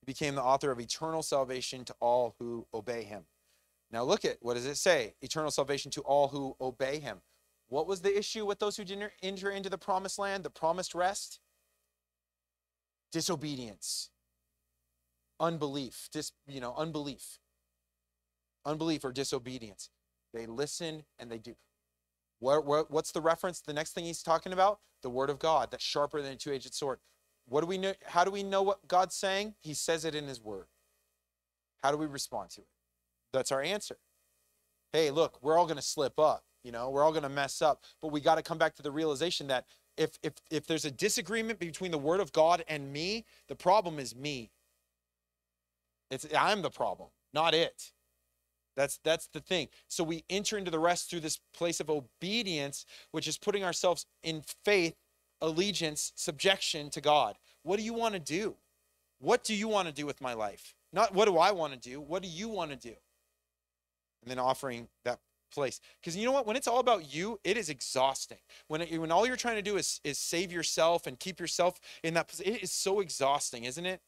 He 0.00 0.04
became 0.04 0.36
the 0.36 0.42
author 0.42 0.70
of 0.70 0.78
eternal 0.78 1.22
salvation 1.22 1.84
to 1.86 1.94
all 1.98 2.36
who 2.38 2.66
obey 2.72 3.02
him. 3.02 3.24
Now 3.90 4.04
look 4.04 4.24
at 4.24 4.36
what 4.40 4.54
does 4.54 4.66
it 4.66 4.76
say? 4.76 5.14
Eternal 5.22 5.50
salvation 5.50 5.90
to 5.92 6.02
all 6.02 6.28
who 6.28 6.54
obey 6.60 7.00
him. 7.00 7.22
What 7.68 7.86
was 7.86 8.02
the 8.02 8.16
issue 8.16 8.44
with 8.44 8.58
those 8.58 8.76
who 8.76 8.84
didn't 8.84 9.12
enter 9.22 9.50
into 9.50 9.70
the 9.70 9.78
promised 9.78 10.18
land, 10.18 10.44
the 10.44 10.50
promised 10.50 10.94
rest? 10.94 11.40
Disobedience. 13.10 14.10
Unbelief. 15.40 16.08
Dis, 16.12 16.32
you 16.46 16.60
know, 16.60 16.74
unbelief. 16.76 17.38
Unbelief 18.64 19.04
or 19.04 19.12
disobedience. 19.12 19.90
They 20.34 20.46
listen 20.46 21.04
and 21.18 21.30
they 21.30 21.38
do. 21.38 21.56
What, 22.38 22.66
what, 22.66 22.90
what's 22.90 23.12
the 23.12 23.20
reference? 23.20 23.60
The 23.60 23.72
next 23.72 23.92
thing 23.92 24.04
he's 24.04 24.22
talking 24.22 24.52
about? 24.52 24.80
The 25.02 25.10
word 25.10 25.30
of 25.30 25.38
God 25.38 25.70
that's 25.70 25.84
sharper 25.84 26.20
than 26.20 26.32
a 26.32 26.36
two-edged 26.36 26.74
sword. 26.74 26.98
What 27.48 27.60
do 27.60 27.66
we 27.66 27.78
know? 27.78 27.94
How 28.06 28.24
do 28.24 28.30
we 28.30 28.42
know 28.42 28.62
what 28.62 28.88
God's 28.88 29.14
saying? 29.14 29.54
He 29.60 29.72
says 29.74 30.04
it 30.04 30.14
in 30.14 30.26
his 30.26 30.42
word. 30.42 30.66
How 31.82 31.92
do 31.92 31.96
we 31.96 32.06
respond 32.06 32.50
to 32.50 32.62
it? 32.62 32.66
That's 33.32 33.52
our 33.52 33.62
answer. 33.62 33.98
Hey, 34.92 35.10
look, 35.10 35.38
we're 35.42 35.58
all 35.58 35.66
going 35.66 35.76
to 35.76 35.82
slip 35.82 36.18
up. 36.18 36.44
You 36.64 36.72
know, 36.72 36.90
we're 36.90 37.04
all 37.04 37.12
going 37.12 37.22
to 37.22 37.28
mess 37.28 37.62
up, 37.62 37.84
but 38.02 38.08
we 38.08 38.20
got 38.20 38.34
to 38.34 38.42
come 38.42 38.58
back 38.58 38.74
to 38.74 38.82
the 38.82 38.90
realization 38.90 39.46
that 39.46 39.66
if 39.96 40.18
if 40.22 40.32
if 40.50 40.66
there's 40.66 40.84
a 40.84 40.90
disagreement 40.90 41.60
between 41.60 41.92
the 41.92 41.98
word 41.98 42.18
of 42.18 42.32
God 42.32 42.64
and 42.66 42.92
me, 42.92 43.24
the 43.48 43.54
problem 43.54 43.98
is 44.00 44.16
me. 44.16 44.50
It's 46.10 46.26
I'm 46.36 46.62
the 46.62 46.70
problem, 46.70 47.10
not 47.32 47.54
it. 47.54 47.92
That's 48.76 48.98
that's 49.02 49.28
the 49.28 49.40
thing. 49.40 49.68
So 49.88 50.04
we 50.04 50.24
enter 50.28 50.58
into 50.58 50.70
the 50.70 50.78
rest 50.78 51.10
through 51.10 51.20
this 51.20 51.40
place 51.54 51.80
of 51.80 51.90
obedience, 51.90 52.84
which 53.10 53.26
is 53.26 53.38
putting 53.38 53.64
ourselves 53.64 54.06
in 54.22 54.42
faith, 54.64 54.94
allegiance, 55.40 56.12
subjection 56.14 56.90
to 56.90 57.00
God. 57.00 57.36
What 57.62 57.78
do 57.78 57.82
you 57.82 57.94
want 57.94 58.14
to 58.14 58.20
do? 58.20 58.56
What 59.18 59.44
do 59.44 59.54
you 59.54 59.66
want 59.66 59.88
to 59.88 59.94
do 59.94 60.06
with 60.06 60.20
my 60.20 60.34
life? 60.34 60.74
Not 60.92 61.14
what 61.14 61.24
do 61.24 61.38
I 61.38 61.52
want 61.52 61.72
to 61.72 61.78
do? 61.78 62.00
What 62.00 62.22
do 62.22 62.28
you 62.28 62.48
want 62.48 62.70
to 62.70 62.76
do? 62.76 62.94
And 64.22 64.30
then 64.30 64.38
offering 64.38 64.88
that 65.04 65.20
place. 65.52 65.80
Because 66.00 66.16
you 66.16 66.26
know 66.26 66.32
what? 66.32 66.46
When 66.46 66.56
it's 66.56 66.68
all 66.68 66.80
about 66.80 67.14
you, 67.14 67.40
it 67.44 67.56
is 67.56 67.70
exhausting. 67.70 68.38
When 68.68 68.82
it, 68.82 69.00
when 69.00 69.10
all 69.10 69.26
you're 69.26 69.36
trying 69.36 69.56
to 69.56 69.62
do 69.62 69.76
is 69.76 70.00
is 70.04 70.18
save 70.18 70.52
yourself 70.52 71.06
and 71.06 71.18
keep 71.18 71.40
yourself 71.40 71.80
in 72.02 72.14
that 72.14 72.28
position, 72.28 72.54
it 72.54 72.62
is 72.62 72.72
so 72.72 73.00
exhausting, 73.00 73.64
isn't 73.64 73.86
it? 73.86 74.00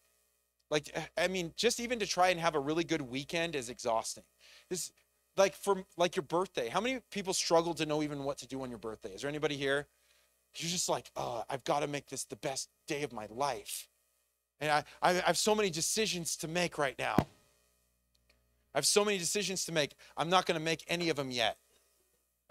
Like 0.71 0.95
I 1.17 1.29
mean, 1.29 1.53
just 1.57 1.81
even 1.81 1.99
to 2.01 2.07
try 2.07 2.29
and 2.29 2.39
have 2.39 2.55
a 2.55 2.61
really 2.61 2.85
good 2.85 3.03
weekend 3.03 3.55
is 3.55 3.71
exhausting. 3.71 4.25
This 4.69 4.93
like 5.37 5.55
for 5.55 5.85
like 5.97 6.17
your 6.17 6.25
birthday. 6.25 6.69
How 6.69 6.81
many 6.81 7.01
people 7.11 7.33
struggle 7.33 7.75
to 7.75 7.87
know 7.87 8.03
even 8.03 8.25
what 8.25 8.39
to 8.39 8.47
do 8.47 8.63
on 8.63 8.71
your 8.71 8.79
birthday? 8.79 9.11
Is 9.15 9.23
there 9.23 9.29
anybody 9.29 9.57
here? 9.57 9.87
You're 10.57 10.71
just 10.71 10.89
like, 10.89 11.11
oh, 11.17 11.45
I've 11.49 11.65
got 11.65 11.81
to 11.81 11.87
make 11.87 12.09
this 12.09 12.25
the 12.25 12.37
best 12.37 12.69
day 12.87 13.03
of 13.03 13.13
my 13.13 13.27
life. 13.31 13.87
And 14.61 14.71
I, 14.71 14.85
I 15.01 15.13
have 15.15 15.39
so 15.39 15.55
many 15.55 15.71
decisions 15.71 16.37
to 16.39 16.49
make 16.49 16.79
right 16.79 16.99
now. 16.99 17.15
I 18.75 18.79
have 18.79 18.87
so 18.87 19.05
many 19.05 19.19
decisions 19.19 19.65
to 19.67 19.73
make. 19.73 19.95
I'm 20.17 20.29
not 20.29 20.47
going 20.47 20.59
to 20.59 20.65
make 20.65 20.85
any 20.89 21.09
of 21.11 21.17
them 21.17 21.31
yet. 21.31 21.59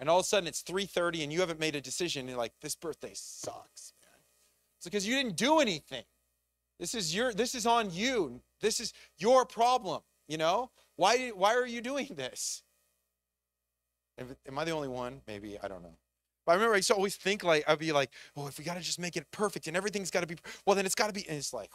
And 0.00 0.08
all 0.08 0.20
of 0.20 0.24
a 0.24 0.28
sudden 0.28 0.46
it's 0.46 0.62
3:30 0.62 1.24
and 1.24 1.32
you 1.32 1.40
haven't 1.40 1.60
made 1.60 1.74
a 1.74 1.80
decision. 1.80 2.20
And 2.20 2.30
you're 2.30 2.38
like, 2.38 2.52
this 2.60 2.74
birthday 2.74 3.12
sucks, 3.14 3.92
man. 4.02 4.20
It's 4.76 4.84
because 4.84 5.06
you 5.06 5.14
didn't 5.14 5.36
do 5.36 5.58
anything. 5.58 6.04
This 6.78 6.94
is 6.94 7.14
your 7.14 7.32
this 7.32 7.54
is 7.54 7.66
on 7.66 7.90
you. 7.90 8.40
This 8.60 8.80
is 8.80 8.92
your 9.18 9.44
problem, 9.44 10.02
you 10.28 10.38
know? 10.38 10.70
Why, 10.98 11.28
why 11.28 11.54
are 11.54 11.66
you 11.66 11.80
doing 11.80 12.08
this? 12.16 12.64
Am 14.18 14.58
I 14.58 14.64
the 14.64 14.72
only 14.72 14.88
one? 14.88 15.20
Maybe, 15.28 15.56
I 15.62 15.68
don't 15.68 15.80
know. 15.80 15.96
But 16.44 16.52
I 16.52 16.54
remember 16.56 16.74
I 16.74 16.78
used 16.78 16.88
to 16.88 16.94
always 16.94 17.14
think 17.14 17.44
like, 17.44 17.62
I'd 17.68 17.78
be 17.78 17.92
like, 17.92 18.10
oh, 18.36 18.48
if 18.48 18.58
we 18.58 18.64
got 18.64 18.74
to 18.74 18.80
just 18.80 18.98
make 18.98 19.16
it 19.16 19.24
perfect 19.30 19.68
and 19.68 19.76
everything's 19.76 20.10
got 20.10 20.22
to 20.22 20.26
be, 20.26 20.34
well, 20.66 20.74
then 20.74 20.86
it's 20.86 20.96
got 20.96 21.06
to 21.06 21.12
be, 21.12 21.24
and 21.28 21.38
it's 21.38 21.54
like, 21.54 21.70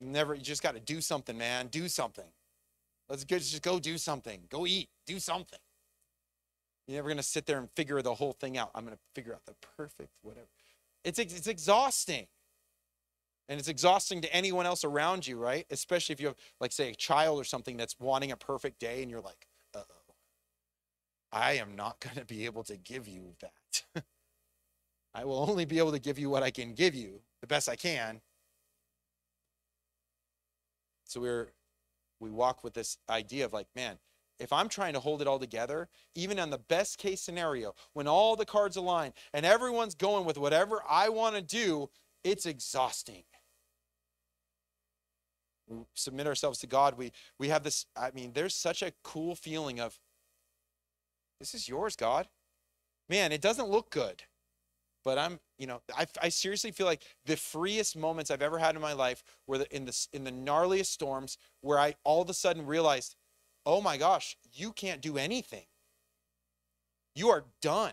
never, 0.00 0.34
you 0.34 0.42
just 0.42 0.60
got 0.60 0.74
to 0.74 0.80
do 0.80 1.00
something, 1.00 1.38
man. 1.38 1.68
Do 1.68 1.86
something. 1.86 2.24
Let's 3.08 3.22
just 3.24 3.62
go 3.62 3.78
do 3.78 3.96
something. 3.96 4.40
Go 4.50 4.66
eat. 4.66 4.88
Do 5.06 5.20
something. 5.20 5.60
You're 6.88 6.96
never 6.96 7.08
going 7.08 7.18
to 7.18 7.22
sit 7.22 7.46
there 7.46 7.58
and 7.58 7.70
figure 7.76 8.02
the 8.02 8.14
whole 8.14 8.32
thing 8.32 8.58
out. 8.58 8.72
I'm 8.74 8.84
going 8.84 8.96
to 8.96 9.02
figure 9.14 9.34
out 9.34 9.46
the 9.46 9.54
perfect 9.76 10.10
whatever. 10.22 10.48
It's, 11.04 11.20
it's 11.20 11.46
exhausting. 11.46 12.26
And 13.48 13.58
it's 13.58 13.68
exhausting 13.68 14.20
to 14.22 14.34
anyone 14.34 14.66
else 14.66 14.84
around 14.84 15.26
you, 15.26 15.38
right? 15.38 15.66
Especially 15.70 16.12
if 16.12 16.20
you 16.20 16.28
have, 16.28 16.36
like, 16.60 16.72
say, 16.72 16.90
a 16.90 16.94
child 16.94 17.40
or 17.40 17.44
something 17.44 17.76
that's 17.76 17.98
wanting 18.00 18.32
a 18.32 18.36
perfect 18.36 18.80
day 18.80 19.02
and 19.02 19.10
you're 19.10 19.20
like, 19.20 19.46
uh 19.74 19.82
oh, 19.88 20.14
I 21.32 21.54
am 21.54 21.76
not 21.76 22.00
going 22.00 22.16
to 22.16 22.24
be 22.24 22.44
able 22.44 22.64
to 22.64 22.76
give 22.76 23.06
you 23.06 23.34
that. 23.40 24.04
I 25.14 25.24
will 25.24 25.48
only 25.48 25.64
be 25.64 25.78
able 25.78 25.92
to 25.92 25.98
give 25.98 26.18
you 26.18 26.28
what 26.28 26.42
I 26.42 26.50
can 26.50 26.74
give 26.74 26.94
you 26.94 27.20
the 27.40 27.46
best 27.46 27.68
I 27.68 27.76
can. 27.76 28.20
So 31.04 31.20
we're, 31.20 31.48
we 32.20 32.30
walk 32.30 32.64
with 32.64 32.74
this 32.74 32.98
idea 33.08 33.44
of 33.44 33.52
like, 33.52 33.68
man, 33.74 33.98
if 34.38 34.52
I'm 34.52 34.68
trying 34.68 34.92
to 34.94 35.00
hold 35.00 35.22
it 35.22 35.28
all 35.28 35.38
together, 35.38 35.88
even 36.14 36.38
on 36.38 36.50
the 36.50 36.58
best 36.58 36.98
case 36.98 37.22
scenario, 37.22 37.74
when 37.94 38.06
all 38.06 38.36
the 38.36 38.44
cards 38.44 38.76
align 38.76 39.12
and 39.32 39.46
everyone's 39.46 39.94
going 39.94 40.24
with 40.26 40.36
whatever 40.36 40.82
I 40.88 41.08
want 41.08 41.36
to 41.36 41.42
do, 41.42 41.88
it's 42.22 42.44
exhausting. 42.44 43.22
Submit 45.94 46.26
ourselves 46.26 46.58
to 46.60 46.66
God. 46.66 46.96
We 46.96 47.12
we 47.38 47.48
have 47.48 47.62
this. 47.62 47.86
I 47.96 48.10
mean, 48.12 48.32
there's 48.32 48.54
such 48.54 48.82
a 48.82 48.92
cool 49.02 49.34
feeling 49.34 49.80
of 49.80 49.98
this 51.40 51.54
is 51.54 51.68
yours, 51.68 51.96
God. 51.96 52.28
Man, 53.08 53.32
it 53.32 53.40
doesn't 53.40 53.68
look 53.68 53.90
good, 53.90 54.22
but 55.04 55.18
I'm, 55.18 55.38
you 55.58 55.66
know, 55.66 55.80
I, 55.96 56.06
I 56.22 56.28
seriously 56.28 56.72
feel 56.72 56.86
like 56.86 57.02
the 57.24 57.36
freest 57.36 57.96
moments 57.96 58.30
I've 58.30 58.42
ever 58.42 58.58
had 58.58 58.74
in 58.74 58.80
my 58.80 58.94
life 58.94 59.22
were 59.46 59.58
the, 59.58 59.74
in 59.74 59.84
the 59.84 60.06
in 60.12 60.24
the 60.24 60.32
gnarliest 60.32 60.86
storms 60.86 61.38
where 61.60 61.78
I 61.78 61.94
all 62.04 62.22
of 62.22 62.30
a 62.30 62.34
sudden 62.34 62.66
realized, 62.66 63.16
oh 63.64 63.80
my 63.80 63.96
gosh, 63.96 64.36
you 64.52 64.72
can't 64.72 65.00
do 65.00 65.18
anything. 65.18 65.66
You 67.14 67.28
are 67.30 67.44
done. 67.62 67.92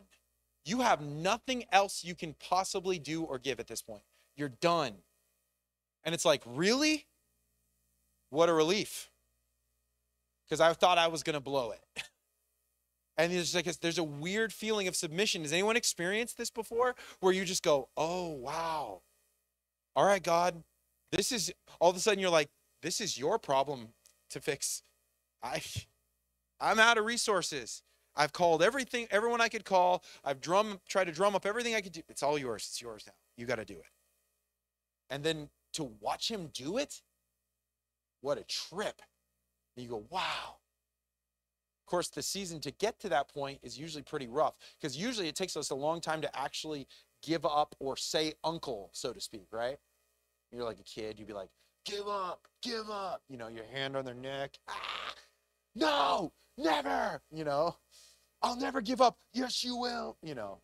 You 0.66 0.82
have 0.82 1.02
nothing 1.02 1.66
else 1.72 2.04
you 2.04 2.16
can 2.16 2.36
possibly 2.40 3.00
do 3.00 3.24
or 3.24 3.38
give 3.38 3.60
at 3.60 3.68
this 3.68 3.82
point. 3.82 4.04
You're 4.36 4.50
done. 4.50 4.94
And 6.04 6.16
it's 6.16 6.26
like, 6.26 6.42
really? 6.46 7.06
What 8.34 8.50
a 8.50 8.54
relief. 8.54 9.12
Because 10.44 10.60
I 10.60 10.74
thought 10.74 10.98
I 10.98 11.06
was 11.06 11.22
going 11.22 11.36
to 11.36 11.40
blow 11.40 11.72
it. 11.72 12.04
And 13.16 13.32
there's 13.32 13.54
like 13.54 13.68
a, 13.68 13.80
there's 13.80 14.00
a 14.00 14.04
weird 14.04 14.52
feeling 14.52 14.88
of 14.88 14.96
submission. 14.96 15.44
Has 15.44 15.54
anyone 15.54 15.78
experienced 15.78 16.36
this 16.36 16.50
before? 16.50 16.96
Where 17.20 17.32
you 17.32 17.46
just 17.46 17.62
go, 17.62 17.90
"Oh 17.96 18.30
wow, 18.30 19.04
all 19.96 20.04
right, 20.04 20.24
God, 20.24 20.64
this 21.12 21.32
is." 21.32 21.54
All 21.80 21.92
of 21.92 21.96
a 21.96 22.00
sudden, 22.00 22.18
you're 22.18 22.32
like, 22.32 22.50
"This 22.82 23.00
is 23.00 23.16
your 23.16 23.38
problem 23.38 23.90
to 24.32 24.40
fix." 24.40 24.82
I, 25.44 25.62
I'm 26.60 26.80
out 26.80 26.98
of 26.98 27.06
resources. 27.06 27.84
I've 28.16 28.34
called 28.34 28.64
everything, 28.64 29.06
everyone 29.12 29.42
I 29.42 29.48
could 29.48 29.64
call. 29.64 30.04
I've 30.26 30.42
drum, 30.42 30.80
tried 30.90 31.06
to 31.06 31.12
drum 31.12 31.36
up 31.36 31.46
everything 31.46 31.76
I 31.76 31.82
could 31.82 31.92
do. 31.92 32.02
It's 32.10 32.24
all 32.24 32.40
yours. 32.40 32.66
It's 32.68 32.82
yours 32.82 33.04
now. 33.06 33.14
You 33.38 33.46
got 33.46 33.58
to 33.58 33.66
do 33.66 33.76
it. 33.76 33.92
And 35.12 35.24
then 35.24 35.50
to 35.74 35.84
watch 36.00 36.32
him 36.32 36.50
do 36.52 36.80
it, 36.80 37.04
what 38.24 38.38
a 38.38 38.44
trip. 38.44 39.02
And 39.76 39.84
you 39.84 39.90
go, 39.90 40.04
wow. 40.10 40.56
Of 41.86 41.86
course, 41.88 42.08
the 42.08 42.24
season 42.24 42.62
to 42.62 42.72
get 42.72 43.00
to 43.02 43.10
that 43.10 43.32
point 43.32 43.60
is 43.62 43.78
usually 43.78 44.02
pretty 44.02 44.28
rough 44.28 44.56
because 44.80 44.98
usually 44.98 45.28
it 45.28 45.36
takes 45.36 45.58
us 45.58 45.70
a 45.70 45.76
long 45.76 46.00
time 46.00 46.22
to 46.22 46.40
actually 46.40 46.88
give 47.22 47.46
up 47.46 47.76
or 47.80 47.98
say 47.98 48.34
uncle, 48.44 48.90
so 48.94 49.12
to 49.12 49.20
speak, 49.20 49.48
right? 49.52 49.78
You're 50.52 50.64
like 50.64 50.80
a 50.80 50.84
kid, 50.84 51.20
you'd 51.20 51.28
be 51.28 51.34
like, 51.34 51.50
give 51.86 52.08
up, 52.08 52.48
give 52.62 52.90
up, 52.90 53.22
you 53.30 53.38
know, 53.38 53.50
your 53.50 53.66
hand 53.66 53.98
on 53.98 54.06
their 54.06 54.14
neck. 54.14 54.58
Ah, 54.70 55.14
no, 55.76 56.32
never, 56.58 57.22
you 57.32 57.44
know, 57.44 57.76
I'll 58.42 58.56
never 58.58 58.80
give 58.80 59.02
up. 59.02 59.18
Yes, 59.34 59.64
you 59.64 59.76
will, 59.76 60.18
you 60.24 60.36
know. 60.36 60.60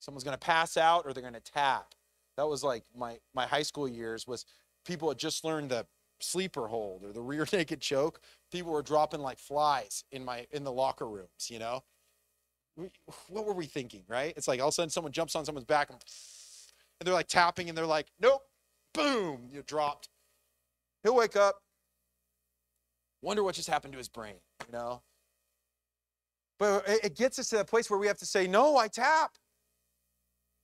Someone's 0.00 0.24
gonna 0.24 0.36
pass 0.36 0.76
out 0.76 1.06
or 1.06 1.14
they're 1.14 1.22
gonna 1.22 1.40
tap. 1.40 1.94
That 2.36 2.46
was 2.46 2.62
like 2.62 2.84
my 2.94 3.18
my 3.34 3.46
high 3.46 3.62
school 3.62 3.88
years 3.88 4.26
was 4.26 4.44
people 4.84 5.08
had 5.08 5.18
just 5.18 5.44
learned 5.44 5.70
the 5.70 5.86
sleeper 6.20 6.68
hold 6.68 7.04
or 7.04 7.12
the 7.12 7.22
rear 7.22 7.46
naked 7.52 7.80
choke 7.80 8.20
people 8.50 8.72
were 8.72 8.82
dropping 8.82 9.20
like 9.20 9.38
flies 9.38 10.04
in 10.10 10.24
my 10.24 10.46
in 10.52 10.64
the 10.64 10.72
locker 10.72 11.08
rooms 11.08 11.48
you 11.50 11.58
know? 11.58 11.82
What 13.28 13.46
were 13.46 13.54
we 13.54 13.66
thinking 13.66 14.04
right? 14.08 14.34
It's 14.36 14.48
like 14.48 14.60
all 14.60 14.68
of 14.68 14.72
a 14.72 14.74
sudden 14.74 14.90
someone 14.90 15.12
jumps 15.12 15.34
on 15.34 15.44
someone's 15.44 15.64
back 15.64 15.90
and, 15.90 15.98
and 17.00 17.06
they're 17.06 17.14
like 17.14 17.28
tapping 17.28 17.68
and 17.68 17.76
they're 17.76 17.86
like 17.86 18.06
nope. 18.20 18.42
Boom 18.94 19.48
you 19.52 19.62
dropped. 19.62 20.08
He'll 21.02 21.14
wake 21.14 21.36
up. 21.36 21.56
Wonder 23.22 23.42
what 23.42 23.54
just 23.54 23.68
happened 23.68 23.92
to 23.92 23.98
his 23.98 24.08
brain 24.08 24.36
you 24.66 24.72
know? 24.72 25.02
But 26.58 26.88
it, 26.88 27.04
it 27.04 27.16
gets 27.16 27.38
us 27.38 27.48
to 27.50 27.56
that 27.56 27.66
place 27.66 27.90
where 27.90 27.98
we 27.98 28.06
have 28.06 28.18
to 28.18 28.26
say 28.26 28.46
no 28.46 28.76
i 28.76 28.88
tap. 28.88 29.32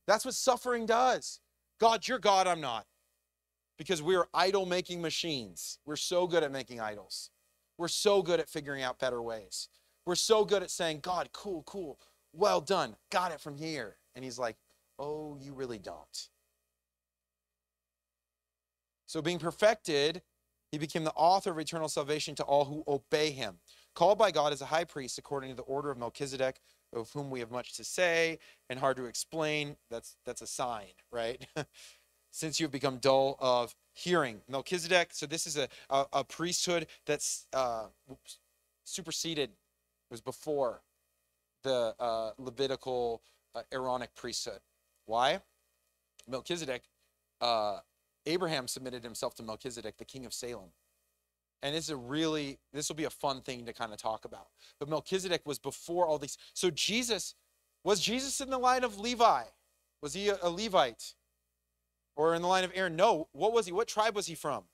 That's 0.07 0.25
what 0.25 0.35
suffering 0.35 0.87
does. 0.87 1.41
God 1.79 2.07
you're 2.07 2.19
god 2.19 2.47
i'm 2.47 2.61
not 2.61 2.87
because 3.79 4.03
we're 4.03 4.27
idol 4.35 4.67
making 4.67 5.01
machines. 5.01 5.79
We're 5.85 5.97
so 5.97 6.27
good 6.27 6.43
at 6.43 6.53
making 6.53 6.81
idols. 6.81 7.31
We're 7.79 7.89
so 7.89 8.23
good 8.23 8.41
at 8.41 8.49
figuring 8.49 8.83
out 8.83 8.99
better 8.99 9.23
ways. 9.23 9.69
We're 10.07 10.15
so 10.15 10.45
good 10.45 10.63
at 10.63 10.71
saying, 10.71 11.01
God, 11.01 11.31
cool, 11.33 11.63
cool, 11.65 11.99
well 12.33 12.61
done, 12.61 12.97
got 13.11 13.33
it 13.33 13.41
from 13.41 13.57
here. 13.57 13.97
And 14.15 14.25
he's 14.25 14.39
like, 14.39 14.57
oh, 14.99 15.37
you 15.41 15.55
really 15.55 15.79
don't. 15.79 16.29
So, 19.07 19.21
being 19.21 19.39
perfected, 19.39 20.23
he 20.71 20.79
became 20.79 21.05
the 21.05 21.13
author 21.13 21.51
of 21.51 21.59
eternal 21.59 21.89
salvation 21.89 22.35
to 22.37 22.45
all 22.45 22.65
who 22.65 22.83
obey 22.89 23.31
him. 23.31 23.59
Called 23.95 24.19
by 24.19 24.31
God 24.31 24.55
as 24.55 24.63
a 24.63 24.67
high 24.67 24.85
priest 24.85 25.19
according 25.19 25.51
to 25.51 25.57
the 25.57 25.63
order 25.63 25.91
of 25.91 25.99
Melchizedek, 25.99 26.61
of 26.95 27.11
whom 27.13 27.31
we 27.31 27.41
have 27.41 27.51
much 27.51 27.75
to 27.77 27.85
say 27.85 28.39
and 28.71 28.79
hard 28.79 28.97
to 28.97 29.05
explain. 29.05 29.77
That's, 29.91 30.17
that's 30.25 30.41
a 30.41 30.47
sign, 30.47 30.93
right? 31.11 31.47
since 32.33 32.59
you've 32.59 32.73
become 32.73 32.97
dull 32.97 33.37
of 33.39 33.77
hearing. 33.93 34.41
Melchizedek, 34.49 35.11
so 35.13 35.27
this 35.27 35.47
is 35.47 35.57
a, 35.57 35.69
a, 35.91 36.07
a 36.13 36.25
priesthood 36.25 36.87
that's 37.07 37.47
uh, 37.53 37.85
superseded, 38.85 39.51
was 40.11 40.21
before 40.21 40.81
the 41.63 41.95
uh, 42.01 42.33
Levitical 42.39 43.23
uh, 43.55 43.63
Aaronic 43.71 44.15
priesthood. 44.17 44.61
Why? 45.07 45.41
Melchizedek, 46.27 46.83
uh, 47.41 47.79
Abraham 48.27 48.67
submitted 48.67 49.05
himself 49.05 49.35
to 49.37 49.43
Melchizedek, 49.43 49.99
the 49.99 50.05
king 50.05 50.25
of 50.25 50.33
Salem. 50.33 50.71
And 51.63 51.75
this 51.75 51.85
is 51.85 51.91
a 51.91 51.97
really, 51.97 52.59
this 52.73 52.89
will 52.89 52.97
be 52.97 53.05
a 53.05 53.11
fun 53.11 53.43
thing 53.43 53.67
to 53.67 53.73
kind 53.73 53.93
of 53.93 53.99
talk 53.99 54.25
about. 54.25 54.49
But 54.81 54.89
Melchizedek 54.89 55.43
was 55.45 55.59
before 55.59 56.07
all 56.07 56.19
these. 56.19 56.39
So 56.55 56.71
Jesus, 56.71 57.35
was 57.85 58.01
Jesus 58.01 58.41
in 58.41 58.51
the 58.51 58.59
line 58.59 58.85
of 58.85 58.99
Levi? 58.99 59.45
Was 60.01 60.15
he 60.15 60.31
a, 60.31 60.39
a 60.43 60.51
Levite? 60.51 61.15
Or 62.17 62.35
in 62.35 62.43
the 62.43 62.49
line 62.49 62.65
of 62.65 62.73
Aaron? 62.75 62.97
No. 62.97 63.29
What 63.33 63.53
was 63.53 63.67
he? 63.67 63.73
What 63.73 63.89
tribe 63.89 64.15
was 64.15 64.27
he 64.27 64.35
from? 64.35 64.65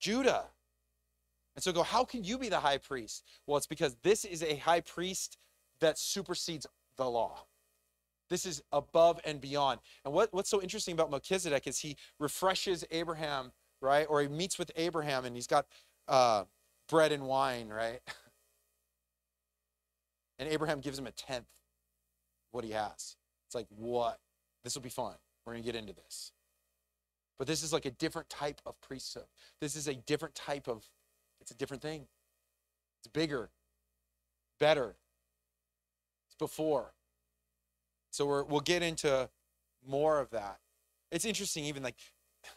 Judah. 0.00 0.44
And 1.54 1.62
so 1.62 1.72
go, 1.72 1.82
how 1.82 2.04
can 2.04 2.22
you 2.22 2.38
be 2.38 2.48
the 2.48 2.60
high 2.60 2.78
priest? 2.78 3.24
Well, 3.46 3.56
it's 3.56 3.66
because 3.66 3.96
this 4.02 4.24
is 4.24 4.42
a 4.42 4.56
high 4.56 4.80
priest 4.80 5.38
that 5.80 5.98
supersedes 5.98 6.66
the 6.96 7.08
law. 7.08 7.46
This 8.30 8.44
is 8.46 8.62
above 8.72 9.20
and 9.24 9.40
beyond. 9.40 9.80
And 10.04 10.12
what, 10.12 10.32
what's 10.32 10.50
so 10.50 10.62
interesting 10.62 10.92
about 10.92 11.10
Melchizedek 11.10 11.66
is 11.66 11.78
he 11.78 11.96
refreshes 12.20 12.84
Abraham, 12.90 13.52
right? 13.80 14.06
Or 14.08 14.20
he 14.20 14.28
meets 14.28 14.58
with 14.58 14.70
Abraham 14.76 15.24
and 15.24 15.34
he's 15.34 15.46
got 15.46 15.66
uh, 16.06 16.44
bread 16.88 17.10
and 17.10 17.26
wine, 17.26 17.68
right? 17.68 18.00
And 20.38 20.48
Abraham 20.48 20.80
gives 20.80 20.98
him 20.98 21.06
a 21.06 21.10
tenth 21.10 21.48
what 22.52 22.64
he 22.64 22.70
has. 22.70 23.16
It's 23.46 23.54
like, 23.54 23.66
what? 23.70 24.18
This 24.62 24.74
will 24.74 24.82
be 24.82 24.88
fun. 24.88 25.14
We're 25.48 25.54
going 25.54 25.64
to 25.64 25.72
get 25.72 25.78
into 25.78 25.94
this. 25.94 26.32
But 27.38 27.46
this 27.46 27.62
is 27.62 27.72
like 27.72 27.86
a 27.86 27.90
different 27.90 28.28
type 28.28 28.60
of 28.66 28.78
priesthood. 28.82 29.24
This 29.62 29.76
is 29.76 29.88
a 29.88 29.94
different 29.94 30.34
type 30.34 30.68
of, 30.68 30.84
it's 31.40 31.50
a 31.50 31.54
different 31.54 31.82
thing. 31.82 32.06
It's 33.00 33.08
bigger, 33.08 33.48
better. 34.60 34.96
It's 36.26 36.34
before. 36.38 36.92
So 38.10 38.26
we're, 38.26 38.44
we'll 38.44 38.60
get 38.60 38.82
into 38.82 39.30
more 39.86 40.20
of 40.20 40.28
that. 40.32 40.58
It's 41.10 41.24
interesting, 41.24 41.64
even 41.64 41.82
like, 41.82 41.96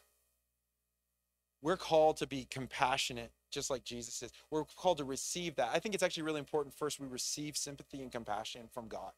we're 1.62 1.78
called 1.78 2.18
to 2.18 2.28
be 2.28 2.46
compassionate, 2.50 3.32
just 3.52 3.70
like 3.70 3.86
Jesus 3.86 4.22
is. 4.22 4.34
We're 4.50 4.66
called 4.66 4.98
to 4.98 5.06
receive 5.06 5.56
that. 5.56 5.70
I 5.74 5.80
think 5.80 5.96
it's 5.96 6.04
actually 6.04 6.24
really 6.24 6.40
important 6.40 6.76
first 6.76 7.00
we 7.00 7.08
receive 7.08 7.56
sympathy 7.56 8.02
and 8.02 8.12
compassion 8.12 8.64
from 8.74 8.90
God 8.90 9.14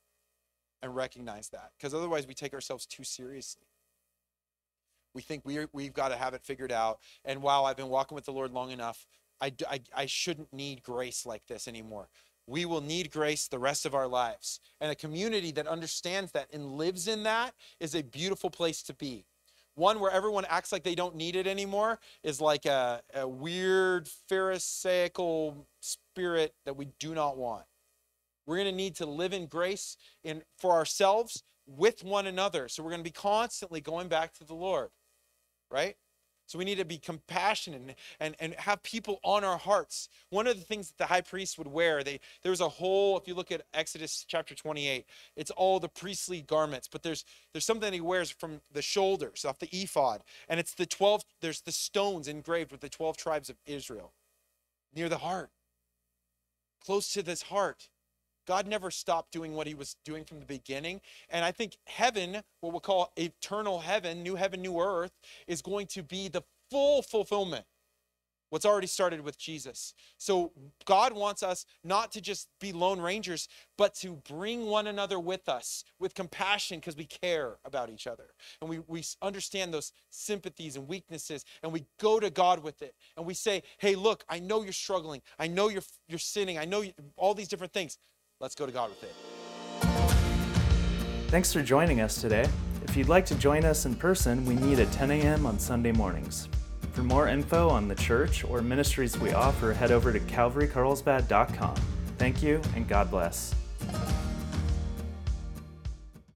and 0.84 0.95
recognize 0.95 1.49
that 1.49 1.71
because 1.77 1.93
otherwise 1.93 2.27
we 2.27 2.36
take 2.36 2.53
ourselves 2.53 2.86
too 2.86 3.03
seriously. 3.03 3.65
We 5.15 5.21
think 5.21 5.43
we 5.45 5.65
we've 5.71 5.93
got 5.93 6.09
to 6.09 6.17
have 6.17 6.34
it 6.34 6.43
figured 6.43 6.71
out. 6.71 6.99
And 7.23 7.41
wow, 7.41 7.63
I've 7.63 7.77
been 7.77 7.89
walking 7.89 8.15
with 8.15 8.25
the 8.25 8.31
Lord 8.31 8.51
long 8.51 8.71
enough. 8.71 9.07
I, 9.41 9.51
I, 9.69 9.81
I 9.95 10.05
shouldn't 10.05 10.53
need 10.53 10.84
grace 10.84 11.25
like 11.25 11.45
this 11.47 11.67
anymore. 11.67 12.09
We 12.45 12.65
will 12.65 12.81
need 12.81 13.11
grace 13.11 13.47
the 13.47 13.59
rest 13.59 13.86
of 13.86 13.95
our 13.95 14.07
lives. 14.07 14.59
And 14.81 14.91
a 14.91 14.95
community 14.95 15.51
that 15.53 15.67
understands 15.67 16.31
that 16.34 16.47
and 16.53 16.73
lives 16.73 17.07
in 17.07 17.23
that 17.23 17.53
is 17.79 17.95
a 17.95 18.03
beautiful 18.03 18.49
place 18.49 18.84
to 18.84 18.93
be. 18.93 19.25
One 19.75 19.99
where 19.99 20.11
everyone 20.11 20.45
acts 20.49 20.71
like 20.71 20.84
they 20.84 20.95
don't 20.95 21.15
need 21.15 21.36
it 21.36 21.47
anymore 21.47 21.99
is 22.23 22.39
like 22.39 22.65
a, 22.65 23.01
a 23.13 23.27
weird 23.27 24.07
Pharisaical 24.29 25.65
spirit 25.79 26.53
that 26.65 26.75
we 26.75 26.89
do 26.99 27.15
not 27.15 27.38
want. 27.38 27.63
We're 28.46 28.58
going 28.58 28.70
to 28.70 28.76
need 28.76 28.96
to 28.98 29.06
live 29.06 29.34
in 29.34 29.48
grace 29.48 29.98
in, 30.24 30.44
for 30.58 30.72
ourselves 30.72 31.44
with 31.66 32.04
one 32.04 32.28
another. 32.28 32.68
So 32.68 32.84
we're 32.84 32.91
going 32.91 33.04
to 33.04 33.10
be 33.10 33.12
constantly 33.12 33.82
going 33.82 34.10
back 34.10 34.34
to 34.36 34.44
the 34.44 34.54
Lord, 34.56 34.89
right? 35.72 35.96
So 36.46 36.60
we 36.60 36.66
need 36.66 36.78
to 36.78 36.86
be 36.86 36.98
compassionate 36.98 37.82
and, 37.82 37.96
and, 38.20 38.36
and 38.39 38.54
have 38.56 38.84
people 38.84 39.20
on 39.24 39.44
our 39.44 39.58
hearts. 39.58 40.10
One 40.30 40.46
of 40.46 40.58
the 40.58 40.66
things 40.66 40.89
that 40.89 40.98
the 40.98 41.06
high 41.06 41.22
priest 41.22 41.58
would 41.58 41.68
wear, 41.68 42.04
they 42.04 42.20
there's 42.44 42.60
a 42.60 42.68
whole, 42.70 43.18
if 43.18 43.28
you 43.28 43.34
look 43.34 43.52
at 43.52 43.64
Exodus 43.74 44.26
chapter 44.28 44.54
28, 44.54 45.06
it's 45.38 45.52
all 45.52 45.80
the 45.80 45.88
priestly 45.88 46.41
garments, 46.41 46.89
but 46.91 47.02
there's 47.02 47.24
there's 47.54 47.66
something 47.66 47.94
he 47.94 48.02
wears 48.02 48.30
from 48.30 48.62
the 48.74 48.82
shoulders, 48.82 49.46
off 49.46 49.60
the 49.60 49.70
ephod, 49.72 50.22
and 50.50 50.60
it's 50.60 50.74
the 50.76 50.86
12, 50.86 51.24
there's 51.41 51.62
the 51.62 51.72
stones 51.72 52.28
engraved 52.28 52.72
with 52.72 52.82
the 52.82 52.89
12 52.89 53.16
tribes 53.18 53.50
of 53.50 53.56
Israel 53.66 54.14
near 54.94 55.10
the 55.10 55.20
heart. 55.20 55.50
close 56.86 57.14
to 57.14 57.24
this 57.24 57.44
heart. 57.44 57.88
God 58.46 58.68
never 58.68 58.91
stopped 58.91 59.32
doing 59.32 59.54
what 59.54 59.68
he 59.68 59.74
was 59.74 59.96
doing 60.04 60.24
from 60.26 60.39
the 60.39 60.46
beginning. 60.46 61.02
And 61.30 61.46
I 61.46 61.52
think 61.52 61.78
heaven, 61.86 62.41
what 62.62 62.74
we'll 62.74 62.80
call 62.80 63.12
eternal 63.16 63.80
heaven, 63.80 64.24
new 64.24 64.36
heaven, 64.36 64.62
new 64.62 64.80
earth, 64.80 65.14
is 65.48 65.62
going 65.62 65.88
to 65.88 66.04
be 66.04 66.28
the 66.28 66.44
full 66.70 67.02
fulfillment. 67.02 67.66
What's 68.54 68.68
already 68.68 68.86
started 68.86 69.22
with 69.22 69.39
Jesus. 69.39 69.96
So 70.20 70.52
God 70.86 71.14
wants 71.14 71.41
us 71.41 71.66
not 71.84 72.12
to 72.12 72.22
just 72.22 72.50
be 72.62 72.72
lone 72.72 73.02
rangers, 73.02 73.48
but 73.80 73.96
to 73.96 74.22
bring 74.30 74.68
one 74.68 74.86
another 74.86 75.20
with 75.20 75.50
us 75.50 75.84
with 75.98 76.14
compassion 76.14 76.78
because 76.78 76.96
we 76.96 77.06
care 77.06 77.58
about 77.66 77.89
each 77.89 78.06
other. 78.06 78.26
And 78.62 78.70
we, 78.70 78.78
we 78.86 79.04
understand 79.24 79.74
those 79.74 79.91
sympathies 80.12 80.76
and 80.76 80.88
weaknesses, 80.88 81.46
and 81.64 81.74
we 81.74 81.86
go 82.00 82.20
to 82.20 82.30
God 82.30 82.62
with 82.62 82.84
it. 82.84 82.94
And 83.18 83.26
we 83.26 83.34
say, 83.34 83.64
hey, 83.80 83.96
look, 83.96 84.24
I 84.30 84.38
know 84.38 84.62
you're 84.62 84.72
struggling. 84.72 85.24
I 85.39 85.48
know 85.48 85.70
you're, 85.70 85.82
you're 86.08 86.20
sinning. 86.20 86.60
I 86.60 86.66
know 86.66 86.82
you, 86.82 86.94
all 87.18 87.34
these 87.34 87.48
different 87.48 87.74
things. 87.74 87.98
Let's 88.44 88.56
go 88.56 88.66
to 88.66 88.74
God 88.74 88.89
with 88.89 89.02
it. 89.04 89.16
Thanks 91.30 91.54
for 91.54 91.64
joining 91.64 92.02
us 92.02 92.20
today. 92.20 92.46
If 92.84 92.98
you'd 92.98 93.08
like 93.08 93.26
to 93.28 93.36
join 93.36 93.64
us 93.64 93.86
in 93.86 93.96
person, 93.96 94.46
we 94.46 94.56
meet 94.56 94.80
at 94.80 94.91
10 94.91 95.12
a.m. 95.12 95.46
on 95.46 95.58
Sunday 95.58 95.94
mornings. 95.94 96.50
For 96.91 97.04
more 97.04 97.30
info 97.30 97.70
on 97.70 97.88
the 97.88 97.96
church 97.96 98.44
or 98.44 98.62
ministries 98.62 99.18
we 99.18 99.32
offer, 99.32 99.72
head 99.72 99.91
over 99.91 100.12
to 100.12 100.20
calvarycarlsbad.com. 100.20 101.76
Thank 102.18 102.44
you 102.44 102.62
and 102.76 102.86
God 102.86 103.10
bless. 103.10 103.56